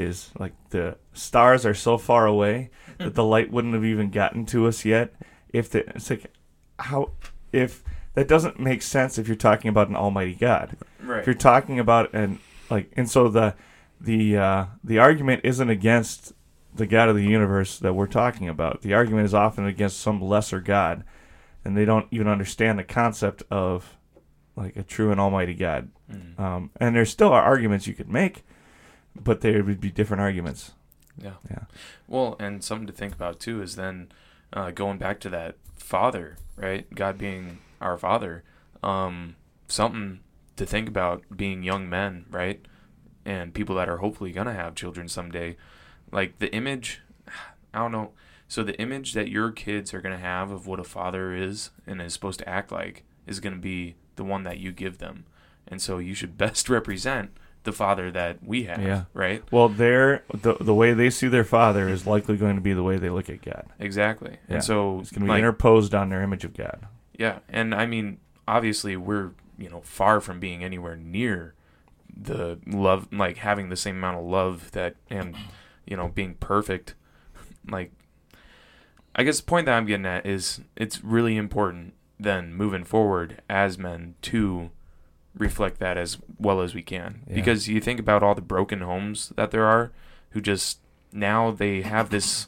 is 0.00 0.30
like 0.38 0.52
the 0.70 0.96
stars 1.12 1.64
are 1.66 1.74
so 1.74 1.98
far 1.98 2.26
away 2.26 2.70
that 2.98 3.14
the 3.14 3.24
light 3.24 3.50
wouldn't 3.50 3.74
have 3.74 3.84
even 3.84 4.10
gotten 4.10 4.46
to 4.46 4.66
us 4.66 4.84
yet. 4.84 5.14
If 5.52 5.70
the 5.70 5.86
it's 5.94 6.10
like 6.10 6.32
how 6.78 7.10
if 7.52 7.84
that 8.14 8.26
doesn't 8.28 8.58
make 8.58 8.82
sense 8.82 9.18
if 9.18 9.28
you're 9.28 9.36
talking 9.36 9.68
about 9.68 9.88
an 9.88 9.96
almighty 9.96 10.34
God 10.34 10.76
Right. 11.02 11.20
if 11.20 11.26
you're 11.26 11.34
talking 11.34 11.78
about 11.78 12.12
and 12.12 12.38
like 12.70 12.90
and 12.96 13.08
so 13.10 13.28
the 13.28 13.54
the 14.00 14.36
uh, 14.36 14.64
the 14.82 14.98
argument 14.98 15.42
isn't 15.44 15.68
against 15.70 16.32
the 16.74 16.86
God 16.86 17.08
of 17.08 17.16
the 17.16 17.24
universe 17.24 17.78
that 17.80 17.94
we're 17.94 18.06
talking 18.06 18.48
about. 18.48 18.82
The 18.82 18.94
argument 18.94 19.26
is 19.26 19.34
often 19.34 19.66
against 19.66 19.98
some 20.00 20.20
lesser 20.22 20.60
God, 20.60 21.04
and 21.64 21.76
they 21.76 21.84
don't 21.84 22.06
even 22.10 22.28
understand 22.28 22.78
the 22.78 22.84
concept 22.84 23.42
of 23.50 23.96
like 24.56 24.76
a 24.76 24.82
true 24.82 25.10
and 25.10 25.20
almighty 25.20 25.54
God. 25.54 25.90
Mm. 26.10 26.38
Um, 26.40 26.70
and 26.80 26.94
there 26.94 27.04
still 27.04 27.32
are 27.32 27.42
arguments 27.42 27.86
you 27.86 27.94
could 27.94 28.08
make, 28.08 28.44
but 29.14 29.40
there 29.40 29.62
would 29.62 29.80
be 29.80 29.90
different 29.90 30.20
arguments. 30.20 30.72
Yeah. 31.22 31.34
Yeah. 31.50 31.64
Well, 32.08 32.36
and 32.38 32.62
something 32.64 32.86
to 32.86 32.92
think 32.92 33.14
about 33.14 33.40
too 33.40 33.62
is 33.62 33.76
then 33.76 34.10
uh, 34.52 34.70
going 34.70 34.98
back 34.98 35.20
to 35.20 35.30
that 35.30 35.56
father, 35.76 36.36
right? 36.56 36.92
God 36.94 37.18
being 37.18 37.58
our 37.80 37.96
father. 37.96 38.44
Um, 38.82 39.36
something 39.68 40.20
to 40.56 40.66
think 40.66 40.88
about 40.88 41.24
being 41.34 41.62
young 41.62 41.88
men, 41.88 42.26
right? 42.30 42.64
And 43.24 43.54
people 43.54 43.76
that 43.76 43.88
are 43.88 43.98
hopefully 43.98 44.32
gonna 44.32 44.54
have 44.54 44.74
children 44.74 45.08
someday. 45.08 45.56
Like 46.10 46.38
the 46.38 46.52
image, 46.54 47.02
I 47.74 47.78
don't 47.78 47.92
know. 47.92 48.12
So 48.48 48.64
the 48.64 48.78
image 48.80 49.12
that 49.12 49.28
your 49.28 49.52
kids 49.52 49.94
are 49.94 50.00
gonna 50.00 50.18
have 50.18 50.50
of 50.50 50.66
what 50.66 50.80
a 50.80 50.84
father 50.84 51.34
is 51.34 51.70
and 51.86 52.00
is 52.00 52.14
supposed 52.14 52.40
to 52.40 52.48
act 52.48 52.72
like 52.72 53.04
is 53.26 53.40
gonna 53.40 53.56
be 53.56 53.94
the 54.16 54.24
one 54.24 54.42
that 54.44 54.58
you 54.58 54.72
give 54.72 54.98
them. 54.98 55.24
And 55.66 55.80
so 55.80 55.98
you 55.98 56.14
should 56.14 56.38
best 56.38 56.68
represent 56.68 57.30
the 57.64 57.72
father 57.72 58.10
that 58.10 58.38
we 58.42 58.64
have, 58.64 58.82
Yeah. 58.82 59.04
right? 59.12 59.42
Well, 59.52 59.68
their 59.68 60.24
the 60.32 60.54
the 60.60 60.74
way 60.74 60.92
they 60.94 61.10
see 61.10 61.28
their 61.28 61.44
father 61.44 61.88
is 61.88 62.06
likely 62.06 62.36
going 62.36 62.54
to 62.56 62.62
be 62.62 62.72
the 62.72 62.82
way 62.82 62.96
they 62.96 63.10
look 63.10 63.28
at 63.28 63.42
God. 63.42 63.66
Exactly. 63.78 64.38
Yeah. 64.48 64.54
And 64.56 64.64
so 64.64 65.00
It's 65.00 65.10
going 65.10 65.20
to 65.20 65.26
be 65.26 65.30
like, 65.30 65.38
interposed 65.40 65.94
on 65.94 66.08
their 66.08 66.22
image 66.22 66.44
of 66.44 66.54
God. 66.56 66.86
Yeah, 67.18 67.40
and 67.50 67.74
I 67.74 67.84
mean, 67.86 68.18
obviously, 68.48 68.96
we're 68.96 69.32
you 69.58 69.68
know 69.68 69.82
far 69.82 70.20
from 70.20 70.40
being 70.40 70.64
anywhere 70.64 70.96
near 70.96 71.54
the 72.16 72.58
love, 72.66 73.08
like 73.12 73.36
having 73.38 73.68
the 73.68 73.76
same 73.76 73.96
amount 73.96 74.18
of 74.18 74.24
love 74.24 74.70
that, 74.72 74.96
and 75.10 75.36
you 75.86 75.96
know, 75.96 76.08
being 76.08 76.34
perfect. 76.34 76.94
Like, 77.68 77.92
I 79.14 79.22
guess 79.22 79.38
the 79.40 79.46
point 79.46 79.66
that 79.66 79.74
I'm 79.76 79.84
getting 79.86 80.06
at 80.06 80.24
is 80.24 80.60
it's 80.76 81.02
really 81.04 81.36
important 81.36 81.92
then 82.18 82.54
moving 82.54 82.84
forward 82.84 83.42
as 83.48 83.76
men 83.78 84.14
to 84.22 84.70
reflect 85.36 85.78
that 85.78 85.96
as 85.96 86.18
well 86.38 86.60
as 86.60 86.74
we 86.74 86.82
can 86.82 87.20
Yeah. 87.28 87.34
because 87.36 87.68
you 87.68 87.80
think 87.80 88.00
about 88.00 88.22
all 88.22 88.34
the 88.34 88.40
broken 88.40 88.80
homes 88.80 89.32
that 89.36 89.50
there 89.52 89.64
are 89.64 89.90
who 90.30 90.40
just 90.40 90.78
now 91.12 91.50
they 91.50 91.82
have 91.82 92.10
this 92.10 92.46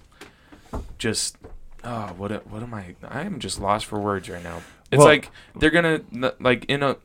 just 0.99 1.37
oh 1.85 2.09
what 2.17 2.47
what 2.47 2.63
am 2.63 2.75
I 2.75 2.95
I 3.09 3.23
am 3.23 3.39
just 3.39 3.61
lost 3.61 3.87
for 3.87 3.99
words 4.01 4.29
right 4.29 4.43
now. 4.43 4.63
It's 4.91 4.99
Well- 4.99 5.07
like 5.09 5.31
they're 5.57 5.71
gonna 5.71 6.03
like 6.41 6.65
in 6.67 6.83
a. 6.83 6.97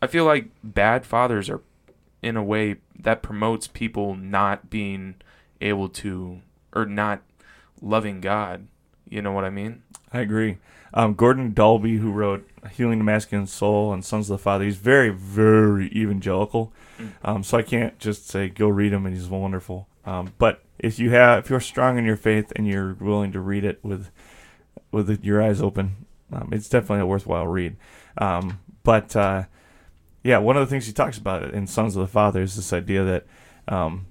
I 0.00 0.06
feel 0.06 0.24
like 0.24 0.50
bad 0.62 1.04
fathers 1.04 1.50
are, 1.50 1.60
in 2.22 2.36
a 2.36 2.42
way, 2.44 2.76
that 3.00 3.20
promotes 3.20 3.66
people 3.66 4.14
not 4.14 4.70
being 4.70 5.16
able 5.60 5.88
to 5.88 6.40
or 6.72 6.84
not 6.86 7.22
loving 7.82 8.20
God. 8.20 8.68
You 9.08 9.22
know 9.22 9.32
what 9.32 9.44
I 9.44 9.50
mean? 9.50 9.82
I 10.12 10.20
agree. 10.20 10.58
Um, 10.94 11.14
Gordon 11.14 11.52
Dalbey, 11.52 11.98
who 11.98 12.10
wrote 12.10 12.48
Healing 12.72 12.98
the 12.98 13.04
Masculine 13.04 13.46
Soul 13.46 13.92
and 13.92 14.04
Sons 14.04 14.30
of 14.30 14.38
the 14.38 14.42
Father, 14.42 14.64
he's 14.64 14.76
very, 14.76 15.10
very 15.10 15.86
evangelical. 15.88 16.72
Mm. 16.98 17.10
Um, 17.22 17.42
so 17.42 17.58
I 17.58 17.62
can't 17.62 17.98
just 17.98 18.28
say 18.28 18.48
go 18.48 18.68
read 18.68 18.92
him 18.92 19.06
and 19.06 19.14
he's 19.14 19.28
wonderful. 19.28 19.88
Um, 20.04 20.32
but 20.38 20.62
if 20.78 20.98
you 20.98 21.10
have, 21.10 21.44
if 21.44 21.50
you're 21.50 21.60
strong 21.60 21.98
in 21.98 22.04
your 22.04 22.16
faith 22.16 22.52
and 22.56 22.66
you're 22.66 22.94
willing 22.94 23.32
to 23.32 23.40
read 23.40 23.64
it 23.64 23.78
with, 23.82 24.10
with 24.90 25.24
your 25.24 25.42
eyes 25.42 25.60
open, 25.60 26.06
um, 26.32 26.48
it's 26.52 26.68
definitely 26.68 27.00
a 27.00 27.06
worthwhile 27.06 27.46
read. 27.46 27.76
Um, 28.16 28.60
but 28.82 29.14
uh, 29.14 29.44
yeah, 30.22 30.38
one 30.38 30.56
of 30.56 30.66
the 30.66 30.70
things 30.70 30.86
he 30.86 30.92
talks 30.92 31.18
about 31.18 31.54
in 31.54 31.66
Sons 31.66 31.96
of 31.96 32.00
the 32.00 32.08
Father 32.08 32.42
is 32.42 32.56
this 32.56 32.72
idea 32.72 33.04
that, 33.04 33.26
um, 33.68 34.06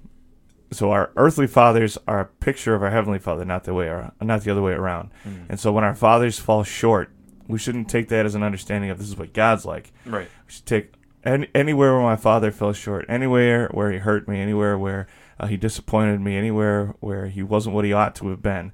so 0.72 0.92
our 0.92 1.12
earthly 1.16 1.48
fathers 1.48 1.98
are 2.08 2.20
a 2.20 2.26
picture 2.26 2.76
of 2.76 2.84
our 2.84 2.92
heavenly 2.92 3.20
Father, 3.20 3.46
not 3.46 3.64
the 3.64 3.74
way, 3.74 3.88
ar- 3.88 4.12
not 4.22 4.42
the 4.44 4.52
other 4.52 4.62
way 4.62 4.74
around. 4.74 5.12
Mm. 5.26 5.46
And 5.50 5.60
so 5.60 5.72
when 5.72 5.84
our 5.84 5.96
fathers 5.96 6.40
fall 6.40 6.64
short, 6.64 7.10
we 7.48 7.58
shouldn't 7.58 7.90
take 7.90 8.10
that 8.10 8.26
as 8.26 8.36
an 8.36 8.44
understanding 8.44 8.90
of 8.90 8.98
this 8.98 9.08
is 9.08 9.18
what 9.18 9.34
God's 9.34 9.66
like. 9.66 9.94
Right. 10.06 10.28
We 10.46 10.52
should 10.52 10.66
take 10.66 10.94
any, 11.24 11.48
anywhere 11.56 11.94
where 11.94 12.04
my 12.04 12.18
father 12.18 12.52
fell 12.52 12.74
short, 12.74 13.06
anywhere 13.08 13.70
where 13.70 13.92
he 13.92 14.00
hurt 14.00 14.28
me, 14.28 14.40
anywhere 14.42 14.78
where 14.78 15.08
uh, 15.40 15.48
he 15.48 15.56
disappointed 15.58 16.20
me, 16.20 16.36
anywhere 16.36 16.96
where 17.00 17.28
he 17.28 17.44
wasn't 17.44 17.76
what 17.76 17.86
he 17.86 17.94
ought 17.94 18.16
to 18.16 18.28
have 18.30 18.42
been, 18.42 18.74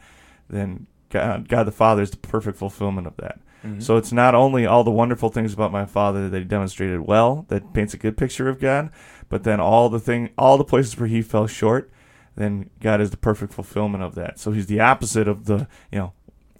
then 0.49 0.87
God, 1.09 1.47
God 1.47 1.63
the 1.65 1.71
Father 1.71 2.01
is 2.01 2.11
the 2.11 2.17
perfect 2.17 2.57
fulfillment 2.57 3.05
of 3.05 3.15
that. 3.17 3.39
Mhm. 3.63 3.81
So 3.81 3.97
it's 3.97 4.11
not 4.11 4.35
only 4.35 4.65
all 4.65 4.83
the 4.83 4.91
wonderful 4.91 5.29
things 5.29 5.53
about 5.53 5.71
my 5.71 5.85
father 5.85 6.29
that 6.29 6.37
he 6.37 6.43
demonstrated 6.43 7.01
well 7.01 7.45
that 7.49 7.73
paints 7.73 7.93
a 7.93 7.97
good 7.97 8.17
picture 8.17 8.49
of 8.49 8.59
God, 8.59 8.89
but 9.33 9.41
then 9.41 9.59
all 9.59 9.89
the 9.89 9.99
thing, 9.99 10.29
all 10.37 10.59
the 10.59 10.63
places 10.63 10.95
where 10.99 11.09
he 11.09 11.23
fell 11.23 11.47
short, 11.47 11.89
then 12.35 12.69
God 12.79 13.01
is 13.01 13.09
the 13.09 13.17
perfect 13.17 13.51
fulfillment 13.51 14.03
of 14.03 14.13
that. 14.13 14.37
So 14.37 14.51
he's 14.51 14.67
the 14.67 14.79
opposite 14.79 15.27
of 15.27 15.45
the, 15.45 15.67
you 15.91 15.97
know, 15.97 16.13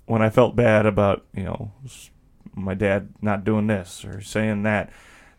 when 0.08 0.24
I 0.24 0.32
felt 0.32 0.56
bad 0.56 0.88
about, 0.88 1.24
you 1.36 1.44
know, 1.44 1.72
my 2.56 2.74
dad 2.74 3.10
not 3.22 3.44
doing 3.44 3.68
this 3.68 4.04
or 4.04 4.22
saying 4.22 4.64
that, 4.64 4.90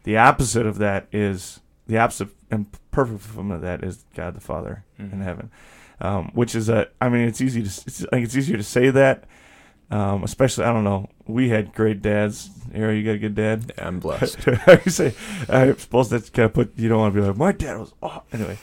the 0.05 0.17
opposite 0.17 0.65
of 0.65 0.79
that 0.79 1.09
is 1.11 1.59
the 1.89 1.99
opposite 1.99 2.29
and 2.53 2.67
perfect 2.93 3.23
fulfillment 3.23 3.57
of 3.57 3.63
that 3.63 3.83
is 3.83 4.05
God 4.15 4.37
the 4.37 4.41
Father 4.41 4.85
in 4.97 5.11
Mhm. 5.11 5.25
heaven. 5.25 5.51
Um, 6.01 6.31
which 6.35 6.55
is 6.55 6.69
a, 6.69 6.87
I 7.01 7.09
mean, 7.09 7.27
it's 7.27 7.41
easy 7.41 7.63
to, 7.63 7.67
it's, 7.67 8.05
I 8.05 8.11
think 8.11 8.27
it's 8.27 8.37
easier 8.37 8.57
to 8.57 8.63
say 8.63 8.91
that, 8.91 9.25
um, 9.91 10.23
especially, 10.23 10.67
I 10.67 10.73
don't 10.73 10.85
know, 10.85 11.09
we 11.27 11.49
had 11.49 11.73
great 11.75 12.03
dads. 12.03 12.51
Aaron, 12.73 12.97
you 12.97 13.05
got 13.05 13.13
a 13.13 13.19
good 13.19 13.35
dad? 13.35 13.73
Yeah, 13.77 13.87
I'm 13.89 14.01
blessed. 14.01 14.39
I 14.67 14.79
say, 14.87 15.15
I 15.49 15.73
suppose 15.75 16.11
that's 16.11 16.31
kind 16.31 16.47
of 16.47 16.55
put. 16.55 16.73
You 16.77 16.89
don't 16.89 16.99
want 16.99 17.15
to 17.15 17.21
be 17.21 17.27
like, 17.27 17.37
my 17.37 17.53
dad 17.53 17.79
was. 17.79 17.93
Oh, 18.03 18.23
anyway, 18.33 18.59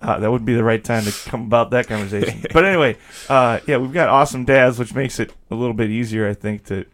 uh, 0.00 0.18
that 0.18 0.30
wouldn't 0.30 0.46
be 0.46 0.54
the 0.54 0.64
right 0.64 0.82
time 0.82 1.04
to 1.04 1.12
come 1.28 1.42
about 1.42 1.70
that 1.70 1.86
conversation. 1.88 2.44
but 2.52 2.64
anyway, 2.64 2.96
uh, 3.28 3.60
yeah, 3.66 3.78
we've 3.78 3.92
got 3.92 4.08
awesome 4.08 4.44
dads, 4.44 4.78
which 4.78 4.94
makes 4.94 5.18
it 5.18 5.32
a 5.50 5.54
little 5.54 5.74
bit 5.74 5.90
easier, 5.90 6.28
I 6.28 6.34
think, 6.34 6.64
to 6.66 6.84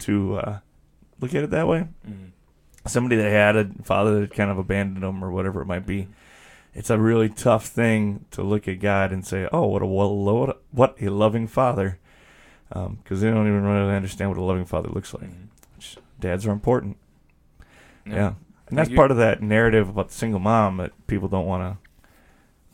to 0.00 0.36
uh, 0.36 0.58
look 1.20 1.34
at 1.34 1.44
it 1.44 1.50
that 1.50 1.66
way. 1.68 1.88
Mhm. 2.08 2.30
Somebody 2.86 3.16
that 3.16 3.30
had 3.30 3.56
a 3.56 3.70
father 3.84 4.20
that 4.20 4.34
kind 4.34 4.50
of 4.50 4.58
abandoned 4.58 5.02
them 5.04 5.22
or 5.24 5.30
whatever 5.30 5.62
it 5.62 5.66
might 5.66 5.86
be. 5.86 6.08
It's 6.74 6.88
a 6.90 6.98
really 6.98 7.28
tough 7.28 7.66
thing 7.66 8.24
to 8.30 8.42
look 8.42 8.66
at 8.66 8.80
God 8.80 9.12
and 9.12 9.24
say, 9.26 9.46
"Oh, 9.52 9.66
what 9.66 9.82
a 9.82 9.86
what 9.86 10.48
a, 10.48 10.56
what 10.70 10.96
a 11.00 11.10
loving 11.10 11.46
father," 11.46 11.98
because 12.72 13.20
they 13.20 13.30
don't 13.30 13.46
even 13.46 13.64
really 13.64 13.94
understand 13.94 14.30
what 14.30 14.38
a 14.38 14.42
loving 14.42 14.64
father 14.64 14.88
looks 14.88 15.12
like. 15.14 15.24
Mhm. 15.30 15.48
Which 15.76 15.98
dads 16.20 16.46
are 16.46 16.52
important. 16.52 16.96
Yeah. 18.06 18.14
Yeah. 18.14 18.32
And 18.68 18.78
that's 18.78 18.90
part 18.90 19.10
of 19.10 19.18
that 19.18 19.42
narrative 19.42 19.90
about 19.90 20.08
the 20.08 20.14
single 20.14 20.40
mom 20.40 20.78
that 20.78 20.92
people 21.06 21.28
don't 21.28 21.46
want 21.46 21.62
to 21.78 22.08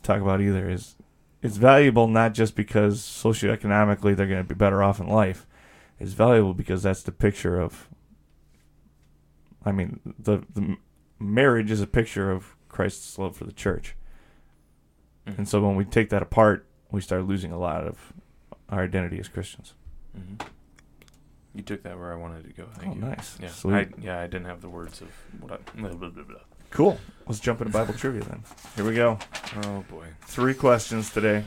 talk 0.01 0.21
about 0.21 0.39
either 0.39 0.69
is 0.69 0.95
it's 1.41 1.57
valuable 1.57 2.07
not 2.07 2.33
just 2.33 2.55
because 2.55 3.01
socioeconomically 3.01 4.15
they're 4.15 4.27
going 4.27 4.41
to 4.41 4.47
be 4.47 4.55
better 4.55 4.81
off 4.81 4.99
in 5.01 5.07
life. 5.07 5.45
It's 5.99 6.13
valuable 6.13 6.53
because 6.53 6.83
that's 6.83 7.03
the 7.03 7.11
picture 7.11 7.59
of 7.59 7.89
I 9.65 9.73
mean, 9.73 9.99
the 10.17 10.43
the 10.53 10.77
marriage 11.19 11.69
is 11.69 11.81
a 11.81 11.87
picture 11.87 12.31
of 12.31 12.55
Christ's 12.69 13.17
love 13.19 13.35
for 13.35 13.43
the 13.43 13.51
church. 13.51 13.95
Mhm. 15.27 15.39
And 15.39 15.49
so 15.49 15.61
when 15.61 15.75
we 15.75 15.83
take 15.83 16.09
that 16.11 16.21
apart, 16.21 16.65
we 16.91 17.01
start 17.01 17.25
losing 17.25 17.51
a 17.51 17.57
lot 17.59 17.85
of 17.85 18.13
our 18.69 18.83
identity 18.83 19.19
as 19.19 19.27
Christians. 19.27 19.73
Mhm. 20.17 20.41
You 21.55 21.63
took 21.63 21.83
that 21.83 21.97
where 21.97 22.13
I 22.13 22.15
wanted 22.15 22.43
to 22.45 22.53
go. 22.53 22.65
oh, 22.67 22.79
Thank 22.79 22.95
you. 22.95 23.01
nice. 23.01 23.37
Yeah. 23.41 23.49
Sweet. 23.49 23.73
I, 23.73 23.87
yeah, 24.01 24.19
I 24.19 24.27
didn't 24.27 24.45
have 24.45 24.61
the 24.61 24.69
words 24.69 25.01
of 25.01 25.07
what 25.41 25.51
I. 25.53 25.57
Blah, 25.79 25.89
blah, 25.93 26.09
blah, 26.09 26.23
blah. 26.23 26.37
cool. 26.69 26.99
Let's 27.27 27.39
jump 27.39 27.61
into 27.61 27.73
Bible 27.73 27.93
trivia 27.95 28.21
then. 28.23 28.43
Here 28.75 28.85
we 28.85 28.93
go. 28.95 29.17
Oh 29.65 29.83
boy. 29.89 30.05
Three 30.27 30.53
questions 30.53 31.09
today. 31.11 31.43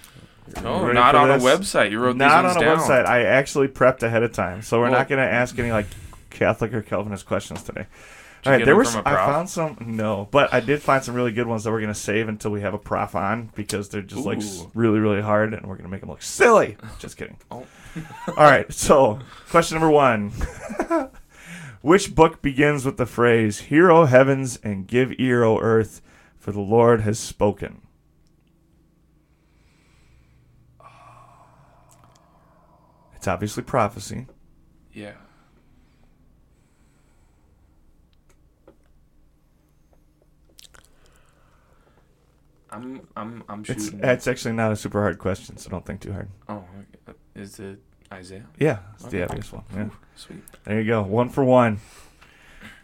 Oh, 0.65 0.83
ready 0.85 0.95
not 0.95 1.15
on 1.15 1.29
this? 1.29 1.45
a 1.45 1.47
website. 1.47 1.91
You 1.93 2.01
wrote 2.01 2.17
not 2.17 2.43
these 2.43 2.57
on 2.57 2.63
a 2.63 2.67
down. 2.67 2.79
website. 2.79 3.07
I 3.07 3.23
actually 3.25 3.69
prepped 3.69 4.03
ahead 4.03 4.25
of 4.25 4.33
time, 4.33 4.63
so 4.63 4.79
we're 4.79 4.91
Well- 4.91 4.99
not 4.99 5.09
going 5.09 5.21
to 5.25 5.33
ask 5.33 5.57
any 5.59 5.71
like 5.71 5.87
Catholic 6.31 6.75
or 6.75 6.83
Calvinist 6.83 7.27
questions 7.27 7.63
today. 7.63 7.87
All 8.45 8.51
right, 8.51 8.59
there 8.59 8.67
them 8.75 8.77
were 8.79 8.85
from 8.85 9.01
s- 9.01 9.07
a 9.07 9.09
I 9.11 9.27
found 9.27 9.49
some 9.49 9.77
no, 9.87 10.27
but 10.33 10.53
I 10.53 10.59
did 10.59 10.83
find 10.83 11.05
some 11.05 11.15
really 11.15 11.31
good 11.31 11.47
ones 11.47 11.63
that 11.63 11.71
we're 11.71 11.79
going 11.81 11.95
to 11.95 11.99
save 11.99 12.29
until 12.29 12.51
we 12.51 12.61
have 12.63 12.75
a 12.75 12.79
prof 12.79 13.15
on 13.15 13.51
because 13.55 13.89
they're 13.89 14.03
just 14.03 14.27
like 14.27 14.41
really 14.75 14.99
really 14.99 15.23
hard 15.23 15.55
and 15.55 15.63
we're 15.65 15.77
going 15.77 15.85
to 15.85 15.89
make 15.91 16.01
them 16.01 16.11
look 16.11 16.23
silly. 16.23 16.77
Just 16.99 17.17
kidding. 17.17 17.37
Oh. 17.53 17.65
All 18.29 18.35
right, 18.45 18.73
so 18.73 19.19
question 19.51 19.79
number 19.79 19.91
one. 19.93 20.33
Which 21.83 22.15
book 22.15 22.41
begins 22.43 22.85
with 22.85 22.97
the 22.97 23.07
phrase 23.07 23.61
"Hear, 23.63 23.91
O 23.91 24.05
heavens, 24.05 24.59
and 24.63 24.87
give 24.87 25.13
ear, 25.19 25.43
O 25.43 25.59
earth, 25.59 26.01
for 26.39 26.53
the 26.53 26.61
Lord 26.61 27.01
has 27.03 27.19
spoken"? 27.19 27.83
It's 33.15 33.29
obviously 33.29 33.63
prophecy. 33.63 34.27
Yeah. 34.93 35.15
I'm 42.71 43.07
I'm 43.17 43.45
I'm 43.49 43.61
It's 43.69 43.85
shooting. 43.87 44.01
it's 44.03 44.27
actually 44.27 44.55
not 44.55 44.73
a 44.73 44.77
super 44.77 45.01
hard 45.01 45.19
question, 45.19 45.57
so 45.59 45.69
don't 45.71 45.85
think 45.85 46.01
too 46.01 46.13
hard. 46.13 46.29
oh. 46.49 46.65
Is 47.35 47.59
it 47.59 47.81
Isaiah? 48.13 48.47
Yeah, 48.59 48.79
it's 48.95 49.05
Okay. 49.07 49.19
the 49.19 49.25
obvious 49.25 49.53
one. 49.53 49.65
Yeah. 49.75 49.85
Ooh, 49.85 49.91
sweet. 50.17 50.43
There 50.65 50.81
you 50.81 50.87
go. 50.87 51.03
One 51.03 51.29
for 51.29 51.45
one. 51.45 51.79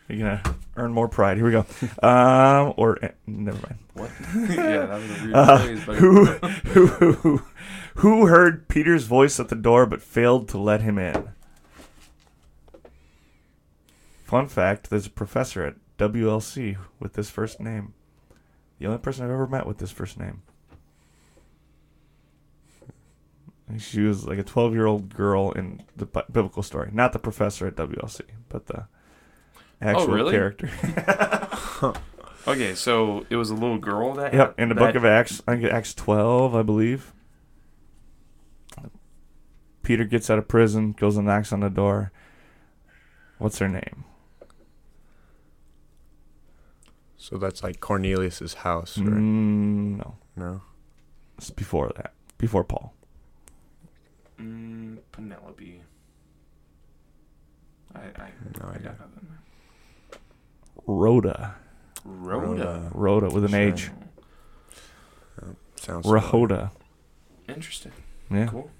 You're 0.08 0.18
gonna 0.18 0.56
earn 0.76 0.92
more 0.92 1.06
pride. 1.08 1.36
Here 1.36 1.44
we 1.44 1.52
go. 1.52 1.66
Um, 2.02 2.72
or 2.78 2.98
eh, 3.04 3.10
never 3.26 3.58
mind. 3.58 3.78
What? 3.92 4.10
yeah, 4.48 4.86
that 4.86 5.00
was 5.00 5.10
a 5.10 5.22
weird 5.24 5.34
Uh, 5.34 5.58
phrase, 5.58 5.82
but 5.84 5.96
who, 5.98 6.24
who, 6.24 6.86
who, 7.12 7.42
who 7.96 8.26
heard 8.26 8.68
Peter's 8.68 9.04
voice 9.04 9.38
at 9.38 9.48
the 9.50 9.54
door 9.54 9.84
but 9.84 10.00
failed 10.00 10.48
to 10.48 10.58
let 10.58 10.80
him 10.80 10.98
in? 10.98 11.28
Fun 14.24 14.48
fact 14.48 14.88
there's 14.88 15.06
a 15.06 15.10
professor 15.10 15.62
at 15.64 15.74
WLC 15.98 16.78
with 17.00 17.12
this 17.14 17.28
first 17.28 17.60
name. 17.60 17.92
The 18.78 18.86
only 18.86 18.98
person 18.98 19.24
I've 19.24 19.30
ever 19.30 19.46
met 19.46 19.66
with 19.66 19.76
this 19.78 19.90
first 19.90 20.18
name. 20.18 20.40
And 22.80 22.92
She 23.76 24.00
was 24.00 24.26
like 24.26 24.38
a 24.38 24.42
12 24.42 24.72
year 24.72 24.86
old 24.86 25.14
girl 25.14 25.52
in 25.52 25.82
the 25.96 26.06
bi- 26.06 26.24
biblical 26.32 26.62
story. 26.62 26.90
Not 26.92 27.12
the 27.12 27.18
professor 27.18 27.66
at 27.66 27.76
WLC, 27.76 28.22
but 28.48 28.66
the 28.66 28.86
actual 29.80 30.08
really? 30.08 30.32
character. 30.32 30.70
Okay, 32.46 32.74
so 32.74 33.26
it 33.28 33.36
was 33.36 33.50
a 33.50 33.54
little 33.54 33.76
girl 33.76 34.14
that. 34.14 34.32
Yep, 34.32 34.58
in 34.58 34.70
the 34.70 34.74
that, 34.74 34.80
book 34.80 34.94
of 34.94 35.04
Acts, 35.04 35.42
I 35.46 35.56
think 35.56 35.70
Acts 35.70 35.92
12, 35.92 36.54
I 36.54 36.62
believe. 36.62 37.12
Peter 39.82 40.04
gets 40.04 40.30
out 40.30 40.38
of 40.38 40.48
prison, 40.48 40.92
goes 40.92 41.18
and 41.18 41.26
knocks 41.26 41.52
on 41.52 41.60
the 41.60 41.68
door. 41.68 42.10
What's 43.36 43.58
her 43.58 43.68
name? 43.68 44.04
So 47.18 47.36
that's 47.36 47.62
like 47.62 47.80
Cornelius's 47.80 48.54
house, 48.54 48.96
right? 48.96 49.08
Mm, 49.08 49.98
no, 49.98 50.16
No. 50.36 50.62
it's 51.36 51.50
before 51.50 51.92
that. 51.96 52.14
Before 52.38 52.64
Paul. 52.64 52.94
Mm, 54.40 54.98
Penelope. 55.12 55.82
I, 57.94 57.98
I, 57.98 58.30
No 58.60 58.68
I 58.68 58.74
idea. 58.74 58.88
got 58.98 59.00
nothing. 59.00 59.28
Rhoda. 60.86 61.54
Rhoda. 62.04 62.90
Rhoda 62.94 63.28
with 63.28 63.44
an 63.44 63.50
Sure. 63.50 63.60
H. 63.60 63.90
Sounds 65.76 66.06
Rhoda. 66.06 66.70
Interesting. 67.48 67.92
Yeah. 68.30 68.46
Cool. 68.46 68.70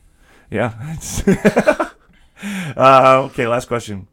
Yeah. 0.51 0.75
It's- 0.93 1.27
uh, 2.77 3.23
okay, 3.31 3.47
last 3.47 3.67
question. 3.69 4.09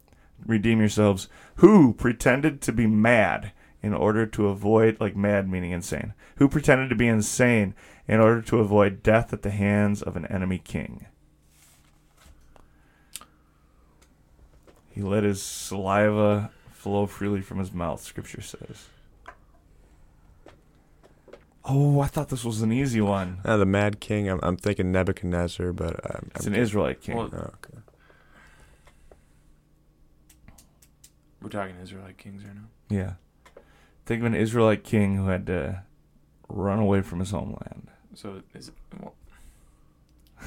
Redeem 0.45 0.79
yourselves. 0.79 1.27
Who 1.57 1.93
pretended 1.93 2.61
to 2.61 2.71
be 2.71 2.87
mad 2.87 3.51
in 3.81 3.93
order 3.93 4.25
to 4.27 4.47
avoid, 4.47 4.99
like 4.99 5.15
mad 5.15 5.49
meaning 5.49 5.71
insane? 5.71 6.13
Who 6.37 6.47
pretended 6.47 6.89
to 6.89 6.95
be 6.95 7.07
insane 7.07 7.73
in 8.07 8.19
order 8.19 8.41
to 8.43 8.59
avoid 8.59 9.03
death 9.03 9.33
at 9.33 9.41
the 9.41 9.51
hands 9.51 10.01
of 10.01 10.15
an 10.15 10.25
enemy 10.27 10.57
king? 10.57 11.05
He 14.95 15.01
let 15.01 15.23
his 15.25 15.43
saliva 15.43 16.51
flow 16.71 17.05
freely 17.05 17.41
from 17.41 17.59
his 17.59 17.73
mouth, 17.73 18.01
scripture 18.01 18.41
says. 18.41 18.87
Oh, 21.65 21.99
I 21.99 22.07
thought 22.07 22.29
this 22.29 22.45
was 22.45 22.61
an 22.61 22.71
easy 22.71 23.01
one. 23.01 23.39
Uh, 23.43 23.57
the 23.57 23.65
Mad 23.65 23.99
King. 23.99 24.29
I'm, 24.29 24.39
I'm 24.41 24.55
thinking 24.55 24.93
Nebuchadnezzar, 24.93 25.73
but 25.73 25.99
I'm, 26.15 26.31
It's 26.35 26.45
I'm 26.47 26.53
an 26.53 26.59
Israelite 26.61 27.01
king. 27.01 27.17
Well, 27.17 27.29
Oh, 27.33 27.37
okay. 27.37 27.79
We're 31.41 31.49
talking 31.49 31.75
Israelite 31.83 32.17
kings 32.17 32.45
right 32.45 32.55
now. 32.55 32.67
Yeah. 32.89 33.13
Think 34.05 34.21
of 34.21 34.27
an 34.27 34.35
Israelite 34.35 34.83
king 34.85 35.17
who 35.17 35.27
had 35.27 35.45
to 35.47 35.83
run 36.47 36.79
away 36.79 37.01
from 37.01 37.19
his 37.19 37.31
homeland. 37.31 37.89
So 38.13 38.41
is 38.53 38.69
it, 38.69 38.73
well, 39.01 39.13
is 39.13 39.24
it 39.24 39.24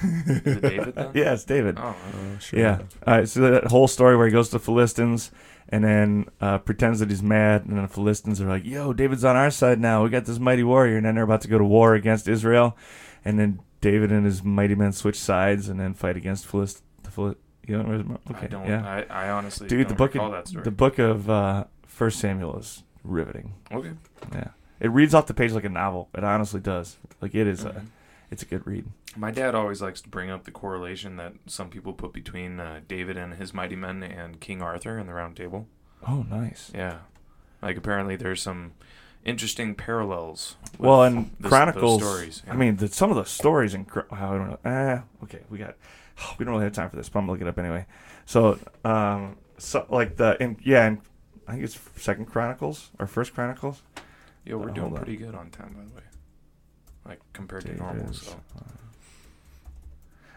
David 0.03 0.95
then? 0.95 1.11
yeah, 1.15 1.33
it's 1.35 1.45
David. 1.45 1.77
Oh, 1.79 1.95
Oh, 2.15 2.39
sure. 2.39 2.59
Yeah. 2.61 2.79
All 3.07 3.17
right. 3.19 3.29
So 3.29 3.41
that 3.51 3.65
whole 3.65 3.89
story 3.89 4.17
where 4.17 4.27
he 4.27 4.33
goes 4.33 4.49
to 4.51 4.59
the 4.59 4.65
Philistines 4.65 5.31
and 5.69 5.85
then 5.85 6.27
uh, 6.41 6.59
pretends 6.59 7.01
that 7.01 7.11
he's 7.11 7.23
mad, 7.23 7.67
and 7.67 7.77
then 7.77 7.83
the 7.83 7.89
Philistines 7.93 8.41
are 8.41 8.49
like, 8.49 8.65
"Yo, 8.65 8.93
David's 8.93 9.25
on 9.25 9.37
our 9.37 9.51
side 9.51 9.81
now. 9.81 10.03
We 10.03 10.11
got 10.11 10.25
this 10.25 10.39
mighty 10.39 10.63
warrior." 10.65 10.97
And 10.97 11.05
then 11.07 11.15
they're 11.15 11.25
about 11.25 11.43
to 11.43 11.49
go 11.49 11.59
to 11.59 11.65
war 11.65 11.95
against 11.95 12.27
Israel, 12.29 12.77
and 13.25 13.39
then 13.39 13.61
David 13.81 14.11
and 14.13 14.25
his 14.25 14.43
mighty 14.43 14.75
men 14.75 14.93
switch 14.93 15.19
sides 15.19 15.69
and 15.69 15.79
then 15.79 15.95
fight 15.95 16.17
against 16.17 16.47
Philist. 16.47 16.83
The 17.03 17.11
Phil- 17.11 17.35
you 17.67 17.77
don't 17.77 17.87
remember? 17.89 18.19
Okay. 18.31 18.47
I 18.47 18.49
don't. 18.49 18.67
yeah. 18.67 19.05
I, 19.11 19.27
I 19.27 19.31
honestly 19.31 19.69
Dude, 19.69 19.89
don't 19.89 19.89
the 19.89 19.95
book 19.95 20.15
of 20.15 20.33
that 20.33 20.49
story. 20.49 20.65
the 20.65 20.71
book 20.71 20.99
of 20.99 21.29
uh, 21.29 21.65
First 21.87 22.19
Samuel 22.19 22.59
is 22.59 22.83
riveting. 23.05 23.53
okay. 23.71 23.93
Yeah. 24.33 24.49
It 24.81 24.91
reads 24.93 25.13
off 25.13 25.27
the 25.27 25.35
page 25.35 25.53
like 25.53 25.65
a 25.65 25.69
novel. 25.69 26.09
It 26.15 26.25
honestly 26.25 26.61
does. 26.61 26.97
Like 27.21 27.35
it 27.35 27.47
is. 27.47 27.65
A, 27.65 27.71
Mhm. 27.73 27.87
It's 28.31 28.43
a 28.43 28.47
good 28.47 28.67
read. 28.67 28.87
My 29.17 29.31
dad 29.31 29.55
always 29.55 29.81
likes 29.83 30.01
to 30.03 30.09
bring 30.09 30.31
up 30.31 30.45
the 30.45 30.51
correlation 30.51 31.17
that 31.17 31.33
some 31.47 31.71
people 31.71 31.93
put 31.93 32.13
between 32.13 32.61
uh, 32.61 32.81
David 32.87 33.17
and 33.17 33.35
his 33.35 33.53
mighty 33.55 33.77
men 33.77 34.03
and 34.03 34.41
King 34.41 34.61
Arthur 34.63 34.99
and 34.99 35.09
the 35.09 35.15
Round 35.15 35.37
Table. 35.37 35.67
Oh, 36.07 36.25
nice. 36.31 36.71
Yeah, 36.75 36.99
like 37.63 37.77
apparently 37.77 38.17
there's 38.17 38.43
some 38.43 38.73
interesting 39.25 39.75
parallels. 39.75 40.57
with 40.73 40.81
Well, 40.81 41.03
and 41.05 41.31
this- 41.41 41.49
Chronicles. 41.49 42.01
stories. 42.03 42.43
I 42.49 42.55
mean, 42.55 42.77
the, 42.77 42.89
some 42.89 43.11
of 43.11 43.17
the 43.17 43.25
stories 43.25 43.75
in. 43.75 43.85
Chro- 43.87 44.11
I 44.13 44.21
don't 44.37 44.49
know. 44.51 44.59
Eh, 44.71 45.01
okay, 45.25 45.41
we 45.51 45.59
got. 45.59 45.75
We 46.39 46.45
don't 46.45 46.53
really 46.55 46.65
have 46.65 46.73
time 46.73 46.91
for 46.91 46.97
this, 46.97 47.09
but 47.09 47.21
I'm 47.21 47.27
gonna 47.27 47.33
look 47.33 47.41
it 47.43 47.47
up 47.49 47.59
anyway. 47.59 47.87
So, 48.27 48.59
um, 48.85 49.37
so 49.57 49.87
like 49.89 50.17
the 50.17 50.37
in, 50.43 50.57
yeah, 50.65 50.87
in, 50.89 51.01
I 51.47 51.53
think 51.53 51.65
it's 51.65 51.79
Second 51.97 52.27
Chronicles 52.27 52.91
or 52.99 53.07
First 53.07 53.35
Chronicles. 53.35 53.83
Yo, 54.45 54.59
we're 54.59 54.71
Uh, 54.71 54.75
doing 54.75 54.95
pretty 54.97 55.17
good 55.17 55.35
on 55.37 55.51
time, 55.51 55.75
by 55.79 55.85
the 55.85 55.95
way. 55.95 56.03
Like 57.09 57.21
compared 57.33 57.65
to 57.65 57.75
normal. 57.75 58.13
So 58.13 58.33
uh, 58.57 58.63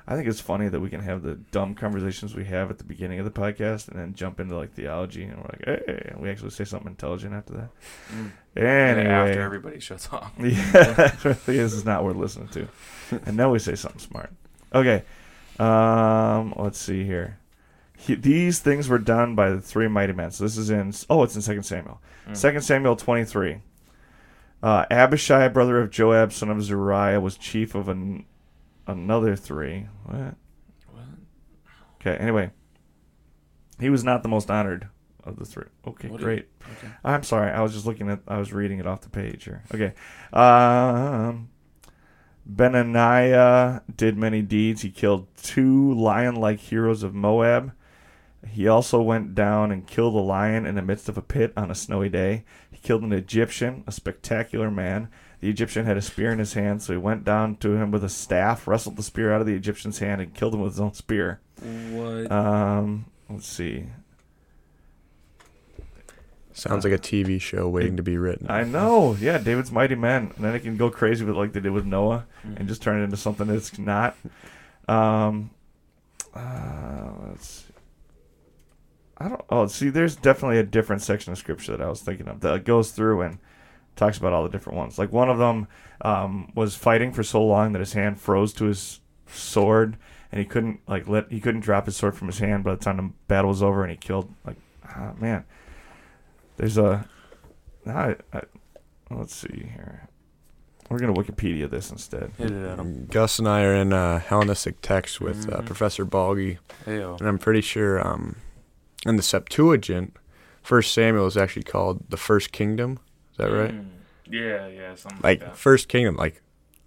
I 0.07 0.15
think 0.15 0.27
it's 0.27 0.39
funny 0.39 0.67
that 0.67 0.79
we 0.79 0.89
can 0.89 1.01
have 1.01 1.21
the 1.21 1.35
dumb 1.35 1.75
conversations 1.75 2.33
we 2.33 2.45
have 2.45 2.71
at 2.71 2.77
the 2.77 2.83
beginning 2.83 3.19
of 3.19 3.25
the 3.25 3.31
podcast 3.31 3.87
and 3.87 3.99
then 3.99 4.13
jump 4.13 4.39
into 4.39 4.55
like 4.57 4.73
theology 4.73 5.23
and 5.23 5.37
we're 5.37 5.43
like, 5.43 5.63
hey, 5.65 6.09
and 6.11 6.21
we 6.21 6.29
actually 6.29 6.49
say 6.49 6.63
something 6.63 6.89
intelligent 6.89 7.33
after 7.33 7.53
that. 7.53 7.69
Mm. 8.11 8.31
Anyway, 8.57 9.09
after 9.09 9.41
everybody 9.41 9.79
shuts 9.79 10.09
off. 10.11 10.33
Yeah, 10.39 11.13
it 11.13 11.23
really 11.23 11.59
is 11.59 11.73
is 11.73 11.85
not 11.85 12.03
worth 12.03 12.15
listening 12.15 12.47
to. 12.49 12.67
And 13.25 13.37
then 13.37 13.51
we 13.51 13.59
say 13.59 13.75
something 13.75 13.99
smart. 13.99 14.31
Okay. 14.73 15.03
Um, 15.59 16.53
let's 16.57 16.79
see 16.79 17.05
here. 17.05 17.37
He, 17.97 18.15
these 18.15 18.59
things 18.59 18.89
were 18.89 18.97
done 18.97 19.35
by 19.35 19.51
the 19.51 19.61
three 19.61 19.87
mighty 19.87 20.13
men. 20.13 20.31
So 20.31 20.43
this 20.43 20.57
is 20.57 20.71
in 20.71 20.93
oh, 21.09 21.23
it's 21.23 21.35
in 21.35 21.41
Second 21.41 21.63
Samuel. 21.63 22.01
Mm. 22.27 22.35
Second 22.35 22.61
Samuel 22.61 22.95
twenty 22.95 23.25
three. 23.25 23.59
Uh, 24.63 24.85
Abishai, 24.91 25.47
brother 25.47 25.79
of 25.79 25.89
Joab, 25.89 26.31
son 26.31 26.49
of 26.49 26.61
Zeruiah, 26.61 27.19
was 27.19 27.37
chief 27.37 27.73
of 27.73 27.87
an, 27.89 28.25
another 28.85 29.35
three. 29.35 29.87
What? 30.05 30.35
What? 30.91 31.05
Okay. 31.99 32.15
Anyway, 32.17 32.51
he 33.79 33.89
was 33.89 34.03
not 34.03 34.21
the 34.23 34.29
most 34.29 34.51
honored 34.51 34.87
of 35.23 35.37
the 35.37 35.45
three. 35.45 35.65
Okay, 35.87 36.09
What 36.09 36.21
great. 36.21 36.47
Okay. 36.77 36.93
I'm 37.03 37.23
sorry. 37.23 37.51
I 37.51 37.61
was 37.61 37.73
just 37.73 37.85
looking 37.85 38.09
at. 38.09 38.19
I 38.27 38.37
was 38.37 38.53
reading 38.53 38.79
it 38.79 38.87
off 38.87 39.01
the 39.01 39.09
page 39.09 39.45
here. 39.45 39.63
Okay. 39.73 39.93
Um, 40.31 41.49
Benaniah 42.49 43.81
did 43.95 44.17
many 44.17 44.41
deeds. 44.41 44.81
He 44.81 44.89
killed 44.91 45.27
two 45.41 45.93
lion-like 45.93 46.59
heroes 46.59 47.03
of 47.03 47.13
Moab. 47.13 47.71
He 48.47 48.67
also 48.67 49.01
went 49.01 49.35
down 49.35 49.71
and 49.71 49.85
killed 49.87 50.15
a 50.15 50.19
lion 50.19 50.65
in 50.65 50.75
the 50.75 50.81
midst 50.81 51.07
of 51.07 51.17
a 51.17 51.21
pit 51.21 51.53
on 51.55 51.69
a 51.69 51.75
snowy 51.75 52.09
day. 52.09 52.43
He 52.71 52.77
killed 52.79 53.03
an 53.03 53.13
Egyptian, 53.13 53.83
a 53.85 53.91
spectacular 53.91 54.71
man. 54.71 55.09
The 55.41 55.49
Egyptian 55.49 55.85
had 55.85 55.97
a 55.97 56.01
spear 56.01 56.31
in 56.31 56.39
his 56.39 56.53
hand, 56.53 56.81
so 56.81 56.93
he 56.93 56.97
went 56.97 57.23
down 57.23 57.55
to 57.57 57.75
him 57.75 57.91
with 57.91 58.03
a 58.03 58.09
staff, 58.09 58.67
wrestled 58.67 58.95
the 58.95 59.03
spear 59.03 59.33
out 59.33 59.41
of 59.41 59.47
the 59.47 59.55
Egyptian's 59.55 59.99
hand, 59.99 60.21
and 60.21 60.33
killed 60.33 60.53
him 60.53 60.61
with 60.61 60.73
his 60.73 60.79
own 60.79 60.93
spear. 60.93 61.39
What? 61.61 62.31
Um, 62.31 63.05
let's 63.29 63.47
see. 63.47 63.85
Sounds 66.53 66.83
like 66.83 66.93
a 66.93 66.97
TV 66.97 67.39
show 67.39 67.69
waiting 67.69 67.97
to 67.97 68.03
be 68.03 68.17
written. 68.17 68.49
I 68.49 68.63
know. 68.63 69.15
Yeah, 69.19 69.37
David's 69.37 69.71
Mighty 69.71 69.95
Men. 69.95 70.31
And 70.35 70.45
then 70.45 70.53
it 70.53 70.59
can 70.61 70.77
go 70.77 70.89
crazy 70.89 71.23
with 71.23 71.35
like 71.35 71.53
they 71.53 71.59
did 71.59 71.71
with 71.71 71.85
Noah 71.85 72.25
and 72.43 72.67
just 72.67 72.81
turn 72.81 72.99
it 72.99 73.03
into 73.03 73.17
something 73.17 73.47
that's 73.47 73.79
not. 73.79 74.15
Um, 74.87 75.51
uh, 76.35 77.11
let's 77.29 77.47
see. 77.47 77.70
I 79.23 79.29
don't. 79.29 79.41
Oh, 79.49 79.67
see, 79.67 79.89
there's 79.89 80.15
definitely 80.15 80.57
a 80.57 80.63
different 80.63 81.01
section 81.01 81.31
of 81.31 81.37
scripture 81.37 81.77
that 81.77 81.81
I 81.85 81.89
was 81.89 82.01
thinking 82.01 82.27
of 82.27 82.39
that 82.41 82.63
goes 82.65 82.91
through 82.91 83.21
and 83.21 83.37
talks 83.95 84.17
about 84.17 84.33
all 84.33 84.41
the 84.43 84.49
different 84.49 84.77
ones. 84.77 84.97
Like 84.97 85.11
one 85.11 85.29
of 85.29 85.37
them 85.37 85.67
um, 86.01 86.51
was 86.55 86.75
fighting 86.75 87.11
for 87.13 87.21
so 87.23 87.43
long 87.43 87.73
that 87.73 87.79
his 87.79 87.93
hand 87.93 88.19
froze 88.19 88.51
to 88.53 88.65
his 88.65 88.99
sword, 89.27 89.97
and 90.31 90.39
he 90.39 90.45
couldn't 90.45 90.79
like 90.87 91.07
let 91.07 91.31
he 91.31 91.39
couldn't 91.39 91.61
drop 91.61 91.85
his 91.85 91.95
sword 91.97 92.15
from 92.15 92.27
his 92.29 92.39
hand 92.39 92.63
by 92.63 92.71
the 92.73 92.83
time 92.83 92.97
the 92.97 93.11
battle 93.27 93.49
was 93.49 93.61
over, 93.61 93.83
and 93.83 93.91
he 93.91 93.97
killed 93.97 94.33
like 94.45 94.57
ah, 94.87 95.11
man. 95.19 95.43
There's 96.57 96.77
a 96.77 97.05
I, 97.85 98.15
I, 98.33 98.41
let's 99.09 99.35
see 99.35 99.69
here. 99.73 100.07
We're 100.89 100.99
gonna 100.99 101.13
Wikipedia 101.13 101.69
this 101.69 101.89
instead. 101.91 102.31
Hit 102.37 102.51
it 102.51 102.65
at 102.65 102.77
him. 102.79 103.07
Gus 103.09 103.39
and 103.39 103.47
I 103.47 103.63
are 103.63 103.73
in 103.75 103.93
uh, 103.93 104.19
Hellenistic 104.19 104.81
text 104.81 105.21
with 105.21 105.47
uh, 105.51 105.57
Mhm. 105.61 105.65
Professor 105.65 106.05
Balgi, 106.05 106.57
and 107.19 107.27
I'm 107.27 107.37
pretty 107.37 107.61
sure 107.61 108.05
um, 108.05 108.35
in 109.05 109.15
the 109.15 109.23
Septuagint, 109.23 110.15
First 110.61 110.93
Samuel 110.93 111.25
is 111.27 111.37
actually 111.37 111.63
called 111.63 112.03
the 112.09 112.17
First 112.17 112.51
Kingdom. 112.51 112.99
Is 113.31 113.37
that 113.37 113.51
right? 113.51 113.71
Mm. 113.73 113.85
Yeah, 114.29 114.67
yeah, 114.67 114.95
something 114.95 115.19
like, 115.23 115.39
Like 115.41 115.49
that. 115.49 115.57
First 115.57 115.87
Kingdom, 115.89 116.15
like 116.15 116.41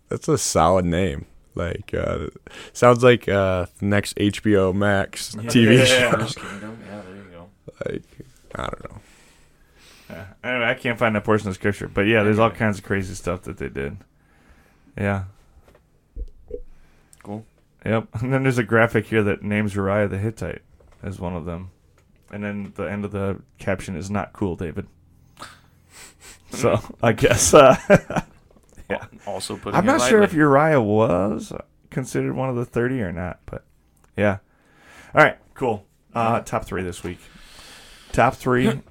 that's 0.08 0.28
a 0.28 0.38
solid 0.38 0.84
name. 0.84 1.26
Like 1.54 1.92
uh, 1.94 2.26
sounds 2.72 3.02
like 3.04 3.28
uh, 3.28 3.66
the 3.78 3.86
next 3.86 4.16
HBO 4.16 4.74
Max 4.74 5.34
Yeah. 5.40 5.42
TV 5.50 5.78
Yeah. 5.78 5.84
show. 5.84 6.10
First 6.18 6.38
Kingdom. 6.38 6.78
Yeah, 6.86 7.00
there 7.02 7.14
you 7.16 7.24
go. 7.32 7.48
Like 7.84 8.02
I 8.54 8.62
don't 8.62 8.90
know. 8.90 9.00
Yeah. 10.10 10.26
Anyway, 10.44 10.66
I 10.66 10.74
can't 10.74 10.98
find 10.98 11.14
that 11.16 11.24
portion 11.24 11.48
of 11.48 11.54
scripture, 11.54 11.88
but 11.88 12.02
yeah, 12.02 12.22
there's 12.22 12.38
all 12.38 12.50
kinds 12.50 12.78
of 12.78 12.84
crazy 12.84 13.14
stuff 13.14 13.42
that 13.42 13.58
they 13.58 13.68
did. 13.68 13.96
Yeah. 14.96 15.24
Cool. 17.22 17.44
Yep. 17.84 18.08
And 18.22 18.32
then 18.32 18.42
there's 18.42 18.58
a 18.58 18.62
graphic 18.64 19.06
here 19.06 19.22
that 19.22 19.42
names 19.42 19.74
Uriah 19.74 20.08
the 20.08 20.18
Hittite 20.18 20.62
as 21.02 21.18
one 21.18 21.34
of 21.34 21.44
them. 21.44 21.70
And 22.34 22.42
then 22.42 22.72
the 22.74 22.82
end 22.90 23.04
of 23.04 23.12
the 23.12 23.40
caption 23.58 23.94
is 23.94 24.10
not 24.10 24.32
cool, 24.32 24.56
David. 24.56 24.88
So 26.50 26.80
I 27.00 27.12
guess 27.12 27.54
uh, 27.54 27.76
Yeah. 28.90 29.04
Also 29.24 29.56
putting. 29.56 29.78
I'm 29.78 29.86
not 29.86 30.02
sure 30.08 30.20
if. 30.20 30.34
Uriah 30.34 30.80
was 30.80 31.52
considered 31.90 32.34
one 32.34 32.48
of 32.48 32.56
the 32.56 32.64
30 32.64 33.02
or 33.02 33.12
not, 33.12 33.38
but 33.46 33.64
yeah. 34.16 34.38
All 35.14 35.22
right, 35.22 35.38
cool. 35.54 35.86
Uh, 36.12 36.40
top 36.40 36.64
three 36.64 36.82
this 36.82 37.04
week. 37.04 37.20
Top 38.10 38.34
three. 38.34 38.66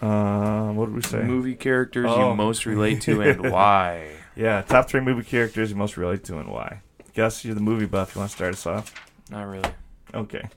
uh, 0.00 0.72
what 0.72 0.86
did 0.86 0.94
we 0.94 1.02
say? 1.02 1.22
movie 1.22 1.54
characters 1.54 2.06
Oh. 2.08 2.30
you 2.30 2.36
most 2.36 2.64
relate 2.64 3.02
to 3.02 3.20
and 3.22 3.50
why. 3.52 4.12
Yeah, 4.34 4.62
top 4.62 4.88
three 4.88 5.00
movie 5.00 5.24
characters 5.24 5.70
you 5.70 5.76
most 5.76 5.98
relate 5.98 6.24
to 6.24 6.38
and 6.38 6.50
why. 6.50 6.80
Gus, 7.14 7.44
you're 7.44 7.54
the 7.54 7.60
movie 7.60 7.84
buff. 7.86 8.14
You 8.14 8.20
want 8.20 8.30
to 8.30 8.36
start 8.36 8.54
us 8.54 8.66
off? 8.66 8.94
Not 9.30 9.44
really. 9.44 9.70
Okay. 10.14 10.48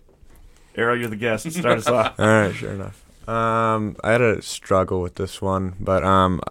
Aaron, 0.80 1.00
you're 1.00 1.10
the 1.10 1.16
guest. 1.16 1.52
Start 1.52 1.80
us 1.80 1.88
off. 1.88 2.20
All 2.20 2.26
right, 2.26 2.56
sure 2.56 2.72
enough. 2.72 3.04
Um, 3.28 3.96
I 4.04 4.14
had 4.14 4.22
a 4.22 4.42
struggle 4.42 5.02
with 5.02 5.16
this 5.16 5.42
one, 5.42 5.76
but 5.80 6.04
um, 6.04 6.42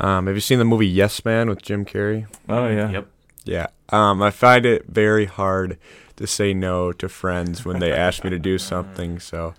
um, 0.00 0.26
have 0.26 0.34
you 0.34 0.40
seen 0.40 0.58
the 0.58 0.64
movie 0.64 0.86
Yes 0.86 1.24
Man 1.24 1.48
with 1.48 1.62
Jim 1.62 1.84
Carrey? 1.84 2.26
Oh 2.48 2.66
yeah. 2.68 2.90
Yep. 2.90 3.06
Yeah. 3.44 3.66
Um, 3.90 4.22
I 4.22 4.30
find 4.30 4.64
it 4.66 4.86
very 4.86 5.26
hard 5.26 5.78
to 6.16 6.26
say 6.26 6.54
no 6.54 6.92
to 6.92 7.08
friends 7.08 7.64
when 7.64 7.78
they 7.78 7.92
ask 7.92 8.24
me 8.24 8.30
to 8.30 8.38
do 8.38 8.56
something. 8.58 9.20
So, 9.20 9.54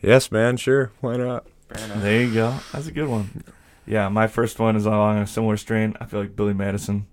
yes, 0.00 0.32
man, 0.32 0.56
sure, 0.56 0.90
why 1.00 1.16
not? 1.16 1.44
There 1.68 2.22
you 2.22 2.32
go. 2.32 2.58
That's 2.72 2.86
a 2.86 2.92
good 2.92 3.08
one. 3.08 3.44
Yeah, 3.86 4.08
my 4.08 4.26
first 4.26 4.58
one 4.58 4.76
is 4.76 4.86
along 4.86 5.18
a 5.18 5.26
similar 5.26 5.56
strain. 5.56 5.96
I 6.00 6.06
feel 6.06 6.20
like 6.20 6.34
Billy 6.34 6.54
Madison. 6.54 7.06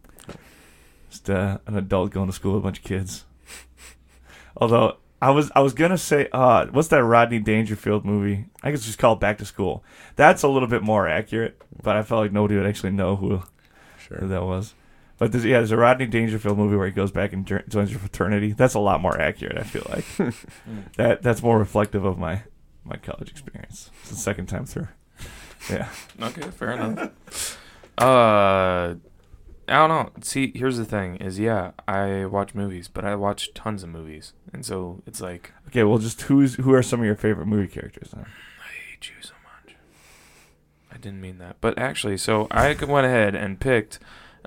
Just 1.10 1.30
uh, 1.30 1.58
an 1.66 1.76
adult 1.76 2.12
going 2.12 2.28
to 2.28 2.34
school 2.34 2.54
with 2.54 2.62
a 2.62 2.64
bunch 2.64 2.80
of 2.80 2.84
kids. 2.84 3.26
Although 4.58 4.98
I 5.22 5.32
was 5.32 5.52
I 5.56 5.60
was 5.60 5.74
gonna 5.74 5.98
say, 5.98 6.30
uh, 6.32 6.68
what's 6.68 6.88
that 6.90 7.04
Rodney 7.04 7.40
Dangerfield 7.40 8.06
movie? 8.06 8.46
I 8.64 8.72
guess 8.72 8.80
it's 8.80 8.88
just 8.88 9.00
called 9.00 9.20
Back 9.20 9.38
to 9.40 9.46
School. 9.46 9.84
That's 10.16 10.44
a 10.44 10.48
little 10.48 10.68
bit 10.68 10.82
more 10.82 11.08
accurate, 11.08 11.62
but 11.84 11.96
I 11.96 12.04
felt 12.04 12.22
like 12.22 12.32
nobody 12.32 12.56
would 12.56 12.66
actually 12.66 12.92
know 12.92 13.16
who, 13.16 13.42
who 14.10 14.28
that 14.28 14.44
was. 14.44 14.74
But 15.18 15.34
there's, 15.34 15.44
yeah, 15.44 15.58
there's 15.58 15.72
a 15.72 15.78
Rodney 15.78 16.06
Dangerfield 16.06 16.58
movie 16.58 16.78
where 16.78 16.88
he 16.88 16.94
goes 16.94 17.12
back 17.12 17.34
and 17.34 17.46
joins 17.46 17.92
your 17.92 18.00
fraternity. 18.00 18.54
That's 18.54 18.74
a 18.74 18.80
lot 18.80 19.02
more 19.02 19.20
accurate. 19.20 19.58
I 19.58 19.64
feel 19.64 19.86
like 19.90 20.06
that 20.96 21.22
that's 21.22 21.44
more 21.44 21.60
reflective 21.60 22.06
of 22.06 22.18
my 22.18 22.44
my 22.86 22.96
college 22.96 23.30
experience. 23.30 23.92
It's 24.02 24.12
the 24.12 24.16
second 24.16 24.46
time 24.46 24.66
through. 24.66 24.88
Yeah. 25.70 25.90
Okay, 26.22 26.50
fair 26.52 26.72
enough. 26.72 27.58
Uh, 28.00 28.96
I 29.70 29.88
don't 29.88 29.90
know. 29.90 30.12
See, 30.22 30.52
here's 30.56 30.78
the 30.78 30.86
thing: 30.86 31.16
is 31.18 31.40
yeah, 31.40 31.72
I 31.88 32.26
watch 32.26 32.54
movies, 32.56 32.88
but 32.88 33.06
I 33.06 33.16
watch 33.16 33.54
tons 33.54 33.84
of 33.84 33.90
movies, 33.90 34.34
and 34.52 34.66
so 34.66 35.02
it's 35.06 35.22
like 35.22 35.52
Okay, 35.68 35.84
well, 35.84 35.98
just 36.00 36.22
who's 36.24 36.56
who 36.56 36.74
are 36.74 36.82
some 36.84 37.00
of 37.00 37.06
your 37.06 37.16
favorite 37.16 37.46
movie 37.46 37.68
characters? 37.68 38.10
Then? 38.12 38.26
I 38.26 38.92
hate 38.92 39.10
you 39.10 39.16
so 39.22 39.34
much. 39.44 39.76
I 40.92 40.98
didn't 40.98 41.22
mean 41.22 41.38
that, 41.38 41.58
but 41.62 41.78
actually, 41.78 42.18
so 42.18 42.48
I 42.52 42.74
went 42.74 43.06
ahead 43.06 43.36
and 43.36 43.60
picked. 43.60 44.00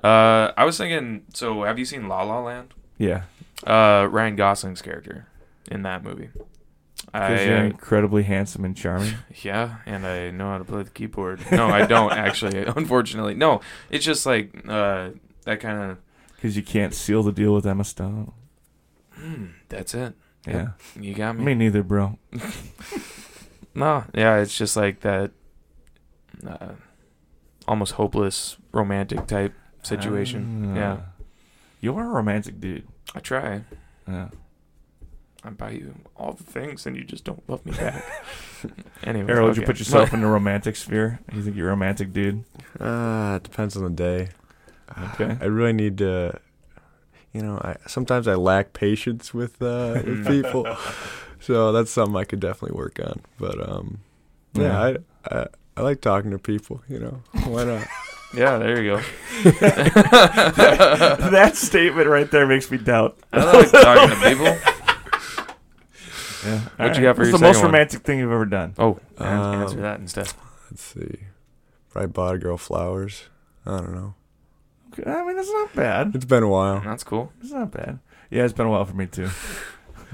Uh, 0.03 0.51
I 0.57 0.65
was 0.65 0.77
thinking. 0.77 1.23
So, 1.33 1.63
have 1.63 1.79
you 1.79 1.85
seen 1.85 2.07
La 2.07 2.23
La 2.23 2.41
Land? 2.41 2.73
Yeah, 2.97 3.23
Uh, 3.65 4.07
Ryan 4.11 4.35
Gosling's 4.35 4.81
character 4.81 5.27
in 5.71 5.83
that 5.83 6.03
movie. 6.03 6.29
Because 7.11 7.45
you're 7.45 7.57
uh, 7.57 7.63
incredibly 7.65 8.23
handsome 8.23 8.65
and 8.65 8.75
charming. 8.75 9.13
Yeah, 9.43 9.77
and 9.85 10.05
I 10.07 10.31
know 10.31 10.49
how 10.49 10.57
to 10.57 10.63
play 10.63 10.83
the 10.83 10.89
keyboard. 10.89 11.41
No, 11.51 11.67
I 11.67 11.85
don't 11.85 12.11
actually. 12.27 12.57
Unfortunately, 12.75 13.33
no. 13.35 13.61
It's 13.89 14.05
just 14.05 14.25
like 14.25 14.51
uh, 14.67 15.09
that 15.43 15.59
kind 15.59 15.91
of. 15.91 15.97
Because 16.35 16.55
you 16.57 16.63
can't 16.63 16.93
seal 16.93 17.21
the 17.23 17.31
deal 17.31 17.53
with 17.53 17.65
Emma 17.67 17.83
Stone. 17.83 18.31
Mm, 19.19 19.51
that's 19.69 19.93
it. 19.93 20.13
Yeah, 20.47 20.69
You 20.99 21.13
got 21.13 21.37
me. 21.37 21.45
me 21.45 21.53
neither, 21.55 21.83
bro. 21.83 22.17
no, 23.75 24.03
yeah, 24.13 24.37
it's 24.37 24.57
just 24.57 24.75
like 24.75 24.99
that. 25.01 25.31
Uh, 26.45 26.73
almost 27.67 27.93
hopeless 27.93 28.57
romantic 28.73 29.25
type 29.27 29.53
situation. 29.83 30.73
Ah. 30.73 30.75
yeah, 30.75 30.97
you 31.79 31.95
are 31.95 32.03
a 32.05 32.09
romantic 32.09 32.59
dude. 32.59 32.87
I 33.15 33.19
try. 33.19 33.61
Yeah. 34.07 34.29
I 35.45 35.49
buy 35.49 35.71
you 35.71 35.93
all 36.15 36.33
the 36.33 36.43
things, 36.43 36.85
and 36.85 36.95
you 36.95 37.03
just 37.03 37.25
don't 37.25 37.47
love 37.49 37.65
me 37.65 37.73
back. 37.73 38.05
anyway, 39.03 39.27
Harold, 39.27 39.49
would 39.49 39.57
you 39.57 39.63
put 39.63 39.77
yourself 39.77 40.13
in 40.13 40.21
the 40.21 40.27
romantic 40.27 40.75
sphere? 40.77 41.19
You 41.33 41.41
think 41.41 41.57
you're 41.57 41.67
a 41.67 41.71
romantic 41.71 42.13
dude? 42.13 42.45
Uh, 42.79 43.33
it 43.37 43.43
depends 43.43 43.75
on 43.75 43.83
the 43.83 43.89
day. 43.89 44.29
Okay. 45.13 45.37
I 45.41 45.45
really 45.45 45.73
need 45.73 45.97
to, 45.97 46.39
you 47.33 47.41
know, 47.41 47.57
I 47.57 47.75
sometimes 47.87 48.27
I 48.27 48.35
lack 48.35 48.73
patience 48.73 49.33
with 49.33 49.61
uh, 49.61 50.01
with 50.05 50.25
people, 50.27 50.65
so 51.39 51.71
that's 51.73 51.91
something 51.91 52.15
I 52.15 52.23
could 52.23 52.39
definitely 52.39 52.77
work 52.77 52.99
on. 53.03 53.21
But 53.37 53.69
um, 53.69 53.99
yeah, 54.53 54.81
I, 54.81 54.97
I 55.29 55.47
I 55.75 55.81
like 55.81 55.99
talking 55.99 56.31
to 56.31 56.39
people. 56.39 56.81
You 56.87 56.99
know, 56.99 57.21
why 57.45 57.65
not? 57.65 57.85
Yeah, 58.35 58.57
there 58.57 58.81
you 58.81 58.95
go. 58.95 59.01
that 61.29 61.51
statement 61.53 62.07
right 62.07 62.31
there 62.31 62.47
makes 62.47 62.71
me 62.71 62.79
doubt. 62.79 63.15
I 63.31 63.43
like 63.45 63.69
talking 63.71 64.09
to 64.09 64.15
people. 64.27 64.57
Yeah. 66.45 66.59
What 66.77 66.95
you 66.97 67.03
got 67.03 67.15
for 67.15 67.21
What's 67.21 67.31
your 67.31 67.39
the 67.39 67.45
most 67.45 67.57
one? 67.57 67.65
romantic 67.67 68.01
thing 68.01 68.19
you've 68.19 68.31
ever 68.31 68.45
done? 68.45 68.73
Oh, 68.77 68.99
an- 69.17 69.25
answer 69.61 69.77
Um, 69.77 69.81
that 69.81 69.99
instead. 69.99 70.31
Let's 70.71 70.81
see. 70.83 71.19
Probably 71.89 72.07
bought 72.07 72.35
a 72.35 72.37
girl 72.37 72.57
flowers. 72.57 73.25
I 73.65 73.77
don't 73.77 73.93
know. 73.93 74.15
Okay, 74.91 75.09
I 75.09 75.25
mean, 75.25 75.35
that's 75.35 75.51
not 75.51 75.73
bad. 75.75 76.11
It's 76.15 76.25
been 76.25 76.43
a 76.43 76.47
while. 76.49 76.81
That's 76.81 77.03
cool. 77.03 77.31
It's 77.41 77.51
not 77.51 77.71
bad. 77.71 77.99
Yeah, 78.29 78.43
it's 78.43 78.53
been 78.53 78.65
a 78.65 78.69
while 78.69 78.85
for 78.85 78.95
me 78.95 79.05
too. 79.07 79.29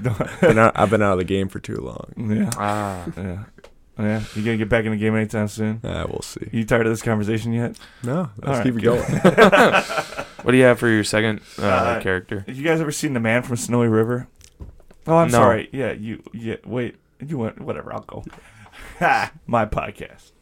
been 0.40 0.58
out, 0.58 0.72
I've 0.74 0.88
been 0.90 1.02
out 1.02 1.12
of 1.12 1.18
the 1.18 1.24
game 1.24 1.48
for 1.48 1.58
too 1.58 1.76
long. 1.76 2.12
yeah. 2.34 2.50
Ah, 2.56 3.04
Yeah. 3.16 3.44
Yeah. 3.98 4.22
You 4.34 4.42
gonna 4.42 4.56
get 4.56 4.70
back 4.70 4.86
in 4.86 4.92
the 4.92 4.96
game 4.96 5.14
anytime 5.14 5.46
soon? 5.48 5.80
Uh, 5.84 6.06
we'll 6.08 6.22
see. 6.22 6.48
You 6.52 6.64
tired 6.64 6.86
of 6.86 6.92
this 6.92 7.02
conversation 7.02 7.52
yet? 7.52 7.78
No, 8.02 8.30
let's 8.38 8.58
All 8.58 8.64
keep 8.64 8.76
it 8.76 8.80
good. 8.80 9.06
going. 9.06 9.20
what 10.42 10.52
do 10.52 10.56
you 10.56 10.64
have 10.64 10.78
for 10.78 10.88
your 10.88 11.04
second 11.04 11.40
uh, 11.58 11.66
Uh, 11.66 12.00
character? 12.00 12.44
Have 12.46 12.56
you 12.56 12.64
guys 12.64 12.80
ever 12.80 12.92
seen 12.92 13.12
The 13.12 13.20
Man 13.20 13.42
from 13.42 13.56
Snowy 13.56 13.88
River? 13.88 14.26
Oh, 15.06 15.16
I'm 15.16 15.28
No. 15.28 15.38
sorry. 15.38 15.68
Yeah, 15.72 15.92
you. 15.92 16.22
Yeah, 16.32 16.56
wait. 16.64 16.96
You 17.24 17.38
went. 17.38 17.60
Whatever. 17.60 17.92
I'll 17.92 18.00
go. 18.02 18.24
Ha! 18.98 19.32
My 19.46 19.66
podcast. 19.66 20.32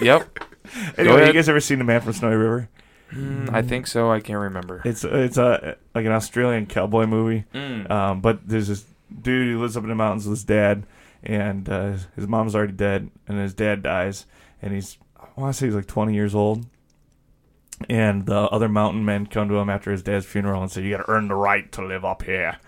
Yep. 0.00 0.38
Anyway, 0.96 1.16
you 1.16 1.22
ahead. 1.22 1.34
guys 1.34 1.48
ever 1.50 1.60
seen 1.60 1.78
The 1.78 1.84
Man 1.84 2.00
from 2.00 2.14
Snowy 2.14 2.36
River? 2.36 2.68
Mm, 3.12 3.52
I 3.52 3.60
think 3.60 3.86
so. 3.86 4.10
I 4.10 4.20
can't 4.20 4.38
remember. 4.38 4.80
It's 4.86 5.04
it's 5.04 5.36
a 5.36 5.76
like 5.94 6.06
an 6.06 6.12
Australian 6.12 6.64
cowboy 6.64 7.04
movie. 7.04 7.44
Mm. 7.52 7.90
Um, 7.90 8.20
but 8.22 8.48
there's 8.48 8.68
this 8.68 8.86
dude 9.20 9.48
who 9.52 9.60
lives 9.60 9.76
up 9.76 9.82
in 9.82 9.90
the 9.90 9.94
mountains 9.94 10.24
with 10.26 10.38
his 10.38 10.44
dad, 10.44 10.86
and 11.24 11.68
uh, 11.68 11.96
his 12.16 12.26
mom's 12.26 12.54
already 12.54 12.72
dead, 12.72 13.10
and 13.28 13.38
his 13.38 13.52
dad 13.52 13.82
dies, 13.82 14.24
and 14.62 14.72
he's 14.72 14.96
I 15.20 15.26
want 15.38 15.52
to 15.52 15.58
say 15.58 15.66
he's 15.66 15.74
like 15.74 15.88
20 15.88 16.14
years 16.14 16.34
old. 16.34 16.64
And 17.88 18.26
the 18.26 18.42
other 18.50 18.68
mountain 18.68 19.04
men 19.04 19.26
come 19.26 19.48
to 19.48 19.56
him 19.56 19.70
after 19.70 19.90
his 19.90 20.02
dad's 20.02 20.26
funeral 20.26 20.62
and 20.62 20.70
say, 20.70 20.82
"You 20.82 20.96
got 20.96 21.04
to 21.04 21.10
earn 21.10 21.28
the 21.28 21.34
right 21.34 21.70
to 21.72 21.84
live 21.84 22.04
up 22.04 22.22
here." 22.22 22.58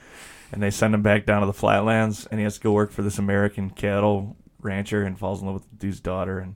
And 0.52 0.62
they 0.62 0.70
send 0.70 0.94
him 0.94 1.02
back 1.02 1.26
down 1.26 1.40
to 1.40 1.46
the 1.46 1.52
flatlands, 1.52 2.26
and 2.26 2.38
he 2.38 2.44
has 2.44 2.56
to 2.56 2.60
go 2.60 2.72
work 2.72 2.92
for 2.92 3.02
this 3.02 3.18
American 3.18 3.70
cattle 3.70 4.36
rancher, 4.60 5.02
and 5.02 5.18
falls 5.18 5.40
in 5.40 5.46
love 5.46 5.54
with 5.54 5.70
the 5.70 5.76
dude's 5.76 6.00
daughter. 6.00 6.38
And 6.38 6.54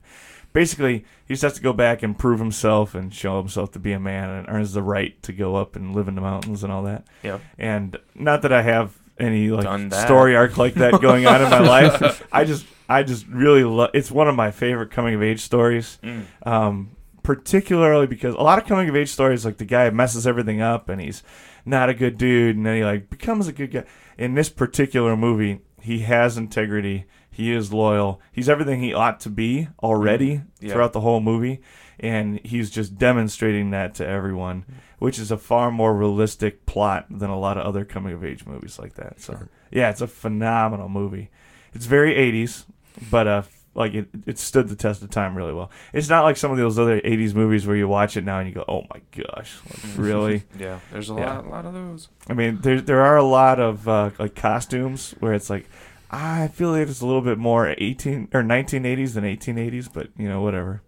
basically, 0.53 1.05
he 1.25 1.33
just 1.33 1.43
has 1.43 1.53
to 1.53 1.61
go 1.61 1.73
back 1.73 2.01
and 2.01 2.17
prove 2.17 2.39
himself 2.39 2.95
and 2.95 3.13
show 3.13 3.37
himself 3.39 3.71
to 3.71 3.79
be 3.79 3.91
a 3.91 3.99
man, 3.99 4.29
and 4.29 4.49
earns 4.49 4.73
the 4.73 4.83
right 4.83 5.21
to 5.23 5.33
go 5.33 5.55
up 5.55 5.75
and 5.75 5.95
live 5.95 6.07
in 6.07 6.15
the 6.15 6.21
mountains 6.21 6.63
and 6.63 6.71
all 6.71 6.83
that. 6.83 7.05
Yep. 7.23 7.41
And 7.57 7.97
not 8.15 8.41
that 8.43 8.53
I 8.53 8.61
have 8.61 8.97
any 9.19 9.49
like 9.49 9.93
story 9.93 10.35
arc 10.35 10.57
like 10.57 10.75
that 10.75 11.01
going 11.01 11.25
on 11.25 11.41
in 11.41 11.49
my 11.49 11.59
life. 11.59 12.25
I 12.31 12.45
just 12.45 12.65
I 12.87 13.03
just 13.03 13.27
really 13.27 13.63
love. 13.63 13.91
It's 13.93 14.09
one 14.09 14.27
of 14.27 14.35
my 14.35 14.51
favorite 14.51 14.91
coming 14.91 15.13
of 15.13 15.21
age 15.21 15.41
stories. 15.41 15.99
Mm. 16.01 16.25
Um, 16.45 16.91
particularly 17.29 18.07
because 18.07 18.33
a 18.33 18.39
lot 18.41 18.57
of 18.57 18.65
coming 18.67 18.89
of 18.89 18.95
age 18.95 19.11
stories, 19.11 19.45
like 19.45 19.57
the 19.57 19.63
guy 19.65 19.87
messes 19.91 20.25
everything 20.25 20.61
up 20.61 20.89
and 20.89 20.99
he's 20.99 21.21
not 21.63 21.87
a 21.87 21.93
good 21.93 22.17
dude, 22.17 22.55
and 22.57 22.65
then 22.65 22.77
he 22.77 22.83
like 22.83 23.07
becomes 23.11 23.47
a 23.47 23.53
good 23.53 23.69
guy. 23.69 23.83
In 24.17 24.33
this 24.33 24.49
particular 24.49 25.15
movie, 25.15 25.59
he 25.79 25.99
has 25.99 26.37
integrity. 26.37 27.05
He 27.29 27.53
is 27.53 27.71
loyal. 27.71 28.19
He's 28.31 28.49
everything 28.49 28.81
he 28.81 28.95
ought 28.95 29.19
to 29.19 29.29
be 29.29 29.67
already 29.83 30.41
Yeah. 30.59 30.73
throughout 30.73 30.93
the 30.93 31.01
whole 31.01 31.19
movie, 31.21 31.61
and 31.99 32.39
he's 32.43 32.71
just 32.71 32.97
demonstrating 32.97 33.69
that 33.69 33.93
to 33.95 34.07
everyone, 34.07 34.65
which 34.97 35.19
is 35.19 35.29
a 35.29 35.37
far 35.37 35.69
more 35.69 35.93
realistic 35.95 36.65
plot 36.65 37.05
than 37.11 37.29
a 37.29 37.37
lot 37.37 37.59
of 37.59 37.63
other 37.63 37.85
coming 37.85 38.13
of 38.13 38.25
age 38.25 38.43
movies 38.47 38.79
like 38.79 38.95
that. 38.95 39.21
So, 39.21 39.37
yeah, 39.69 39.91
it's 39.91 40.01
a 40.01 40.07
phenomenal 40.07 40.89
movie. 40.89 41.29
It's 41.75 41.85
very 41.85 42.15
80s, 42.15 42.65
but 43.11 43.27
uh, 43.27 43.41
like 43.75 43.93
it, 43.93 44.09
it 44.25 44.37
stood 44.39 44.67
the 44.67 44.75
test 44.75 45.01
of 45.03 45.09
time 45.09 45.35
really 45.37 45.53
well. 45.53 45.69
It's 45.93 46.09
not 46.09 46.23
like 46.23 46.37
some 46.37 46.51
of 46.51 46.57
those 46.57 46.77
other 46.79 46.99
80s 47.01 47.33
movies 47.33 47.65
where 47.67 47.75
you 47.75 47.87
watch 47.87 48.17
it 48.17 48.23
now 48.23 48.39
and 48.39 48.47
you 48.49 48.55
go, 48.55 48.65
"Oh 48.67 48.81
my 48.93 49.01
gosh, 49.15 49.57
like, 49.65 49.79
really?" 49.97 50.43
Yeah, 50.57 50.79
there's 50.91 51.09
a 51.09 51.13
Yeah. 51.13 51.37
lot, 51.37 51.45
a 51.45 51.49
lot 51.49 51.65
of 51.65 51.73
those. 51.73 52.09
I 52.29 52.33
mean, 52.33 52.59
there 52.61 52.81
there 52.81 53.01
are 53.01 53.17
a 53.17 53.23
lot 53.23 53.59
of 53.59 53.87
uh, 53.87 54.09
like 54.19 54.35
costumes 54.35 55.13
where 55.19 55.33
it's 55.33 55.49
like, 55.49 55.65
I 56.11 56.47
feel 56.49 56.71
like 56.71 56.87
it's 56.87 57.01
a 57.01 57.05
little 57.05 57.21
bit 57.21 57.37
more 57.37 57.73
18 57.77 58.29
or 58.33 58.41
1980s 58.43 59.13
than 59.13 59.23
1880s, 59.23 59.89
but 59.93 60.07
you 60.17 60.27
know, 60.27 60.41
whatever. 60.41 60.81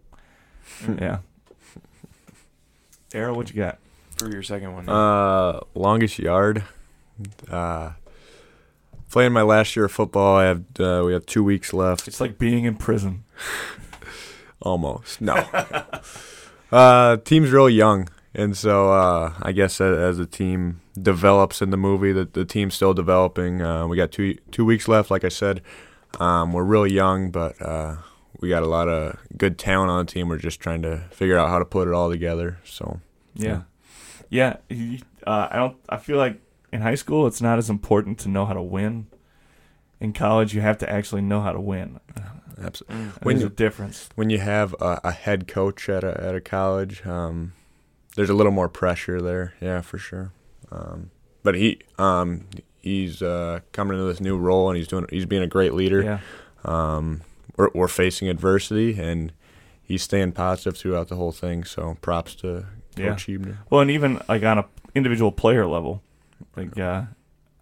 yeah. 1.00 1.20
Aaron, 3.14 3.36
what 3.36 3.50
you 3.50 3.56
got? 3.62 3.78
For 4.18 4.30
your 4.32 4.44
second 4.44 4.74
one. 4.74 4.88
Uh, 4.90 5.60
longest 5.76 6.18
yard. 6.20 6.64
Uh, 7.50 7.92
playing 9.12 9.34
my 9.34 9.42
last 9.44 9.76
year 9.76 9.86
of 9.86 9.92
football. 9.92 10.36
I 10.38 10.46
have 10.46 10.64
uh, 10.80 11.04
we 11.06 11.14
have 11.14 11.26
two 11.26 11.44
weeks 11.44 11.74
left. 11.74 12.08
It's 12.08 12.22
like 12.22 12.38
being 12.38 12.64
in 12.66 12.76
prison. 12.76 13.24
Almost. 14.62 15.22
No. 15.22 15.34
uh, 16.72 17.18
team's 17.18 17.52
real 17.52 17.70
young, 17.70 18.10
and 18.34 18.56
so 18.56 18.92
uh, 18.92 19.34
I 19.42 19.52
guess 19.52 19.82
as, 19.82 19.98
as 19.98 20.18
the 20.18 20.26
team 20.28 20.82
develops 21.00 21.62
in 21.62 21.72
the 21.72 21.78
movie, 21.78 22.12
the 22.12 22.26
the 22.26 22.46
team's 22.46 22.76
still 22.76 22.94
developing. 22.94 23.62
Uh, 23.62 23.88
we 23.88 23.98
got 23.98 24.12
two 24.12 24.36
two 24.52 24.64
weeks 24.66 24.88
left. 24.88 25.10
Like 25.10 25.24
I 25.24 25.30
said, 25.30 25.62
um, 26.20 26.54
we're 26.54 26.64
real 26.64 26.86
young, 26.86 27.32
but 27.32 27.60
uh, 27.62 27.98
we 28.40 28.50
got 28.50 28.62
a 28.64 28.68
lot 28.68 28.88
of 28.88 29.18
good 29.38 29.58
talent 29.58 29.90
on 29.90 30.06
the 30.06 30.12
team. 30.12 30.30
We're 30.30 30.38
just 30.38 30.60
trying 30.60 30.84
to 30.84 30.98
figure 31.12 31.38
out 31.38 31.50
how 31.50 31.58
to 31.60 31.66
put 31.66 31.88
it 31.88 31.94
all 31.94 32.10
together. 32.12 32.60
So 32.64 33.00
Yeah. 33.34 33.62
Yeah. 34.30 34.58
he- 34.70 35.04
Uh, 35.26 35.48
I 35.52 35.56
don't. 35.58 35.78
I 35.90 35.98
feel 35.98 36.18
like 36.18 36.40
in 36.72 36.82
high 36.82 36.96
school 36.96 37.28
it's 37.28 37.42
not 37.42 37.58
as 37.58 37.70
important 37.70 38.18
to 38.20 38.30
know 38.30 38.46
how 38.46 38.54
to 38.54 38.62
win. 38.62 39.08
In 40.00 40.14
college, 40.14 40.56
you 40.56 40.62
have 40.62 40.78
to 40.80 40.90
actually 40.92 41.22
know 41.22 41.42
how 41.42 41.52
to 41.52 41.60
win. 41.60 42.00
absolutely. 42.62 42.96
Mm. 42.98 43.24
When 43.24 43.36
There's 43.36 43.42
you- 43.42 43.48
a 43.48 43.52
difference. 43.52 44.10
when 44.16 44.30
you 44.32 44.40
have 44.40 44.74
a, 44.82 45.00
a 45.04 45.12
head 45.12 45.48
coach 45.48 45.88
at 45.90 46.04
a 46.04 46.20
at 46.24 46.34
a 46.36 46.42
college, 46.42 47.06
um, 47.06 47.54
there's 48.16 48.30
a 48.30 48.34
little 48.34 48.52
more 48.52 48.68
pressure 48.70 49.22
there. 49.22 49.54
Yeah, 49.62 49.82
for 49.82 49.98
sure. 49.98 50.32
Um, 50.72 51.12
but 51.44 51.56
he 51.56 51.80
um, 52.00 52.46
he's 52.80 53.22
uh, 53.22 53.60
coming 53.74 53.94
into 53.98 54.08
this 54.12 54.20
new 54.22 54.38
role 54.38 54.70
and 54.70 54.78
he's 54.78 54.88
doing 54.88 55.06
he's 55.10 55.26
being 55.28 55.44
a 55.44 55.48
great 55.48 55.74
leader. 55.74 56.02
Yeah. 56.02 56.20
Um, 56.64 57.22
we're 57.58 57.70
we're 57.76 57.88
facing 57.88 58.28
adversity 58.28 59.00
and 59.00 59.32
he's 59.84 60.02
staying 60.04 60.32
positive 60.32 60.78
throughout 60.78 61.10
the 61.10 61.16
whole 61.16 61.32
thing. 61.32 61.64
So 61.64 61.98
props 62.02 62.34
to 62.36 62.66
Yeah. 62.98 63.10
Coach 63.10 63.30
Ebner. 63.30 63.60
Well, 63.70 63.82
and 63.82 63.92
even 63.92 64.20
like 64.28 64.42
on 64.44 64.58
a 64.58 64.66
individual 64.96 65.32
player 65.32 65.68
level, 65.68 66.02
like 66.56 66.78
uh, 66.78 67.04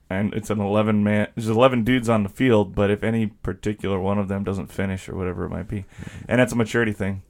and 0.10 0.34
it's 0.34 0.50
an 0.50 0.60
eleven 0.60 1.04
man. 1.04 1.28
There's 1.36 1.50
eleven 1.50 1.84
dudes 1.84 2.10
on 2.10 2.24
the 2.24 2.30
field, 2.30 2.76
but 2.76 2.90
if 2.90 3.04
any 3.04 3.28
particular 3.28 4.00
one 4.00 4.18
of 4.18 4.28
them 4.28 4.44
doesn't 4.44 4.72
finish 4.72 5.08
or 5.08 5.16
whatever 5.16 5.46
it 5.46 5.50
might 5.50 5.68
be, 5.68 5.86
and 6.28 6.40
that's 6.40 6.54
a 6.54 6.56
maturity 6.56 6.94
thing. 6.94 7.22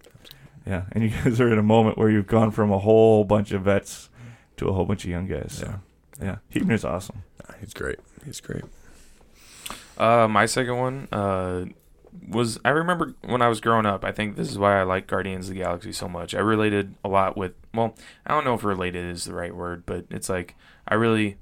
Yeah, 0.65 0.83
and 0.91 1.03
you 1.03 1.09
guys 1.23 1.41
are 1.41 1.51
in 1.51 1.59
a 1.59 1.63
moment 1.63 1.97
where 1.97 2.09
you've 2.09 2.27
gone 2.27 2.51
from 2.51 2.71
a 2.71 2.79
whole 2.79 3.23
bunch 3.23 3.51
of 3.51 3.63
vets 3.63 4.09
to 4.57 4.67
a 4.67 4.73
whole 4.73 4.85
bunch 4.85 5.03
of 5.03 5.09
young 5.09 5.27
guys. 5.27 5.53
So, 5.53 5.75
yeah, 6.21 6.37
Hebner's 6.53 6.85
awesome. 6.85 7.23
He's 7.59 7.73
great. 7.73 7.99
He's 8.25 8.39
great. 8.39 8.63
Uh, 9.97 10.27
my 10.29 10.45
second 10.45 10.77
one 10.77 11.07
uh, 11.11 11.65
was 12.27 12.59
I 12.63 12.69
remember 12.69 13.15
when 13.25 13.41
I 13.41 13.49
was 13.49 13.59
growing 13.59 13.85
up. 13.85 14.05
I 14.05 14.11
think 14.11 14.35
this 14.35 14.49
is 14.49 14.57
why 14.57 14.79
I 14.79 14.83
like 14.83 15.07
Guardians 15.07 15.49
of 15.49 15.55
the 15.55 15.61
Galaxy 15.61 15.91
so 15.91 16.07
much. 16.07 16.33
I 16.33 16.39
related 16.39 16.95
a 17.03 17.09
lot 17.09 17.35
with. 17.35 17.53
Well, 17.73 17.95
I 18.25 18.33
don't 18.33 18.45
know 18.45 18.53
if 18.53 18.63
related 18.63 19.05
is 19.05 19.25
the 19.25 19.33
right 19.33 19.55
word, 19.55 19.85
but 19.85 20.05
it's 20.09 20.29
like 20.29 20.55
I 20.87 20.95
really 20.95 21.37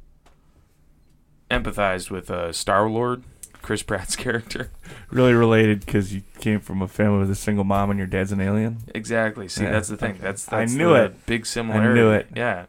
empathized 1.49 2.09
with 2.09 2.29
uh, 2.31 2.51
Star 2.51 2.89
Lord, 2.89 3.23
Chris 3.61 3.83
Pratt's 3.83 4.15
character. 4.23 4.69
Really 5.11 5.33
related 5.33 5.81
because 5.85 6.13
you 6.13 6.21
came 6.39 6.59
from 6.59 6.81
a 6.81 6.87
family 6.87 7.19
with 7.19 7.31
a 7.31 7.35
single 7.35 7.63
mom 7.63 7.89
and 7.89 7.97
your 7.97 8.07
dad's 8.07 8.31
an 8.31 8.41
alien. 8.41 8.79
Exactly. 8.93 9.47
See, 9.47 9.63
Yeah. 9.63 9.71
that's 9.71 9.87
the 9.87 9.97
thing. 9.97 10.17
That's, 10.21 10.51
I 10.51 10.65
knew 10.65 10.93
it. 10.95 11.25
Big 11.25 11.45
similarity. 11.45 11.89
I 11.89 11.93
knew 12.03 12.11
it. 12.11 12.27
Yeah, 12.35 12.65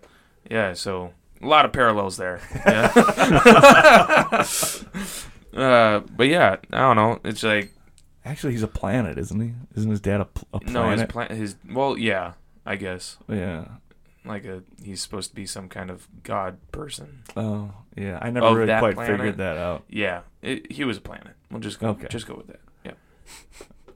yeah. 0.50 0.72
So 0.74 1.12
a 1.42 1.46
lot 1.46 1.64
of 1.64 1.72
parallels 1.72 2.16
there. 2.16 2.40
Yeah. 2.66 2.92
uh, 5.56 6.00
but 6.16 6.26
yeah, 6.28 6.56
I 6.72 6.78
don't 6.80 6.96
know. 6.96 7.20
It's 7.24 7.42
like 7.42 7.72
Actually, 8.24 8.52
he's 8.52 8.62
a 8.62 8.68
planet, 8.68 9.16
isn't 9.16 9.40
he? 9.40 9.54
Isn't 9.74 9.90
his 9.90 10.00
dad 10.00 10.20
a, 10.20 10.26
pl- 10.26 10.48
a 10.52 10.70
no, 10.70 10.90
his 10.90 11.02
planet? 11.04 11.32
His 11.38 11.56
well, 11.70 11.96
yeah, 11.96 12.32
I 12.66 12.76
guess. 12.76 13.16
yeah. 13.28 13.64
Like 14.28 14.44
a 14.44 14.62
he's 14.82 15.00
supposed 15.02 15.30
to 15.30 15.34
be 15.36 15.46
some 15.46 15.68
kind 15.68 15.90
of 15.90 16.06
god 16.22 16.58
person. 16.72 17.22
Oh, 17.36 17.72
yeah. 17.96 18.18
I 18.22 18.30
never 18.30 18.46
Of 18.46 18.56
really 18.56 18.78
quite 18.78 18.94
planet? 18.94 19.16
figured 19.16 19.36
that 19.38 19.56
out. 19.56 19.84
Yeah, 19.88 20.20
it, 20.42 20.70
he 20.70 20.84
was 20.84 20.98
a 20.98 21.00
planet. 21.00 21.34
We'll 21.50 21.60
just 21.60 21.80
go, 21.80 21.88
Okay. 21.90 22.06
just 22.10 22.26
go 22.26 22.34
with 22.34 22.46
that. 22.48 22.60
Yeah, 22.84 22.92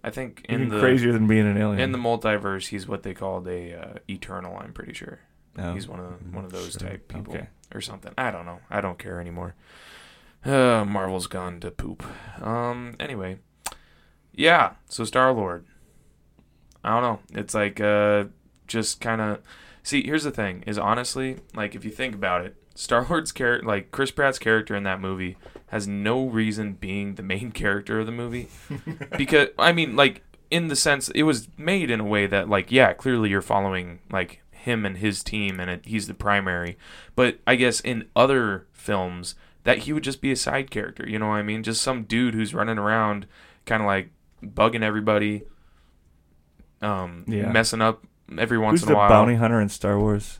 I 0.02 0.10
think 0.10 0.44
in 0.48 0.68
the 0.68 0.80
crazier 0.80 1.12
than 1.12 1.26
being 1.26 1.46
an 1.46 1.56
alien. 1.56 1.78
in 1.80 1.92
the 1.92 1.98
multiverse, 1.98 2.68
he's 2.68 2.88
what 2.88 3.02
they 3.02 3.14
called 3.14 3.46
a 3.46 3.74
uh, 3.78 3.94
eternal. 4.08 4.56
I'm 4.58 4.72
pretty 4.72 4.94
sure 4.94 5.20
Oh, 5.58 5.74
he's 5.74 5.86
one 5.86 6.00
of 6.00 6.06
the, 6.06 6.34
one 6.34 6.44
of 6.44 6.50
those 6.52 6.72
Sure. 6.72 6.88
type 6.88 7.08
people 7.08 7.34
Okay. 7.34 7.46
or 7.74 7.80
something. 7.82 8.12
I 8.16 8.30
don't 8.30 8.46
know. 8.46 8.60
I 8.70 8.80
don't 8.80 8.98
care 8.98 9.20
anymore. 9.20 9.54
Uh, 10.44 10.84
Marvel's 10.84 11.26
gone 11.28 11.60
to 11.60 11.70
poop. 11.70 12.02
Um. 12.42 12.94
Anyway, 12.98 13.38
yeah. 14.32 14.72
So 14.88 15.04
Star 15.04 15.32
Lord. 15.32 15.66
I 16.84 16.90
don't 16.98 17.02
know. 17.02 17.38
It's 17.40 17.54
like 17.54 17.80
uh, 17.80 18.24
just 18.66 19.00
kind 19.00 19.20
of. 19.20 19.38
See, 19.82 20.04
here's 20.04 20.24
the 20.24 20.30
thing: 20.30 20.62
is 20.66 20.78
honestly, 20.78 21.38
like 21.54 21.74
if 21.74 21.84
you 21.84 21.90
think 21.90 22.14
about 22.14 22.44
it, 22.44 22.56
Star 22.74 23.06
Lord's 23.08 23.32
character, 23.32 23.66
like 23.66 23.90
Chris 23.90 24.10
Pratt's 24.10 24.38
character 24.38 24.74
in 24.76 24.82
that 24.84 25.00
movie, 25.00 25.36
has 25.68 25.86
no 25.88 26.26
reason 26.26 26.74
being 26.74 27.14
the 27.16 27.22
main 27.22 27.50
character 27.62 28.00
of 28.00 28.06
the 28.06 28.12
movie, 28.12 28.48
because 29.18 29.48
I 29.58 29.72
mean, 29.72 29.96
like 29.96 30.22
in 30.50 30.68
the 30.68 30.76
sense 30.76 31.08
it 31.10 31.22
was 31.22 31.48
made 31.56 31.90
in 31.90 31.98
a 32.00 32.04
way 32.04 32.26
that, 32.26 32.48
like, 32.48 32.70
yeah, 32.70 32.92
clearly 32.92 33.30
you're 33.30 33.40
following 33.42 34.00
like 34.10 34.42
him 34.50 34.84
and 34.86 34.98
his 34.98 35.24
team, 35.24 35.58
and 35.58 35.68
it, 35.70 35.84
he's 35.86 36.06
the 36.06 36.14
primary. 36.14 36.78
But 37.16 37.38
I 37.46 37.56
guess 37.56 37.80
in 37.80 38.08
other 38.14 38.66
films, 38.72 39.34
that 39.64 39.78
he 39.78 39.92
would 39.92 40.04
just 40.04 40.20
be 40.20 40.30
a 40.30 40.36
side 40.36 40.70
character. 40.70 41.08
You 41.08 41.18
know 41.18 41.28
what 41.28 41.34
I 41.36 41.42
mean? 41.42 41.62
Just 41.64 41.82
some 41.82 42.04
dude 42.04 42.34
who's 42.34 42.54
running 42.54 42.78
around, 42.78 43.26
kind 43.66 43.82
of 43.82 43.86
like 43.86 44.10
bugging 44.44 44.82
everybody, 44.82 45.42
um, 46.80 47.24
Yeah. 47.26 47.50
messing 47.50 47.80
up 47.80 48.04
every 48.38 48.58
once 48.58 48.80
Who's 48.80 48.82
in 48.84 48.88
the 48.88 48.94
a 48.94 48.98
while. 48.98 49.08
bounty 49.08 49.34
hunter 49.36 49.60
in 49.60 49.68
Star 49.68 49.98
Wars? 49.98 50.38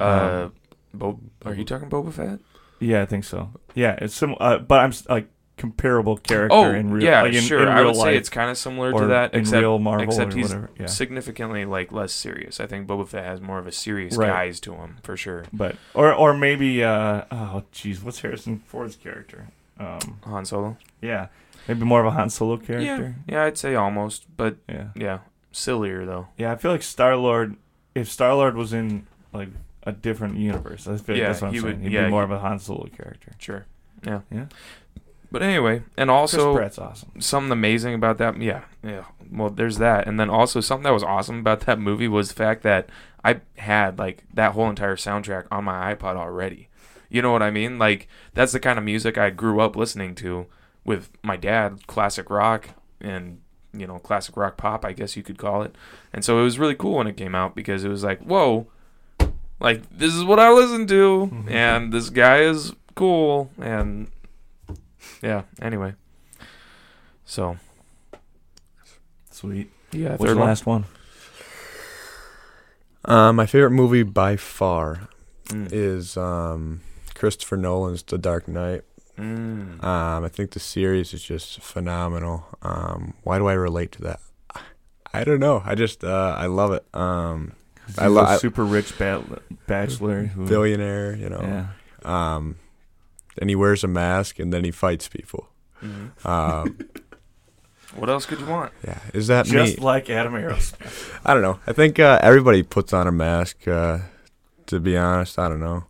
Uh, 0.00 0.44
Um, 0.46 0.52
Bo- 0.92 1.20
are 1.44 1.54
you 1.54 1.64
talking 1.64 1.88
Boba 1.90 2.12
Fett? 2.12 2.38
Yeah, 2.80 3.02
I 3.02 3.06
think 3.06 3.24
so. 3.24 3.50
Yeah, 3.74 3.96
it's 4.00 4.14
some, 4.14 4.36
uh, 4.40 4.58
but 4.58 4.80
I'm 4.80 4.90
s- 4.90 5.08
like 5.08 5.28
comparable 5.56 6.16
character 6.16 6.54
Oh, 6.56 6.70
in 6.72 6.90
real. 6.92 7.04
yeah, 7.04 7.22
like 7.22 7.32
in, 7.34 7.42
sure. 7.42 7.62
In 7.62 7.68
I 7.68 7.80
would 7.82 7.96
life, 7.96 8.04
say 8.04 8.16
it's 8.16 8.28
kind 8.28 8.50
of 8.50 8.58
similar 8.58 8.92
or 8.92 9.02
to 9.02 9.06
that, 9.08 9.34
in 9.34 9.40
except 9.40 9.60
real 9.60 9.78
Marvel 9.78 10.04
except 10.04 10.34
or 10.34 10.36
he's 10.36 10.48
whatever. 10.48 10.70
Yeah, 10.78 10.86
significantly 10.86 11.64
like 11.64 11.92
less 11.92 12.12
serious. 12.12 12.58
I 12.60 12.66
think 12.66 12.86
Boba 12.88 13.06
Fett 13.08 13.24
has 13.24 13.40
more 13.40 13.58
of 13.58 13.66
a 13.66 13.72
serious 13.72 14.16
Right. 14.16 14.28
guise 14.28 14.58
to 14.60 14.74
him 14.74 14.96
for 15.02 15.16
sure. 15.16 15.44
but 15.52 15.76
or 15.94 16.12
or 16.12 16.34
maybe 16.34 16.82
uh 16.84 17.22
oh 17.30 17.62
jeez, 17.72 18.02
what's 18.02 18.20
Harrison 18.20 18.62
Ford's 18.66 18.96
character? 18.96 19.46
Um, 19.78 20.20
Han 20.24 20.44
Solo. 20.44 20.76
yeah, 21.00 21.28
maybe 21.68 21.84
more 21.84 22.00
of 22.00 22.06
a 22.06 22.10
Han 22.12 22.30
Solo 22.30 22.58
Yeah, 22.60 22.66
character. 22.66 23.14
yeah, 23.28 23.44
I'd 23.44 23.58
say 23.58 23.74
almost, 23.76 24.26
but 24.36 24.56
Yeah, 24.68 24.88
yeah, 24.96 25.18
sillier 25.54 26.04
though. 26.04 26.28
yeah. 26.36 26.52
I 26.52 26.56
feel 26.56 26.70
like 26.72 26.82
Star 26.82 27.16
Lord. 27.16 27.56
If 27.94 28.10
Star 28.10 28.34
Lord 28.34 28.56
was 28.56 28.72
in 28.72 29.06
like 29.32 29.48
a 29.84 29.92
different 29.92 30.36
universe, 30.36 30.86
I 30.88 30.96
feel 30.96 31.14
like 31.14 31.20
Yeah, 31.22 31.28
that's 31.28 31.42
what 31.42 31.48
I'm 31.48 31.54
he 31.54 31.60
saying. 31.60 31.74
would- 31.76 31.82
He'd 31.84 31.92
yeah, 31.92 32.04
be 32.06 32.10
more 32.10 32.22
he- 32.22 32.24
of 32.24 32.30
a 32.32 32.38
Han 32.40 32.58
Solo 32.58 32.86
character. 32.96 33.32
Sure. 33.38 33.66
Yeah. 34.04 34.20
Yeah. 34.32 34.46
But 35.30 35.42
anyway, 35.42 35.82
and 35.96 36.10
Chris 36.10 36.34
also 36.34 36.54
Pratt's 36.54 36.78
awesome. 36.78 37.20
something 37.20 37.50
amazing 37.50 37.94
about 37.94 38.18
that. 38.18 38.40
Yeah, 38.40 38.62
yeah. 38.84 39.04
Well, 39.32 39.50
there's 39.50 39.78
that, 39.78 40.06
and 40.06 40.18
then 40.20 40.30
also 40.30 40.60
something 40.60 40.84
that 40.84 40.92
was 40.92 41.02
awesome 41.02 41.40
about 41.40 41.60
that 41.62 41.80
movie 41.80 42.06
was 42.06 42.28
the 42.28 42.34
fact 42.34 42.62
that 42.62 42.88
I 43.24 43.40
had 43.56 43.98
like 43.98 44.22
that 44.32 44.52
whole 44.52 44.68
entire 44.70 44.94
soundtrack 44.94 45.46
on 45.50 45.64
my 45.64 45.92
iPod 45.94 46.14
already. 46.16 46.68
You 47.08 47.20
know 47.20 47.32
what 47.32 47.42
I 47.42 47.50
mean? 47.50 47.78
Like 47.80 48.06
that's 48.34 48.52
the 48.52 48.60
kind 48.60 48.78
of 48.78 48.84
music 48.84 49.18
I 49.18 49.30
grew 49.30 49.58
up 49.60 49.74
listening 49.74 50.14
to 50.16 50.46
with 50.84 51.10
my 51.22 51.36
dad, 51.36 51.86
classic 51.88 52.30
rock 52.30 52.68
and 53.00 53.40
you 53.74 53.86
know 53.86 53.98
classic 53.98 54.36
rock 54.36 54.56
pop, 54.56 54.84
I 54.84 54.92
guess 54.92 55.16
you 55.16 55.22
could 55.22 55.38
call 55.38 55.62
it. 55.62 55.74
And 56.12 56.24
so 56.24 56.38
it 56.38 56.42
was 56.42 56.58
really 56.58 56.74
cool 56.74 56.94
when 56.96 57.06
it 57.06 57.16
came 57.16 57.34
out 57.34 57.54
because 57.54 57.84
it 57.84 57.88
was 57.88 58.02
like, 58.04 58.20
whoa, 58.20 58.66
like 59.60 59.82
this 59.90 60.14
is 60.14 60.24
what 60.24 60.38
I 60.40 60.50
listen 60.52 60.86
to, 60.88 61.30
Mhm. 61.32 61.50
and 61.50 61.92
this 61.92 62.10
guy 62.10 62.38
is 62.40 62.72
cool, 62.94 63.50
and 63.60 64.08
yeah. 65.22 65.42
Anyway, 65.60 65.94
so 67.24 67.56
Sweet. 69.30 69.70
yeah, 69.92 70.10
What's 70.10 70.22
third 70.24 70.34
the 70.36 70.38
one. 70.40 70.48
last 70.48 70.66
one? 70.66 70.84
Uh, 73.04 73.32
my 73.32 73.46
favorite 73.46 73.70
movie 73.72 74.02
by 74.02 74.36
far 74.36 75.08
Mm. 75.48 75.68
is 75.72 76.16
um, 76.16 76.80
Christopher 77.14 77.58
Nolan's 77.58 78.02
The 78.02 78.16
Dark 78.16 78.48
Knight. 78.48 78.80
Mm. 79.18 79.82
Um, 79.84 80.24
I 80.24 80.28
think 80.28 80.50
the 80.52 80.60
series 80.60 81.14
is 81.14 81.22
just 81.22 81.60
phenomenal. 81.60 82.46
Um, 82.62 83.14
why 83.22 83.38
do 83.38 83.46
I 83.46 83.52
relate 83.52 83.92
to 83.92 84.02
that? 84.02 84.20
I 85.12 85.22
don't 85.22 85.38
know. 85.40 85.62
I 85.64 85.74
just 85.76 86.02
uh, 86.02 86.34
I 86.36 86.46
love 86.46 86.72
it. 86.72 86.84
Um, 86.92 87.52
I 87.98 88.08
love 88.08 88.40
super 88.40 88.64
rich 88.64 88.98
bat- 88.98 89.22
bachelor 89.68 90.24
who. 90.24 90.46
billionaire, 90.46 91.14
you 91.14 91.28
know. 91.28 91.40
Yeah. 91.42 91.66
Um, 92.34 92.56
and 93.38 93.48
he 93.48 93.54
wears 93.56 93.84
a 93.84 93.88
mask 93.88 94.38
and 94.40 94.52
then 94.52 94.64
he 94.64 94.70
fights 94.72 95.06
people. 95.08 95.48
Mhm. 95.82 96.26
Um, 96.26 96.78
What 97.96 98.10
else 98.10 98.26
could 98.26 98.40
you 98.40 98.46
want? 98.46 98.72
yeah, 98.84 98.98
is 99.12 99.28
that 99.28 99.46
Just 99.46 99.78
me? 99.78 99.84
like 99.84 100.10
Adam 100.10 100.32
Aerosmith. 100.32 101.16
I 101.24 101.32
don't 101.32 101.42
know. 101.42 101.60
I 101.64 101.72
think 101.72 102.00
uh, 102.00 102.18
everybody 102.22 102.64
puts 102.64 102.92
on 102.92 103.06
a 103.06 103.12
mask. 103.12 103.68
Uh, 103.68 103.98
to 104.66 104.80
be 104.80 104.96
honest, 104.96 105.38
I 105.38 105.48
don't 105.48 105.60
know. 105.60 105.84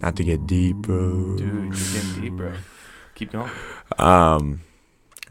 Not 0.00 0.16
to 0.16 0.24
get 0.24 0.46
deep, 0.46 0.76
bro. 0.76 1.36
Dude, 1.36 1.40
you're 1.40 1.70
getting 1.70 2.20
deep, 2.20 2.32
bro. 2.34 2.52
Keep 3.14 3.32
going. 3.32 3.50
Um, 3.98 4.60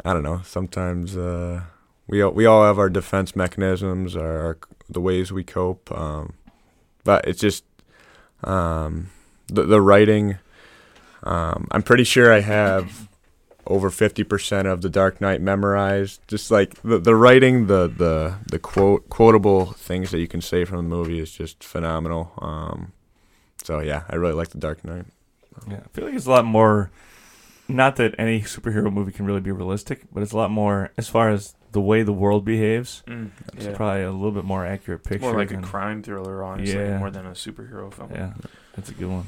I 0.03 0.13
don't 0.13 0.23
know. 0.23 0.41
Sometimes 0.43 1.15
uh, 1.15 1.61
we 2.07 2.21
all, 2.21 2.31
we 2.31 2.45
all 2.45 2.63
have 2.65 2.77
our 2.77 2.89
defense 2.89 3.35
mechanisms, 3.35 4.15
our, 4.15 4.37
our 4.45 4.57
the 4.89 5.01
ways 5.01 5.31
we 5.31 5.43
cope. 5.43 5.91
Um, 5.91 6.33
but 7.03 7.25
it's 7.27 7.39
just 7.39 7.63
um, 8.43 9.09
the 9.47 9.63
the 9.63 9.81
writing. 9.81 10.37
Um, 11.23 11.67
I'm 11.71 11.83
pretty 11.83 12.03
sure 12.03 12.31
I 12.31 12.41
have 12.41 13.07
over 13.65 13.89
50% 13.89 14.65
of 14.71 14.81
the 14.81 14.89
Dark 14.89 15.19
Knight 15.19 15.41
memorized. 15.41 16.21
Just 16.27 16.51
like 16.51 16.81
the 16.81 16.99
the 16.99 17.15
writing, 17.15 17.67
the 17.67 17.87
the 17.87 18.35
the 18.47 18.59
quote 18.59 19.09
quotable 19.09 19.67
things 19.73 20.11
that 20.11 20.19
you 20.19 20.27
can 20.27 20.41
say 20.41 20.65
from 20.65 20.77
the 20.77 20.83
movie 20.83 21.19
is 21.19 21.31
just 21.31 21.63
phenomenal. 21.63 22.33
Um, 22.39 22.93
so 23.67 23.81
yeah, 23.81 24.03
I 24.09 24.15
really 24.15 24.33
like 24.33 24.47
the 24.49 24.57
Dark 24.59 24.83
Knight. 24.85 25.03
Yeah, 25.69 25.81
I 25.83 25.87
feel 25.89 26.05
like 26.05 26.13
it's 26.15 26.25
a 26.25 26.29
lot 26.31 26.45
more. 26.45 26.89
Not 27.67 27.97
that 27.97 28.15
any 28.17 28.41
superhero 28.43 28.91
movie 28.93 29.11
can 29.11 29.25
really 29.25 29.41
be 29.41 29.51
realistic, 29.51 30.03
but 30.13 30.23
it's 30.23 30.31
a 30.31 30.37
lot 30.37 30.49
more 30.51 30.91
as 30.97 31.09
far 31.09 31.29
as 31.31 31.53
the 31.73 31.81
way 31.81 32.01
the 32.01 32.13
world 32.13 32.45
behaves. 32.45 33.03
Mm, 33.07 33.31
It's 33.55 33.65
yeah. 33.65 33.75
probably 33.75 34.03
a 34.03 34.11
little 34.11 34.31
bit 34.31 34.45
more 34.45 34.65
accurate 34.65 35.03
picture. 35.03 35.27
more 35.27 35.35
like 35.35 35.51
a 35.51 35.57
crime 35.57 36.01
thriller, 36.01 36.41
honestly, 36.45 36.79
Yeah. 36.79 36.97
more 36.97 37.11
than 37.11 37.25
a 37.25 37.31
superhero 37.31 37.91
film. 37.93 38.11
Yeah, 38.13 38.35
that's 38.73 38.87
a 38.89 38.93
good 38.93 39.09
one. 39.09 39.25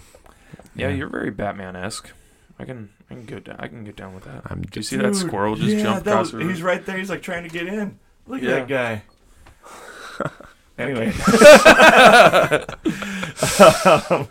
Yeah, 0.73 0.87
you're 0.87 1.09
very 1.09 1.31
Batman 1.31 1.75
esque. 1.75 2.11
I 2.57 2.63
can 2.63 2.89
I 3.11 3.15
can 3.15 3.25
go 3.25 3.39
down 3.39 3.57
I 3.59 3.67
can 3.67 3.83
get 3.83 3.97
down 3.97 4.15
with 4.15 4.23
that. 4.23 4.43
I'm 4.45 4.61
Do 4.61 4.67
you 4.67 4.71
just 4.71 4.89
see 4.89 4.95
that 4.97 5.15
squirrel 5.15 5.55
just 5.57 5.77
jump 5.83 6.07
across 6.07 6.31
the 6.31 6.37
room? 6.37 6.47
He's 6.49 6.63
right 6.63 6.85
there. 6.85 6.97
He's 6.97 7.09
like 7.09 7.21
trying 7.21 7.43
to 7.43 7.49
get 7.49 7.67
in. 7.67 7.99
Look 8.25 8.41
Yeah. 8.41 8.51
at 8.51 8.55
that 8.55 8.67
guy. 8.69 9.03
Anyway. 10.79 11.07
um, 14.09 14.27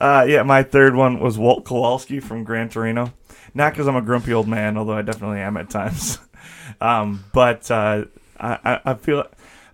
uh, 0.00 0.26
yeah, 0.28 0.42
my 0.44 0.62
third 0.62 0.94
one 0.94 1.20
was 1.20 1.38
Walt 1.38 1.64
Kowalski 1.64 2.20
from 2.20 2.44
Gran 2.44 2.68
Torino. 2.68 3.12
Not 3.54 3.72
because 3.72 3.86
I'm 3.86 3.96
a 3.96 4.02
grumpy 4.02 4.32
old 4.32 4.48
man, 4.48 4.76
although 4.76 4.96
I 4.96 5.02
definitely 5.02 5.40
am 5.40 5.56
at 5.56 5.70
times. 5.70 6.18
um, 6.80 7.24
but 7.32 7.70
uh, 7.70 8.04
I, 8.38 8.80
I, 8.84 8.94
feel 8.94 9.24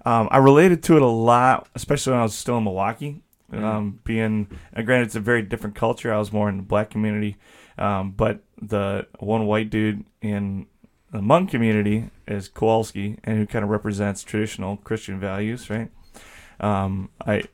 um, 0.05 0.29
I 0.31 0.39
related 0.39 0.83
to 0.85 0.97
it 0.97 1.03
a 1.03 1.07
lot, 1.07 1.68
especially 1.75 2.12
when 2.12 2.21
I 2.21 2.25
was 2.25 2.35
still 2.35 2.59
in 2.59 2.64
Milwaukee. 2.64 3.23
Mhm. 3.51 3.62
Um, 3.64 4.01
being, 4.05 4.47
uh, 4.77 4.83
granted, 4.83 5.07
it's 5.07 5.16
a 5.16 5.21
very 5.21 5.43
different 5.43 5.75
culture. 5.75 6.12
I 6.12 6.18
was 6.18 6.33
more 6.33 6.49
in 6.49 6.59
the 6.59 6.62
black 6.62 6.91
community. 6.91 7.37
Um, 7.79 8.12
but 8.12 8.41
the 8.61 9.07
one 9.18 9.47
white 9.47 9.71
dude 9.71 10.05
in 10.21 10.66
the 11.11 11.18
Hmong 11.18 11.51
community 11.51 12.11
is 12.29 12.49
Kowalski, 12.49 13.18
and 13.25 13.39
who 13.39 13.47
kind 13.47 13.64
of 13.64 13.71
represents 13.71 14.23
traditional 14.23 14.77
Christian 14.77 15.18
values, 15.18 15.68
right? 15.71 15.91
Um, 16.61 17.11
I, 17.26 17.44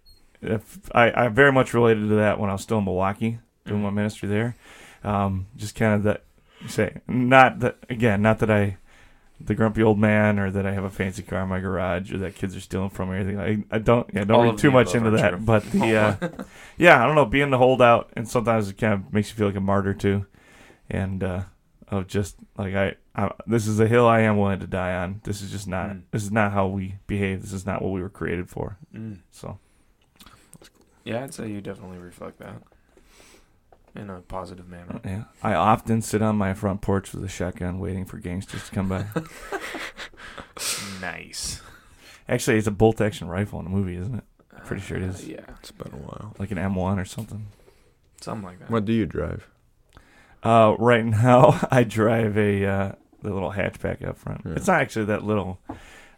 if, 0.43 0.79
I, 0.95 1.25
I 1.25 1.29
very 1.29 1.53
much 1.53 1.73
related 1.75 2.09
to 2.09 2.17
that 2.17 2.39
when 2.39 2.51
I 2.51 2.55
was 2.55 2.63
still 2.63 2.79
in 2.79 2.85
Milwaukee 2.85 3.39
doing 3.65 3.83
my 3.83 3.91
ministry 3.91 4.29
there. 4.29 4.57
Um, 5.05 5.47
just 5.57 5.75
kind 5.75 5.95
of 5.95 6.03
that, 6.05 6.25
say, 6.69 6.99
not 7.07 7.61
that 7.61 7.77
again, 7.89 8.23
not 8.23 8.41
that 8.41 8.51
I, 8.51 8.77
the 9.41 9.55
grumpy 9.55 9.83
old 9.83 9.99
man, 9.99 10.39
or 10.39 10.51
that 10.51 10.67
I 10.67 10.73
have 10.73 10.85
a 10.85 10.91
fancy 10.91 11.23
car 11.23 11.43
in 11.43 11.49
my 11.49 11.61
garage, 11.61 12.13
or 12.13 12.19
that 12.19 12.35
kids 12.35 12.57
are 12.57 12.61
stealing 12.61 12.91
from 12.91 13.11
me, 13.11 13.17
or 13.17 13.19
anything. 13.19 13.39
I, 13.71 13.77
I 13.77 13.79
don't, 13.79 14.09
yeah, 14.13 14.25
don't 14.25 14.37
All 14.37 14.51
read 14.51 14.59
too 14.59 14.71
much 14.71 14.95
into 14.95 15.11
that. 15.11 15.31
true. 15.31 15.39
But 15.39 15.71
the, 15.71 15.97
uh, 16.23 16.29
yeah, 16.79 17.03
I 17.03 17.07
don't 17.07 17.15
know, 17.15 17.27
being 17.27 17.51
the 17.51 17.59
holdout, 17.59 18.11
and 18.15 18.27
sometimes 18.29 18.69
it 18.71 18.79
kind 18.79 18.95
of 18.95 19.13
makes 19.13 19.29
you 19.31 19.37
feel 19.37 19.47
like 19.47 19.57
a 19.57 19.61
martyr 19.61 19.93
too, 19.95 20.27
and 20.89 21.23
uh, 21.23 21.43
of 21.89 22.07
just 22.09 22.37
like 22.59 22.75
I, 22.75 22.95
I, 23.15 23.31
this 23.47 23.67
is 23.67 23.79
a 23.81 23.87
hill 23.87 24.07
I 24.07 24.21
am 24.21 24.39
willing 24.39 24.61
to 24.61 24.67
die 24.67 24.95
on. 24.97 25.21
This 25.25 25.41
is 25.43 25.51
just 25.51 25.69
not, 25.69 25.91
Mm. 25.91 26.03
this 26.11 26.23
is 26.25 26.33
not 26.33 26.53
how 26.53 26.67
we 26.67 26.97
behave. 27.07 27.43
This 27.43 27.53
is 27.53 27.65
not 27.67 27.81
what 27.83 27.93
we 27.93 28.03
were 28.03 28.09
created 28.09 28.49
for. 28.51 28.77
Mm. 28.95 29.19
So 29.31 29.59
Yeah, 31.05 31.23
I'd 31.25 31.33
say 31.35 31.49
you 31.51 31.61
definitely 31.61 31.99
reflect 31.99 32.39
that 32.41 32.63
in 33.95 34.11
a 34.11 34.21
positive 34.21 34.69
manner. 34.69 35.01
yeah, 35.05 35.25
I 35.43 35.55
often 35.55 36.03
sit 36.03 36.21
on 36.21 36.37
my 36.37 36.53
front 36.55 36.83
porch 36.83 37.13
with 37.15 37.25
a 37.25 37.29
shotgun, 37.29 37.79
waiting 37.79 38.05
for 38.05 38.19
gangsters 38.19 38.69
to 38.69 38.75
come 38.75 38.89
by. 38.91 39.07
nice. 41.01 41.61
Actually, 42.29 42.59
it's 42.59 42.67
a 42.67 42.71
bolt 42.73 43.01
action 43.01 43.29
rifle 43.29 43.59
in 43.61 43.65
the 43.65 43.71
movie, 43.71 43.97
isn't 43.97 44.17
it? 44.17 44.25
Pretty 44.65 44.83
sure 44.83 44.97
it 44.97 45.03
is. 45.05 45.23
Uh, 45.23 45.27
yeah, 45.29 45.41
It's 45.61 45.71
been 45.71 45.93
a 45.93 45.97
while. 45.97 46.35
Like 46.39 46.51
an 46.51 46.59
M1 46.59 46.99
or 47.01 47.05
something. 47.05 47.47
something 48.21 48.45
like 48.45 48.59
that. 48.59 48.71
What 48.71 48.85
do 48.85 48.93
you 48.93 49.07
drive? 49.07 49.49
Uh, 50.47 50.77
right 50.79 51.05
now, 51.05 51.67
I 51.71 51.83
drive 51.83 52.39
a 52.39 52.65
uh, 52.65 52.93
the 53.23 53.33
little 53.33 53.53
hatchback 53.53 54.07
up 54.07 54.17
front. 54.17 54.43
Yeah. 54.45 54.53
It's 54.53 54.69
not 54.69 54.81
actually 54.81 55.07
that 55.07 55.25
little. 55.25 55.59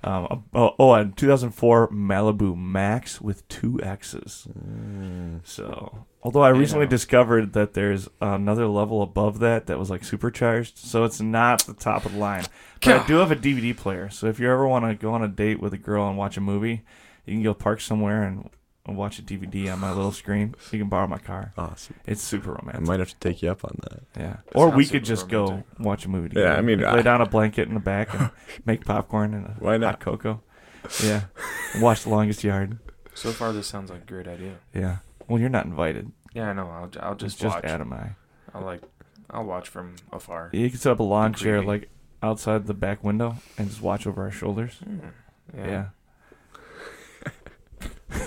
Um, 0.04 0.44
oh, 0.54 0.74
oh, 0.78 0.94
a 0.94 1.06
2004 1.06 1.88
Malibu 1.88 2.56
Maxx 2.56 3.20
with 3.20 3.46
two 3.48 3.80
X's. 3.82 4.46
Mm. 4.56 5.40
So, 5.44 6.06
although 6.22 6.42
I 6.42 6.50
recently 6.50 6.86
discovered 6.86 7.52
that 7.54 7.74
there's 7.74 8.08
another 8.20 8.68
level 8.68 9.02
above 9.02 9.40
that 9.40 9.66
that 9.66 9.78
was 9.78 9.90
like 9.90 10.04
supercharged, 10.04 10.78
so 10.78 11.04
it's 11.04 11.20
not 11.20 11.64
the 11.64 11.74
top 11.74 12.04
of 12.04 12.12
the 12.12 12.18
line. 12.18 12.44
But 12.80 13.00
I 13.00 13.06
do 13.08 13.16
have 13.16 13.32
a 13.32 13.36
DVD 13.36 13.76
player, 13.76 14.08
so 14.08 14.28
if 14.28 14.38
you 14.38 14.48
ever 14.48 14.68
want 14.68 14.84
to 14.84 14.94
go 14.94 15.12
on 15.14 15.24
a 15.24 15.28
date 15.28 15.58
with 15.58 15.72
a 15.72 15.78
girl 15.78 16.06
and 16.06 16.16
watch 16.16 16.36
a 16.36 16.40
movie, 16.40 16.82
you 17.26 17.34
can 17.34 17.42
go 17.42 17.54
park 17.54 17.80
somewhere 17.80 18.22
and 18.22 18.50
and 18.88 18.96
watch 18.96 19.18
a 19.18 19.22
DVD 19.22 19.72
on 19.72 19.78
my 19.80 19.92
little 19.92 20.10
screen. 20.12 20.54
You 20.72 20.78
can 20.80 20.88
borrow 20.88 21.06
my 21.06 21.18
car. 21.18 21.52
Awesome. 21.56 21.94
It's 22.06 22.22
super 22.22 22.48
romantic. 22.50 22.74
I 22.74 22.78
romantic. 22.78 22.88
might 22.88 22.98
have 23.00 23.08
to 23.10 23.16
take 23.20 23.42
you 23.42 23.50
up 23.50 23.64
on 23.64 23.78
that. 23.82 24.02
Yeah. 24.20 24.36
Or 24.54 24.68
sounds 24.68 24.76
we 24.76 24.84
could 24.84 24.90
super 24.90 25.04
just 25.04 25.28
go 25.28 25.62
watch 25.78 26.04
a 26.06 26.08
movie. 26.08 26.28
Yeah, 26.34 26.42
together. 26.56 26.58
I 26.58 26.60
mean, 26.62 26.80
lay 26.80 26.86
I- 26.86 27.02
down 27.02 27.20
a 27.20 27.26
blanket 27.26 27.68
in 27.68 27.74
the 27.74 27.80
back 27.80 28.12
and 28.14 28.30
make 28.64 28.84
popcorn 28.84 29.34
and 29.34 29.46
a 29.46 29.50
Why 29.58 29.76
not? 29.76 29.90
hot 29.96 30.00
cocoa. 30.00 30.42
Yeah. 31.04 31.24
And 31.74 31.82
watch 31.82 32.02
The 32.04 32.10
Longest 32.10 32.42
Yard. 32.42 32.78
So 33.14 33.30
far, 33.32 33.52
this 33.52 33.66
sounds 33.66 33.90
like 33.90 34.02
a 34.02 34.06
great 34.06 34.26
idea. 34.28 34.54
Yeah. 34.74 34.98
Well, 35.28 35.38
you're 35.40 35.48
not 35.50 35.66
invited. 35.66 36.12
Yeah, 36.34 36.50
I 36.50 36.52
know. 36.54 36.68
I'll 36.68 36.90
I'll 37.00 37.12
It's 37.12 37.22
just 37.22 37.40
just 37.40 37.56
watch. 37.56 37.64
Adam 37.64 37.92
and 37.92 38.00
I. 38.00 38.16
I'll 38.54 38.64
like 38.64 38.80
I'll 39.30 39.44
watch 39.44 39.68
from 39.68 39.96
afar. 40.12 40.50
You 40.52 40.70
can 40.70 40.78
set 40.78 40.92
up 40.92 41.00
a 41.00 41.02
lawn 41.02 41.34
chair 41.34 41.56
creepy. 41.58 41.66
like 41.66 41.90
outside 42.22 42.66
the 42.66 42.74
back 42.74 43.02
window 43.04 43.36
and 43.58 43.68
just 43.68 43.82
watch 43.82 44.06
over 44.06 44.22
our 44.22 44.30
shoulders. 44.30 44.74
Hmm. 44.84 44.98
Yeah. 45.56 45.86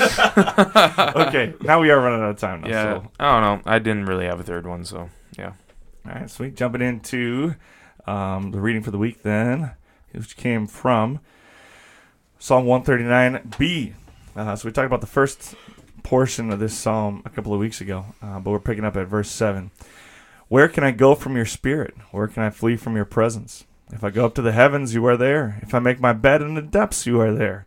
Okay. 1.28 1.54
Now 1.60 1.80
we 1.80 1.90
are 1.90 2.00
running 2.00 2.20
out 2.20 2.30
of 2.30 2.38
time 2.38 2.62
now. 2.62 2.68
Yeah. 2.68 2.82
So. 2.82 3.10
I 3.18 3.32
don't 3.32 3.42
know. 3.42 3.70
I 3.70 3.78
didn't 3.78 4.06
really 4.06 4.26
have 4.26 4.40
a 4.40 4.42
third 4.42 4.66
one, 4.66 4.84
so 4.84 5.08
yeah. 5.38 5.52
All 6.06 6.12
right, 6.12 6.30
sweet. 6.30 6.56
Jumping 6.56 6.82
into 6.82 7.54
um, 8.06 8.50
the 8.50 8.60
reading 8.60 8.82
for 8.82 8.90
the 8.90 8.98
week, 8.98 9.22
then, 9.22 9.72
which 10.12 10.36
came 10.36 10.66
from 10.66 11.20
Psalm 12.38 12.64
139b. 12.64 13.94
Uh, 14.34 14.56
so 14.56 14.68
we 14.68 14.72
talked 14.72 14.86
about 14.86 15.00
the 15.00 15.06
first 15.06 15.54
portion 16.02 16.50
of 16.50 16.58
this 16.58 16.76
psalm 16.76 17.22
a 17.24 17.30
couple 17.30 17.52
of 17.52 17.60
weeks 17.60 17.80
ago, 17.80 18.06
uh, 18.22 18.40
but 18.40 18.50
we're 18.50 18.58
picking 18.58 18.84
up 18.84 18.96
at 18.96 19.06
verse 19.06 19.30
7. 19.30 19.70
Where 20.48 20.68
can 20.68 20.82
I 20.82 20.90
go 20.90 21.14
from 21.14 21.36
your 21.36 21.46
spirit? 21.46 21.94
Where 22.10 22.26
can 22.26 22.42
I 22.42 22.50
flee 22.50 22.76
from 22.76 22.96
your 22.96 23.04
presence? 23.04 23.64
If 23.92 24.02
I 24.02 24.10
go 24.10 24.24
up 24.24 24.34
to 24.36 24.42
the 24.42 24.52
heavens, 24.52 24.94
you 24.94 25.04
are 25.06 25.16
there. 25.16 25.58
If 25.62 25.74
I 25.74 25.78
make 25.78 26.00
my 26.00 26.12
bed 26.12 26.42
in 26.42 26.54
the 26.54 26.62
depths, 26.62 27.06
you 27.06 27.20
are 27.20 27.32
there. 27.32 27.66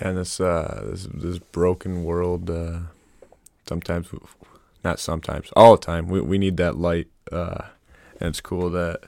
Yeah, 0.00 0.08
and 0.08 0.18
this 0.18 0.40
uh, 0.40 0.84
this 0.90 1.08
this 1.12 1.38
broken 1.38 2.04
world. 2.04 2.50
Uh, 2.50 2.78
sometimes, 3.66 4.08
not 4.84 4.98
sometimes, 4.98 5.50
all 5.56 5.76
the 5.76 5.82
time. 5.82 6.08
We 6.08 6.20
we 6.20 6.38
need 6.38 6.56
that 6.58 6.76
light, 6.76 7.08
uh, 7.32 7.62
and 8.20 8.28
it's 8.28 8.40
cool 8.40 8.70
that 8.70 9.04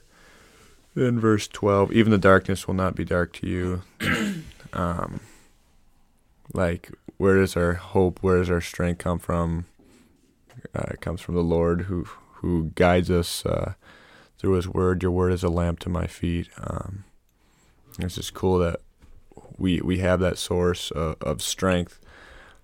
in 0.96 1.20
verse 1.20 1.48
twelve, 1.48 1.92
even 1.92 2.10
the 2.10 2.18
darkness 2.18 2.66
will 2.66 2.74
not 2.74 2.94
be 2.94 3.04
dark 3.04 3.32
to 3.34 3.46
you. 3.46 3.82
um, 4.72 5.20
like, 6.52 6.90
where 7.16 7.36
does 7.38 7.56
our 7.56 7.74
hope? 7.74 8.18
Where 8.22 8.38
does 8.38 8.50
our 8.50 8.60
strength 8.60 8.98
come 8.98 9.18
from? 9.18 9.66
Uh, 10.74 10.86
it 10.90 11.00
comes 11.00 11.20
from 11.20 11.34
the 11.34 11.42
Lord, 11.42 11.82
who 11.82 12.06
who 12.34 12.72
guides 12.74 13.10
us 13.10 13.44
uh, 13.44 13.74
through 14.38 14.52
His 14.52 14.68
Word. 14.68 15.02
Your 15.02 15.12
Word 15.12 15.32
is 15.32 15.42
a 15.42 15.48
lamp 15.48 15.80
to 15.80 15.88
my 15.88 16.06
feet. 16.06 16.48
Um, 16.58 17.04
it's 17.98 18.14
just 18.14 18.32
cool 18.32 18.58
that 18.58 18.80
we 19.58 19.80
we 19.80 19.98
have 19.98 20.20
that 20.20 20.38
source 20.38 20.90
of, 20.92 21.16
of 21.20 21.42
strength 21.42 22.00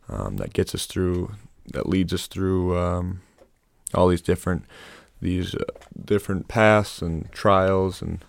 um, 0.09 0.37
that 0.37 0.53
gets 0.53 0.75
us 0.75 0.87
through, 0.87 1.33
that 1.73 1.89
leads 1.89 2.13
us 2.13 2.27
through 2.27 2.79
um, 2.79 3.21
all 3.93 4.09
these 4.09 4.23
different 4.23 4.65
these 5.21 5.55
uh, 5.55 5.65
different 6.05 6.49
paths 6.49 7.03
and 7.03 7.31
trials, 7.33 8.01
and 8.01 8.25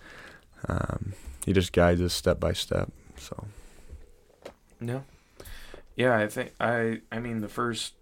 um, 0.67 1.13
he 1.45 1.53
just 1.53 1.71
guides 1.71 2.01
us 2.01 2.13
step 2.13 2.39
by 2.39 2.53
step. 2.53 2.91
So 3.17 3.45
No. 4.79 5.03
Yeah, 5.95 6.17
I 6.17 6.27
think 6.27 6.53
I 6.59 7.01
I 7.11 7.19
mean 7.19 7.41
the 7.41 7.47
first 7.47 7.93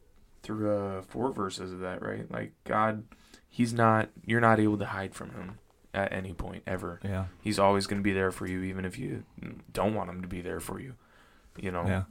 through 0.42 0.76
uh, 0.76 1.02
four 1.04 1.32
verses 1.32 1.72
of 1.72 1.80
that, 1.80 2.02
right? 2.02 2.30
Like 2.32 2.54
God 2.64 3.04
he's 3.50 3.74
not. 3.74 4.10
You're 4.26 4.42
not 4.42 4.60
able 4.60 4.78
to 4.78 4.86
hide 4.86 5.14
from 5.14 5.32
him 5.32 5.60
at 5.94 6.12
any 6.14 6.34
point 6.34 6.64
ever. 6.66 7.00
Yeah. 7.04 7.26
He's 7.42 7.60
always 7.60 7.88
going 7.88 8.02
to 8.02 8.04
be 8.04 8.14
there 8.14 8.32
for 8.32 8.48
you, 8.48 8.64
even 8.64 8.86
if 8.86 8.98
you 8.98 9.24
don't 9.72 9.94
want 9.94 10.10
him 10.10 10.22
to 10.22 10.28
be 10.28 10.42
there 10.42 10.60
for 10.60 10.80
you. 10.80 10.96
You 11.58 11.72
know. 11.72 11.86
Yeah. 11.86 12.04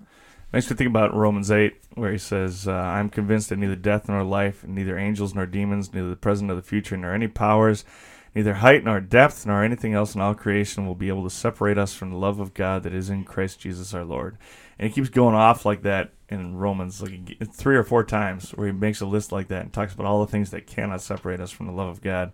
Makes 0.52 0.70
me 0.70 0.76
think 0.76 0.90
about 0.90 1.14
Romans 1.14 1.50
8, 1.50 1.74
where 1.94 2.12
he 2.12 2.18
says, 2.18 2.68
uh, 2.68 2.72
I'm 2.72 3.08
convinced 3.08 3.48
that 3.48 3.56
neither 3.56 3.74
death 3.74 4.06
nor 4.06 4.22
life, 4.22 4.64
neither 4.66 4.98
angels 4.98 5.34
nor 5.34 5.46
demons, 5.46 5.94
neither 5.94 6.10
the 6.10 6.16
present 6.16 6.48
nor 6.48 6.56
the 6.56 6.62
future, 6.62 6.94
nor 6.94 7.14
any 7.14 7.26
powers, 7.26 7.86
neither 8.34 8.54
height 8.54 8.84
nor 8.84 9.00
depth, 9.00 9.46
nor 9.46 9.64
anything 9.64 9.94
else 9.94 10.14
in 10.14 10.20
all 10.20 10.34
creation 10.34 10.86
will 10.86 10.94
be 10.94 11.08
able 11.08 11.24
to 11.24 11.34
separate 11.34 11.78
us 11.78 11.94
from 11.94 12.10
the 12.10 12.18
love 12.18 12.38
of 12.38 12.52
God 12.52 12.82
that 12.82 12.92
is 12.92 13.08
in 13.08 13.24
Christ 13.24 13.60
Jesus 13.60 13.94
our 13.94 14.04
Lord. 14.04 14.36
And 14.78 14.88
he 14.88 14.94
keeps 14.94 15.08
going 15.08 15.34
off 15.34 15.64
like 15.64 15.82
that 15.82 16.10
in 16.28 16.56
Romans, 16.56 17.00
like 17.00 17.48
three 17.52 17.76
or 17.76 17.84
four 17.84 18.04
times, 18.04 18.50
where 18.50 18.66
he 18.66 18.72
makes 18.72 19.00
a 19.00 19.06
list 19.06 19.32
like 19.32 19.48
that 19.48 19.62
and 19.62 19.72
talks 19.72 19.94
about 19.94 20.06
all 20.06 20.24
the 20.24 20.30
things 20.30 20.50
that 20.50 20.66
cannot 20.66 21.00
separate 21.00 21.40
us 21.40 21.50
from 21.50 21.66
the 21.66 21.72
love 21.72 21.88
of 21.88 22.02
God. 22.02 22.32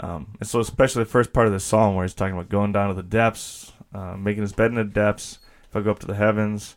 Um, 0.00 0.28
and 0.40 0.48
so, 0.48 0.60
especially 0.60 1.04
the 1.04 1.10
first 1.10 1.32
part 1.32 1.46
of 1.46 1.52
the 1.52 1.60
psalm, 1.60 1.94
where 1.94 2.04
he's 2.04 2.14
talking 2.14 2.34
about 2.34 2.48
going 2.48 2.72
down 2.72 2.88
to 2.88 2.94
the 2.94 3.02
depths, 3.02 3.72
uh, 3.94 4.16
making 4.16 4.42
his 4.42 4.52
bed 4.52 4.70
in 4.70 4.76
the 4.76 4.84
depths. 4.84 5.38
If 5.68 5.76
I 5.76 5.80
go 5.82 5.90
up 5.90 5.98
to 6.00 6.06
the 6.06 6.14
heavens, 6.14 6.74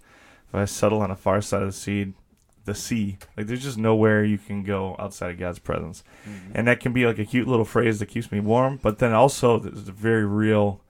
if 0.49 0.55
I 0.55 0.65
settle 0.65 1.01
on 1.01 1.09
a 1.09 1.15
far 1.15 1.41
side 1.41 1.61
of 1.61 1.69
the 1.69 1.73
sea, 1.73 2.13
the 2.65 2.75
sea, 2.75 3.17
like 3.37 3.47
there's 3.47 3.63
just 3.63 3.77
nowhere 3.77 4.23
you 4.23 4.37
can 4.37 4.63
go 4.63 4.95
outside 4.99 5.31
of 5.31 5.39
God's 5.39 5.59
presence, 5.59 6.03
Mhm. 6.27 6.51
and 6.55 6.67
that 6.67 6.79
can 6.79 6.93
be 6.93 7.05
like 7.05 7.17
a 7.19 7.25
cute 7.25 7.47
little 7.47 7.65
phrase 7.65 7.99
that 7.99 8.05
keeps 8.07 8.31
me 8.31 8.39
warm. 8.39 8.79
But 8.81 8.99
then 8.99 9.13
also, 9.13 9.57
there's 9.59 9.87
a 9.87 9.91
very 9.91 10.25
real, 10.25 10.81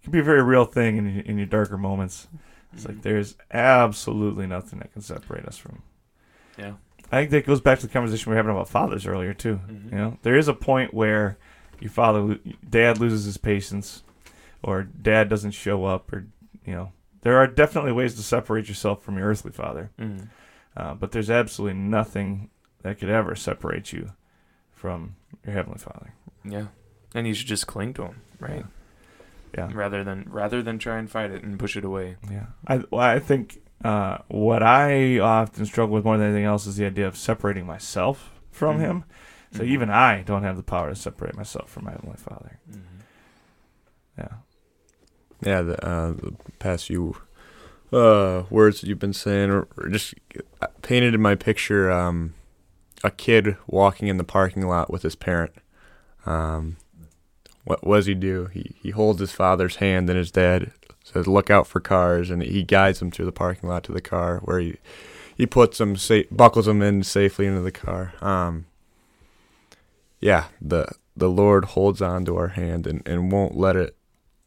it 0.00 0.04
can 0.04 0.12
be 0.12 0.20
a 0.20 0.22
very 0.24 0.42
real 0.42 0.64
thing 0.64 0.96
in 0.98 1.14
your, 1.14 1.24
in 1.24 1.36
your 1.38 1.46
darker 1.46 1.76
moments. 1.78 2.28
It's 2.72 2.86
like 2.86 3.02
there's 3.02 3.34
absolutely 3.50 4.46
nothing 4.46 4.78
that 4.80 4.92
can 4.92 5.02
separate 5.02 5.46
us 5.46 5.56
from. 5.58 5.82
Yeah. 6.58 6.74
I 7.10 7.20
think 7.20 7.30
that 7.30 7.46
goes 7.46 7.60
back 7.62 7.78
to 7.80 7.86
the 7.86 7.92
conversation 7.92 8.30
we 8.30 8.34
were 8.34 8.36
having 8.36 8.52
about 8.52 8.68
fathers 8.68 9.06
earlier 9.06 9.32
too. 9.34 9.60
Mhm. 9.68 9.84
You 9.92 9.98
know, 9.98 10.18
there 10.22 10.36
is 10.36 10.48
a 10.48 10.54
point 10.54 10.92
where 10.94 11.38
your 11.80 11.90
father, 11.90 12.38
dad 12.68 12.98
loses 12.98 13.24
his 13.24 13.36
patience, 13.36 14.02
or 14.62 14.82
dad 14.84 15.28
doesn't 15.28 15.52
show 15.52 15.84
up, 15.84 16.12
or 16.12 16.26
you 16.64 16.74
know, 16.74 16.92
there 17.22 17.36
are 17.38 17.46
definitely 17.46 17.92
ways 17.92 18.14
to 18.14 18.22
separate 18.22 18.68
yourself 18.68 19.02
from 19.02 19.16
your 19.18 19.28
earthly 19.28 19.52
father, 19.52 19.90
Mhm. 19.98 20.28
uh, 20.76 20.94
but 20.94 21.12
there's 21.12 21.30
absolutely 21.30 21.78
nothing 21.78 22.50
that 22.82 22.98
could 22.98 23.08
ever 23.08 23.34
separate 23.34 23.92
you 23.92 24.12
from 24.72 25.16
your 25.44 25.54
heavenly 25.54 25.78
father. 25.78 26.12
Yeah. 26.44 26.66
And 27.14 27.26
you 27.26 27.34
should 27.34 27.46
just 27.48 27.66
cling 27.66 27.94
to 27.94 28.02
him, 28.04 28.20
right? 28.38 28.64
Yeah. 29.56 29.70
Rather 29.72 30.04
than 30.04 30.26
rather 30.28 30.62
than 30.62 30.78
try 30.78 30.98
and 30.98 31.10
fight 31.10 31.30
it 31.30 31.42
and 31.42 31.58
push 31.58 31.76
it 31.76 31.84
away. 31.84 32.16
Yeah, 32.30 32.46
I 32.66 32.82
well, 32.90 33.00
I 33.00 33.18
think 33.18 33.60
uh, 33.84 34.18
what 34.28 34.62
I 34.62 35.18
often 35.18 35.64
struggle 35.64 35.94
with 35.94 36.04
more 36.04 36.18
than 36.18 36.26
anything 36.26 36.44
else 36.44 36.66
is 36.66 36.76
the 36.76 36.84
idea 36.84 37.06
of 37.06 37.16
separating 37.16 37.64
myself 37.64 38.38
from 38.50 38.76
Mhm. 38.76 38.80
him. 38.80 39.04
So 39.52 39.62
Mhm. 39.62 39.66
even 39.68 39.90
I 39.90 40.22
don't 40.22 40.42
have 40.42 40.56
the 40.56 40.62
power 40.62 40.90
to 40.90 40.94
separate 40.96 41.34
myself 41.36 41.70
from 41.70 41.84
my 41.84 41.92
heavenly 41.92 42.16
Father. 42.18 42.58
Mhm. 42.70 42.82
Yeah, 44.18 44.28
Yeah, 45.40 45.62
the, 45.62 45.86
uh, 45.86 46.12
the 46.12 46.34
past 46.58 46.86
few 46.86 47.16
uh, 47.92 48.42
words 48.50 48.80
that 48.80 48.88
you've 48.88 48.98
been 48.98 49.12
saying 49.14 49.50
are 49.50 49.66
are 49.78 49.88
just 49.88 50.14
uh, 50.60 50.66
painted 50.82 51.14
in 51.14 51.22
my 51.22 51.34
picture 51.34 51.90
um, 51.90 52.34
a 53.04 53.10
kid 53.10 53.56
walking 53.66 54.08
in 54.08 54.16
the 54.18 54.24
parking 54.24 54.66
lot 54.66 54.90
with 54.90 55.02
his 55.02 55.14
parent. 55.14 55.52
Um, 56.26 56.76
what, 57.64 57.86
what 57.86 57.96
does 57.96 58.06
he 58.06 58.14
do? 58.14 58.46
He, 58.52 58.74
he 58.82 58.90
holds 58.90 59.20
his 59.20 59.32
father's 59.32 59.76
hand, 59.76 60.10
and 60.10 60.18
his 60.18 60.30
dad 60.32 60.72
says, 61.04 61.26
Look 61.26 61.48
out 61.48 61.66
for 61.66 61.80
cars, 61.80 62.28
and 62.30 62.42
he 62.42 62.62
guides 62.64 63.00
him 63.00 63.10
through 63.10 63.26
the 63.26 63.32
parking 63.32 63.68
lot 63.68 63.84
to 63.84 63.92
the 63.92 64.00
car 64.02 64.38
where 64.44 64.58
he, 64.58 64.76
he 65.36 65.46
puts 65.46 65.80
him, 65.80 65.94
sa- 65.96 66.22
buckles 66.30 66.66
him 66.68 66.82
in 66.82 67.02
safely 67.04 67.46
into 67.46 67.60
the 67.60 67.70
car. 67.72 68.12
Um, 68.20 68.66
yeah, 70.20 70.46
the 70.60 70.88
the 71.16 71.28
Lord 71.28 71.64
holds 71.66 72.00
on 72.00 72.24
to 72.26 72.36
our 72.36 72.48
hand 72.48 72.86
and, 72.86 73.06
and 73.06 73.32
won't 73.32 73.56
let 73.56 73.76
it 73.76 73.96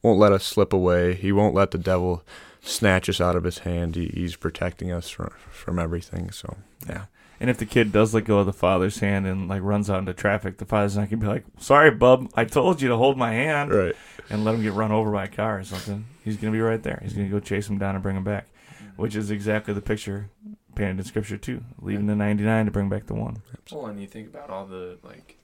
won't 0.01 0.19
let 0.19 0.31
us 0.31 0.43
slip 0.43 0.73
away. 0.73 1.13
He 1.13 1.31
won't 1.31 1.53
let 1.53 1.71
the 1.71 1.77
devil 1.77 2.23
snatch 2.61 3.09
us 3.09 3.19
out 3.19 3.35
of 3.35 3.43
his 3.43 3.59
hand. 3.59 3.95
He, 3.95 4.07
he's 4.07 4.35
protecting 4.35 4.91
us 4.91 5.09
from 5.09 5.31
from 5.51 5.79
everything. 5.79 6.31
So 6.31 6.57
yeah, 6.87 7.05
and 7.39 7.49
if 7.49 7.57
the 7.57 7.65
kid 7.65 7.91
does 7.91 8.13
let 8.13 8.25
go 8.25 8.39
of 8.39 8.45
the 8.45 8.53
father's 8.53 8.99
hand 8.99 9.25
and 9.25 9.47
like 9.47 9.61
runs 9.63 9.89
out 9.89 9.99
into 9.99 10.13
traffic, 10.13 10.57
the 10.57 10.65
father's 10.65 10.97
not 10.97 11.09
gonna 11.09 11.21
be 11.21 11.27
like, 11.27 11.45
"Sorry, 11.59 11.91
bub, 11.91 12.29
I 12.35 12.45
told 12.45 12.81
you 12.81 12.89
to 12.89 12.97
hold 12.97 13.17
my 13.17 13.33
hand," 13.33 13.73
right. 13.73 13.95
and 14.29 14.43
let 14.43 14.55
him 14.55 14.63
get 14.63 14.73
run 14.73 14.91
over 14.91 15.11
by 15.11 15.25
a 15.25 15.27
car 15.27 15.59
or 15.59 15.63
something. 15.63 16.05
He's 16.23 16.37
gonna 16.37 16.53
be 16.53 16.61
right 16.61 16.81
there. 16.81 16.99
He's 17.01 17.13
gonna 17.13 17.29
go 17.29 17.39
chase 17.39 17.69
him 17.69 17.77
down 17.77 17.95
and 17.95 18.03
bring 18.03 18.15
him 18.15 18.23
back, 18.23 18.47
which 18.95 19.15
is 19.15 19.31
exactly 19.31 19.73
the 19.73 19.81
picture 19.81 20.29
painted 20.75 20.99
in 20.99 21.03
Scripture 21.03 21.37
too, 21.37 21.63
leaving 21.81 22.07
the 22.07 22.15
ninety 22.15 22.43
nine 22.43 22.65
to 22.65 22.71
bring 22.71 22.89
back 22.89 23.07
the 23.07 23.15
one. 23.15 23.41
Well, 23.71 23.87
and 23.87 23.99
you 23.99 24.07
think 24.07 24.27
about 24.27 24.49
all 24.49 24.65
the 24.65 24.97
like, 25.03 25.37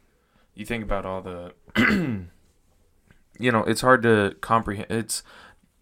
you 0.58 0.66
think 0.66 0.84
about 0.84 1.05
all 1.05 1.22
the, 1.22 1.53
you 3.39 3.51
know, 3.51 3.64
it's 3.64 3.82
hard 3.82 4.01
to 4.01 4.36
comprehend. 4.41 4.88
It's 4.89 5.22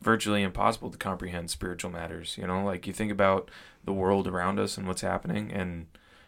virtually 0.01 0.43
impossible 0.43 0.91
to 0.91 0.97
comprehend 0.97 1.49
spiritual 1.49 1.91
matters. 1.91 2.38
You 2.38 2.45
know, 2.45 2.63
like 2.63 2.86
you 2.86 2.91
think 2.91 3.11
about 3.11 3.49
the 3.86 3.93
world 3.93 4.28
around 4.28 4.59
us 4.59 4.78
and 4.78 4.86
what's 4.86 5.01
happening, 5.01 5.51
and 5.51 5.88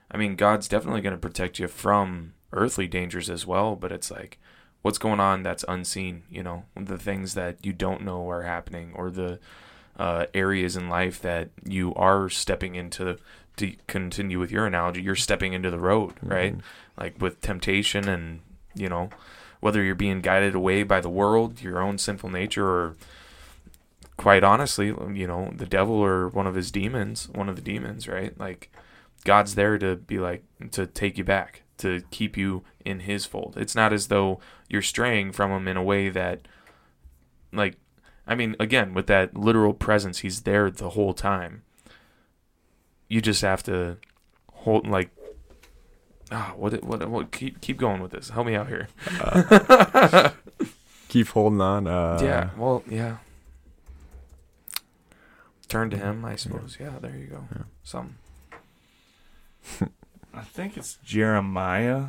I 0.09 0.17
mean, 0.17 0.37
God's 0.37 0.69
definitely 0.69 1.01
going 1.01 1.15
to 1.15 1.19
protect 1.19 1.59
you 1.59 1.67
from 1.67 2.33
earthly 2.53 2.87
dangers 2.87 3.29
as 3.29 3.45
well. 3.45 3.75
But 3.75 3.91
it's 3.91 4.09
like, 4.09 4.39
what's 4.81 4.97
going 4.97 5.19
on 5.19 5.43
that's 5.43 5.65
unseen? 5.67 6.23
You 6.29 6.43
know, 6.43 6.63
the 6.73 6.97
things 6.97 7.33
that 7.33 7.65
you 7.65 7.73
don't 7.73 8.03
know 8.03 8.29
are 8.29 8.43
happening, 8.43 8.93
or 8.95 9.11
the 9.11 9.39
uh, 9.97 10.27
areas 10.33 10.77
in 10.77 10.87
life 10.87 11.21
that 11.21 11.49
you 11.65 11.93
are 11.95 12.29
stepping 12.29 12.75
into 12.75 13.17
to 13.57 13.75
continue 13.87 14.39
with 14.39 14.51
your 14.51 14.65
analogy, 14.65 15.01
you're 15.01 15.15
stepping 15.15 15.53
into 15.53 15.69
the 15.69 15.79
road, 15.79 16.13
right? 16.21 16.57
Mhm. 16.57 16.61
Like 16.97 17.21
with 17.21 17.41
temptation 17.41 18.07
and, 18.07 18.39
you 18.73 18.89
know, 18.89 19.09
whether 19.59 19.83
you're 19.83 19.95
being 19.95 20.21
guided 20.21 20.55
away 20.55 20.83
by 20.83 21.01
the 21.01 21.09
world, 21.09 21.61
your 21.61 21.79
own 21.79 21.97
sinful 21.97 22.29
nature, 22.29 22.67
or 22.67 22.95
quite 24.15 24.43
honestly, 24.43 24.87
you 25.13 25.27
know, 25.27 25.51
the 25.55 25.65
devil 25.65 25.95
or 25.95 26.27
one 26.29 26.47
of 26.47 26.55
his 26.55 26.71
demons, 26.71 27.29
one 27.29 27.49
of 27.49 27.55
the 27.55 27.61
demons, 27.61 28.07
right? 28.07 28.37
Like 28.39 28.71
God's 29.25 29.55
there 29.55 29.77
to 29.77 29.95
be 29.95 30.19
like, 30.19 30.43
to 30.71 30.85
take 30.85 31.17
you 31.17 31.23
back, 31.23 31.63
to 31.79 32.03
keep 32.11 32.37
you 32.37 32.63
in 32.85 33.01
his 33.01 33.25
fold. 33.25 33.55
It's 33.57 33.75
not 33.75 33.93
as 33.93 34.07
though 34.07 34.39
you're 34.69 34.81
straying 34.81 35.31
from 35.31 35.51
him 35.51 35.67
in 35.67 35.77
a 35.77 35.83
way 35.83 36.09
that, 36.09 36.47
like, 37.51 37.77
I 38.27 38.35
mean, 38.35 38.55
again, 38.59 38.93
with 38.93 39.07
that 39.07 39.35
literal 39.35 39.73
presence, 39.73 40.19
he's 40.19 40.41
there 40.41 40.69
the 40.69 40.91
whole 40.91 41.13
time 41.13 41.63
you 43.07 43.21
just 43.21 43.41
have 43.41 43.63
to 43.63 43.97
hold 44.51 44.87
like 44.87 45.09
ah 46.31 46.53
what 46.57 46.83
what 46.83 47.07
what 47.09 47.31
keep 47.31 47.61
keep 47.61 47.77
going 47.77 48.01
with 48.01 48.11
this 48.11 48.29
help 48.29 48.45
me 48.47 48.55
out 48.55 48.67
here 48.67 48.87
Keep 51.09 51.29
holding 51.29 51.61
on. 51.61 51.87
Uh, 51.87 52.19
yeah 52.21 52.49
well 52.57 52.83
yeah 52.89 53.17
turn 55.69 55.89
to 55.89 55.97
him 55.97 56.23
i 56.25 56.35
suppose 56.35 56.77
yeah 56.79 56.93
there 57.01 57.15
you 57.15 57.27
go 57.27 57.43
Yeah. 57.55 57.63
some 57.83 58.15
I 60.33 60.41
think 60.41 60.77
it's 60.77 60.97
Jeremiah, 61.03 62.05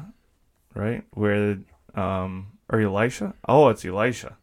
right? 0.75 1.03
Where 1.13 1.59
um 1.95 2.49
or 2.69 2.79
Elisha? 2.81 3.35
Oh, 3.49 3.69
it's 3.71 3.85
Elisha. 3.87 4.37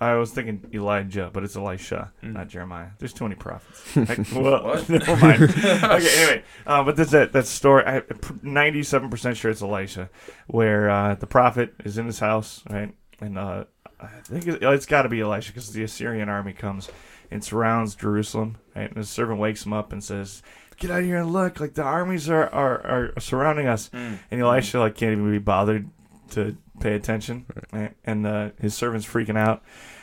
I 0.00 0.14
was 0.14 0.30
thinking 0.30 0.64
Elijah, 0.72 1.28
but 1.32 1.42
it's 1.42 1.56
Elisha, 1.56 2.12
Mm. 2.22 2.34
not 2.34 2.48
Jeremiah. 2.48 2.88
There's 2.98 3.12
too 3.12 3.24
many 3.24 3.34
prophets. 3.34 3.82
Heck, 3.94 4.18
well, 4.32 4.62
What? 4.64 4.88
never 4.88 5.16
mind. 5.16 5.42
okay, 5.42 6.22
anyway, 6.22 6.44
uh, 6.66 6.84
but 6.84 6.96
there's 6.96 7.10
that 7.10 7.32
that 7.32 7.46
story. 7.46 7.84
I'm 7.84 8.02
ninety-seven 8.42 9.10
percent 9.10 9.36
sure 9.36 9.50
it's 9.50 9.62
Elisha, 9.62 10.08
where 10.46 10.88
uh, 10.88 11.14
the 11.16 11.26
prophet 11.26 11.74
is 11.84 11.98
in 11.98 12.06
his 12.06 12.20
house, 12.20 12.62
right? 12.70 12.94
And 13.20 13.36
uh, 13.38 13.64
I 14.00 14.06
think 14.22 14.46
it, 14.46 14.62
it's 14.62 14.86
got 14.86 15.02
to 15.02 15.08
be 15.08 15.20
Elisha 15.20 15.52
because 15.52 15.72
the 15.72 15.82
Assyrian 15.82 16.28
army 16.28 16.52
comes 16.52 16.88
and 17.30 17.42
surrounds 17.42 17.94
Jerusalem, 17.96 18.58
right? 18.76 18.88
And 18.88 18.96
his 18.96 19.08
servant 19.10 19.40
wakes 19.40 19.66
him 19.66 19.72
up 19.72 19.92
and 19.92 20.02
says, 20.04 20.42
"Get 20.76 20.92
out 20.92 21.00
of 21.00 21.04
here 21.06 21.18
and 21.18 21.32
look! 21.32 21.58
Like 21.58 21.74
the 21.74 21.82
armies 21.82 22.30
are 22.30 22.48
are, 22.54 23.12
are 23.16 23.20
surrounding 23.20 23.66
us." 23.66 23.90
And 23.92 24.18
Elisha 24.40 24.78
like 24.78 24.94
can't 24.94 25.12
even 25.12 25.28
be 25.30 25.38
bothered 25.38 25.90
to 26.30 26.56
pay 26.80 26.94
attention, 26.94 27.46
right? 27.72 27.94
and 28.04 28.26
uh, 28.26 28.50
his 28.60 28.74
servant's 28.74 29.06
freaking 29.06 29.38
out, 29.38 29.62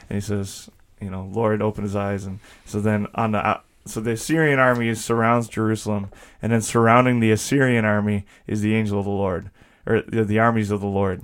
and 0.09 0.17
he 0.17 0.21
says, 0.21 0.69
"You 1.01 1.09
know, 1.09 1.30
Lord, 1.32 1.61
open 1.61 1.84
his 1.84 1.95
eyes." 1.95 2.26
And 2.26 2.39
so 2.65 2.80
then 2.80 3.07
on 3.15 3.32
the 3.32 3.39
out- 3.39 3.65
so 3.86 4.01
the 4.01 4.13
Assyrian 4.13 4.59
army 4.59 4.93
surrounds 4.95 5.47
Jerusalem, 5.47 6.09
and 6.41 6.51
then 6.51 6.61
surrounding 6.61 7.19
the 7.19 7.32
Assyrian 7.32 7.86
army 7.86 8.26
is 8.47 8.61
the 8.61 8.76
angel 8.76 8.99
of 8.99 9.05
the 9.05 9.11
Lord, 9.11 9.51
or 9.86 10.01
the, 10.01 10.23
the 10.26 10.39
armies 10.39 10.71
of 10.71 10.82
the 10.82 10.88
Lord. 10.88 11.21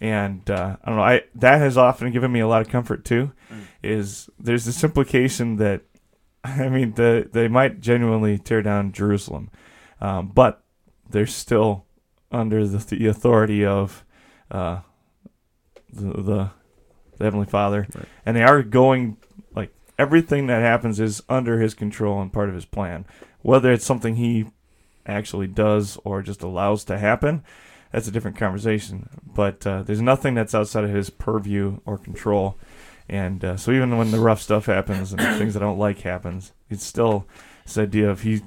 And 0.00 0.48
uh, 0.50 0.76
I 0.82 0.88
don't 0.88 0.96
know. 0.96 1.04
I 1.04 1.22
that 1.36 1.60
has 1.60 1.78
often 1.78 2.10
given 2.12 2.30
me 2.32 2.40
a 2.40 2.48
lot 2.48 2.60
of 2.60 2.68
comfort 2.68 3.04
too. 3.04 3.32
Mm. 3.50 3.62
Is 3.82 4.28
there's 4.38 4.64
this 4.64 4.84
implication 4.84 5.56
that, 5.56 5.82
I 6.44 6.68
mean, 6.68 6.94
the 6.94 7.28
they 7.32 7.48
might 7.48 7.80
genuinely 7.80 8.38
tear 8.38 8.62
down 8.62 8.92
Jerusalem, 8.92 9.50
um, 10.00 10.32
but 10.34 10.62
they're 11.08 11.26
still 11.26 11.86
under 12.30 12.66
the, 12.66 12.78
the 12.96 13.06
authority 13.06 13.64
of 13.64 14.04
uh, 14.50 14.80
the, 15.92 16.22
the 16.22 16.50
the 17.18 17.24
heavenly 17.24 17.46
Father, 17.46 17.86
Right. 17.94 18.06
and 18.24 18.36
they 18.36 18.42
are 18.42 18.62
going 18.62 19.16
like 19.54 19.70
everything 19.98 20.46
that 20.46 20.62
happens 20.62 20.98
is 20.98 21.22
under 21.28 21.60
His 21.60 21.74
control 21.74 22.20
and 22.22 22.32
part 22.32 22.48
of 22.48 22.54
His 22.54 22.64
plan. 22.64 23.04
Whether 23.42 23.70
it's 23.72 23.84
something 23.84 24.16
He 24.16 24.46
actually 25.06 25.46
does 25.48 25.98
or 26.04 26.22
just 26.22 26.42
allows 26.42 26.84
to 26.84 26.96
happen, 26.98 27.42
that's 27.92 28.08
a 28.08 28.12
different 28.12 28.36
conversation. 28.38 29.08
but 29.34 29.66
uh, 29.66 29.82
there's 29.82 30.00
nothing 30.00 30.34
that's 30.34 30.54
outside 30.54 30.84
of 30.84 30.90
his 30.90 31.10
purview 31.10 31.80
or 31.84 31.98
control. 31.98 32.56
And 33.08 33.44
uh, 33.44 33.56
so 33.56 33.72
even 33.72 33.98
when 33.98 34.10
the 34.12 34.20
rough 34.20 34.40
stuff 34.40 34.66
happens 34.66 35.12
and 35.12 35.20
things 35.38 35.56
I 35.56 35.60
don't 35.60 35.78
like 35.78 36.00
happens, 36.00 36.52
it's 36.70 36.84
still 36.86 37.26
this 37.64 37.76
idea 37.76 38.08
of 38.10 38.22
he, 38.22 38.40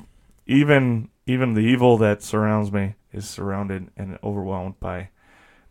even 0.47 1.09
even 1.27 1.53
the 1.53 1.61
evil 1.61 1.97
that 1.97 2.23
surrounds 2.23 2.71
me 2.71 2.95
is 3.11 3.29
surrounded 3.29 3.89
and 3.97 4.17
overwhelmed 4.23 4.79
by 4.79 5.09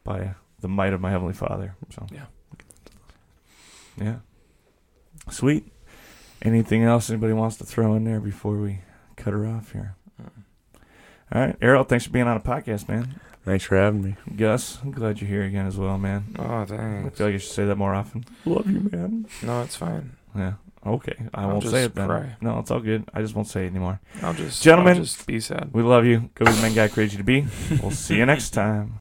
by 0.05 0.35
the 0.61 0.69
might 0.69 0.93
of 0.93 1.01
my 1.01 1.11
heavenly 1.11 1.35
Father. 1.35 1.77
So 1.91 2.07
Yeah. 2.13 2.27
yeah, 4.01 4.17
sweet. 5.31 5.71
Anything 6.43 6.83
else 6.85 7.09
anybody 7.11 7.33
wants 7.33 7.57
to 7.57 7.65
throw 7.65 7.95
in 7.95 8.05
there 8.05 8.21
before 8.21 8.57
we 8.57 8.81
cut 9.17 9.33
her 9.33 9.47
off 9.47 9.73
here? 9.73 9.95
Mm. 10.23 10.29
All 11.33 11.41
right, 11.47 11.57
Aaron, 11.63 11.85
thanks 11.87 12.05
for 12.05 12.11
being 12.11 12.27
on 12.27 12.37
a 12.37 12.41
podcast, 12.41 12.89
man. 12.89 13.19
Thanks 13.45 13.65
for 13.65 13.77
having 13.77 14.03
me. 14.03 14.17
Gus, 14.37 14.79
I'm 14.83 14.91
glad 14.91 15.21
you're 15.21 15.29
here 15.29 15.43
again 15.45 15.67
as 15.67 15.77
well, 15.77 15.97
man. 15.99 16.35
Oh, 16.39 16.65
dang. 16.65 17.07
I 17.07 17.11
feel 17.11 17.27
like 17.27 17.35
I 17.35 17.39
should 17.39 17.51
say 17.53 17.65
that 17.67 17.77
more 17.77 17.95
often. 17.95 18.25
Love 18.45 18.69
you, 18.71 18.89
man. 18.91 19.27
No, 19.43 19.63
it's 19.63 19.77
fine. 19.77 20.17
Yeah. 20.35 20.55
Okay. 20.87 21.15
I 21.33 21.43
I'll 21.43 21.49
won't 21.49 21.63
just 21.63 21.75
say 21.75 21.85
it 21.85 21.95
then. 21.95 22.09
cry. 22.09 22.37
No, 22.41 22.59
it's 22.59 22.71
all 22.71 22.81
good. 22.81 23.05
I 23.15 23.21
just 23.23 23.35
won't 23.35 23.49
say 23.49 23.65
it 23.65 23.69
anymore. 23.71 24.01
I'll 24.23 24.35
just, 24.35 24.63
Gentlemen. 24.63 24.97
I'll 24.97 25.03
just 25.03 25.27
be 25.27 25.41
sad. 25.41 25.71
We 25.73 25.83
love 25.83 26.05
you. 26.07 26.31
Go 26.35 26.45
be 26.47 26.53
the 26.53 26.63
man 26.63 26.75
God 26.75 26.91
created 26.93 27.13
you 27.13 27.19
to 27.19 27.25
be. 27.25 27.47
We'll 27.83 27.91
see 27.91 28.17
you 28.17 28.27
next 28.27 28.51
time. 28.51 28.99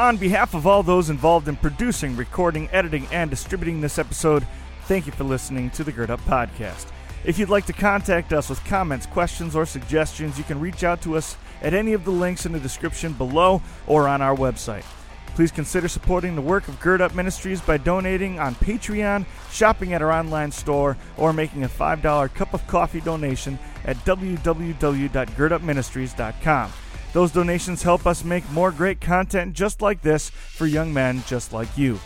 On 0.00 0.16
behalf 0.16 0.54
of 0.54 0.66
all 0.66 0.82
those 0.82 1.10
involved 1.10 1.46
in 1.46 1.56
producing, 1.56 2.16
recording, 2.16 2.70
editing, 2.72 3.06
and 3.12 3.28
distributing 3.28 3.82
this 3.82 3.98
episode, 3.98 4.46
thank 4.84 5.04
you 5.04 5.12
for 5.12 5.24
listening 5.24 5.68
to 5.72 5.84
the 5.84 5.92
Gird 5.92 6.10
Up 6.10 6.22
Podcast. 6.22 6.86
If 7.22 7.38
you'd 7.38 7.50
like 7.50 7.66
to 7.66 7.74
contact 7.74 8.32
us 8.32 8.48
with 8.48 8.64
comments, 8.64 9.04
questions, 9.04 9.54
or 9.54 9.66
suggestions, 9.66 10.38
you 10.38 10.44
can 10.44 10.58
reach 10.58 10.84
out 10.84 11.02
to 11.02 11.18
us 11.18 11.36
at 11.60 11.74
any 11.74 11.92
of 11.92 12.06
the 12.06 12.12
links 12.12 12.46
in 12.46 12.52
the 12.52 12.58
description 12.58 13.12
below 13.12 13.60
or 13.86 14.08
on 14.08 14.22
our 14.22 14.34
website. 14.34 14.86
Please 15.34 15.50
consider 15.50 15.86
supporting 15.86 16.34
the 16.34 16.40
work 16.40 16.66
of 16.68 16.80
Gird 16.80 17.02
Up 17.02 17.14
Ministries 17.14 17.60
by 17.60 17.76
donating 17.76 18.40
on 18.40 18.54
Patreon, 18.54 19.26
shopping 19.50 19.92
at 19.92 20.00
our 20.00 20.12
online 20.12 20.50
store, 20.50 20.96
or 21.18 21.34
making 21.34 21.64
a 21.64 21.68
$5 21.68 22.32
cup 22.32 22.54
of 22.54 22.66
coffee 22.66 23.02
donation 23.02 23.58
at 23.84 23.98
www.girdupministries.com. 24.06 26.72
Those 27.12 27.32
donations 27.32 27.82
help 27.82 28.06
us 28.06 28.24
make 28.24 28.48
more 28.50 28.70
great 28.70 29.00
content 29.00 29.54
just 29.54 29.82
like 29.82 30.02
this 30.02 30.30
for 30.30 30.66
young 30.66 30.92
men 30.92 31.22
just 31.26 31.52
like 31.52 31.76
you. 31.76 31.98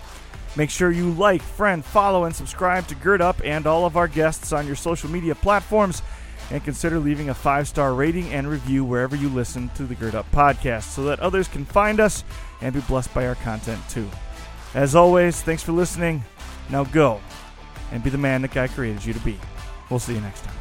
Make 0.57 0.70
sure 0.70 0.90
you 0.90 1.11
like, 1.11 1.42
friend, 1.42 1.84
follow, 1.84 2.24
and 2.24 2.34
subscribe 2.34 2.86
to 2.86 2.94
Gird 2.94 3.20
Up 3.20 3.40
and 3.44 3.66
all 3.66 3.86
of 3.86 3.96
our 3.96 4.09
guests 4.09 4.52
on 4.52 4.66
your 4.66 4.76
social 4.76 5.11
media 5.11 5.34
platforms. 5.34 6.02
And 6.50 6.62
consider 6.62 6.98
leaving 6.98 7.30
a 7.30 7.34
five 7.34 7.66
star 7.66 7.94
rating 7.94 8.32
and 8.32 8.48
review 8.48 8.84
wherever 8.84 9.16
you 9.16 9.28
listen 9.30 9.70
to 9.70 9.84
the 9.84 9.94
Gird 9.94 10.14
Up 10.14 10.30
podcast 10.30 10.84
so 10.84 11.05
that 11.05 11.20
others 11.20 11.48
can 11.48 11.64
find 11.64 12.00
us 12.00 12.22
and 12.61 12.74
be 12.74 12.80
blessed 12.82 13.12
by 13.14 13.26
our 13.26 13.34
content 13.36 13.80
too. 13.88 14.09
As 14.74 14.94
always, 14.94 15.40
thanks 15.40 15.62
for 15.62 15.72
listening. 15.72 16.22
Now 16.70 16.84
go 16.84 17.20
and 17.92 18.02
be 18.02 18.11
the 18.11 18.18
man 18.18 18.42
that 18.42 18.52
God 18.52 18.70
created 18.70 19.05
you 19.05 19.14
to 19.14 19.20
be. 19.20 19.38
We'll 19.90 20.00
see 20.00 20.14
you 20.14 20.20
next 20.20 20.44
time. 20.44 20.53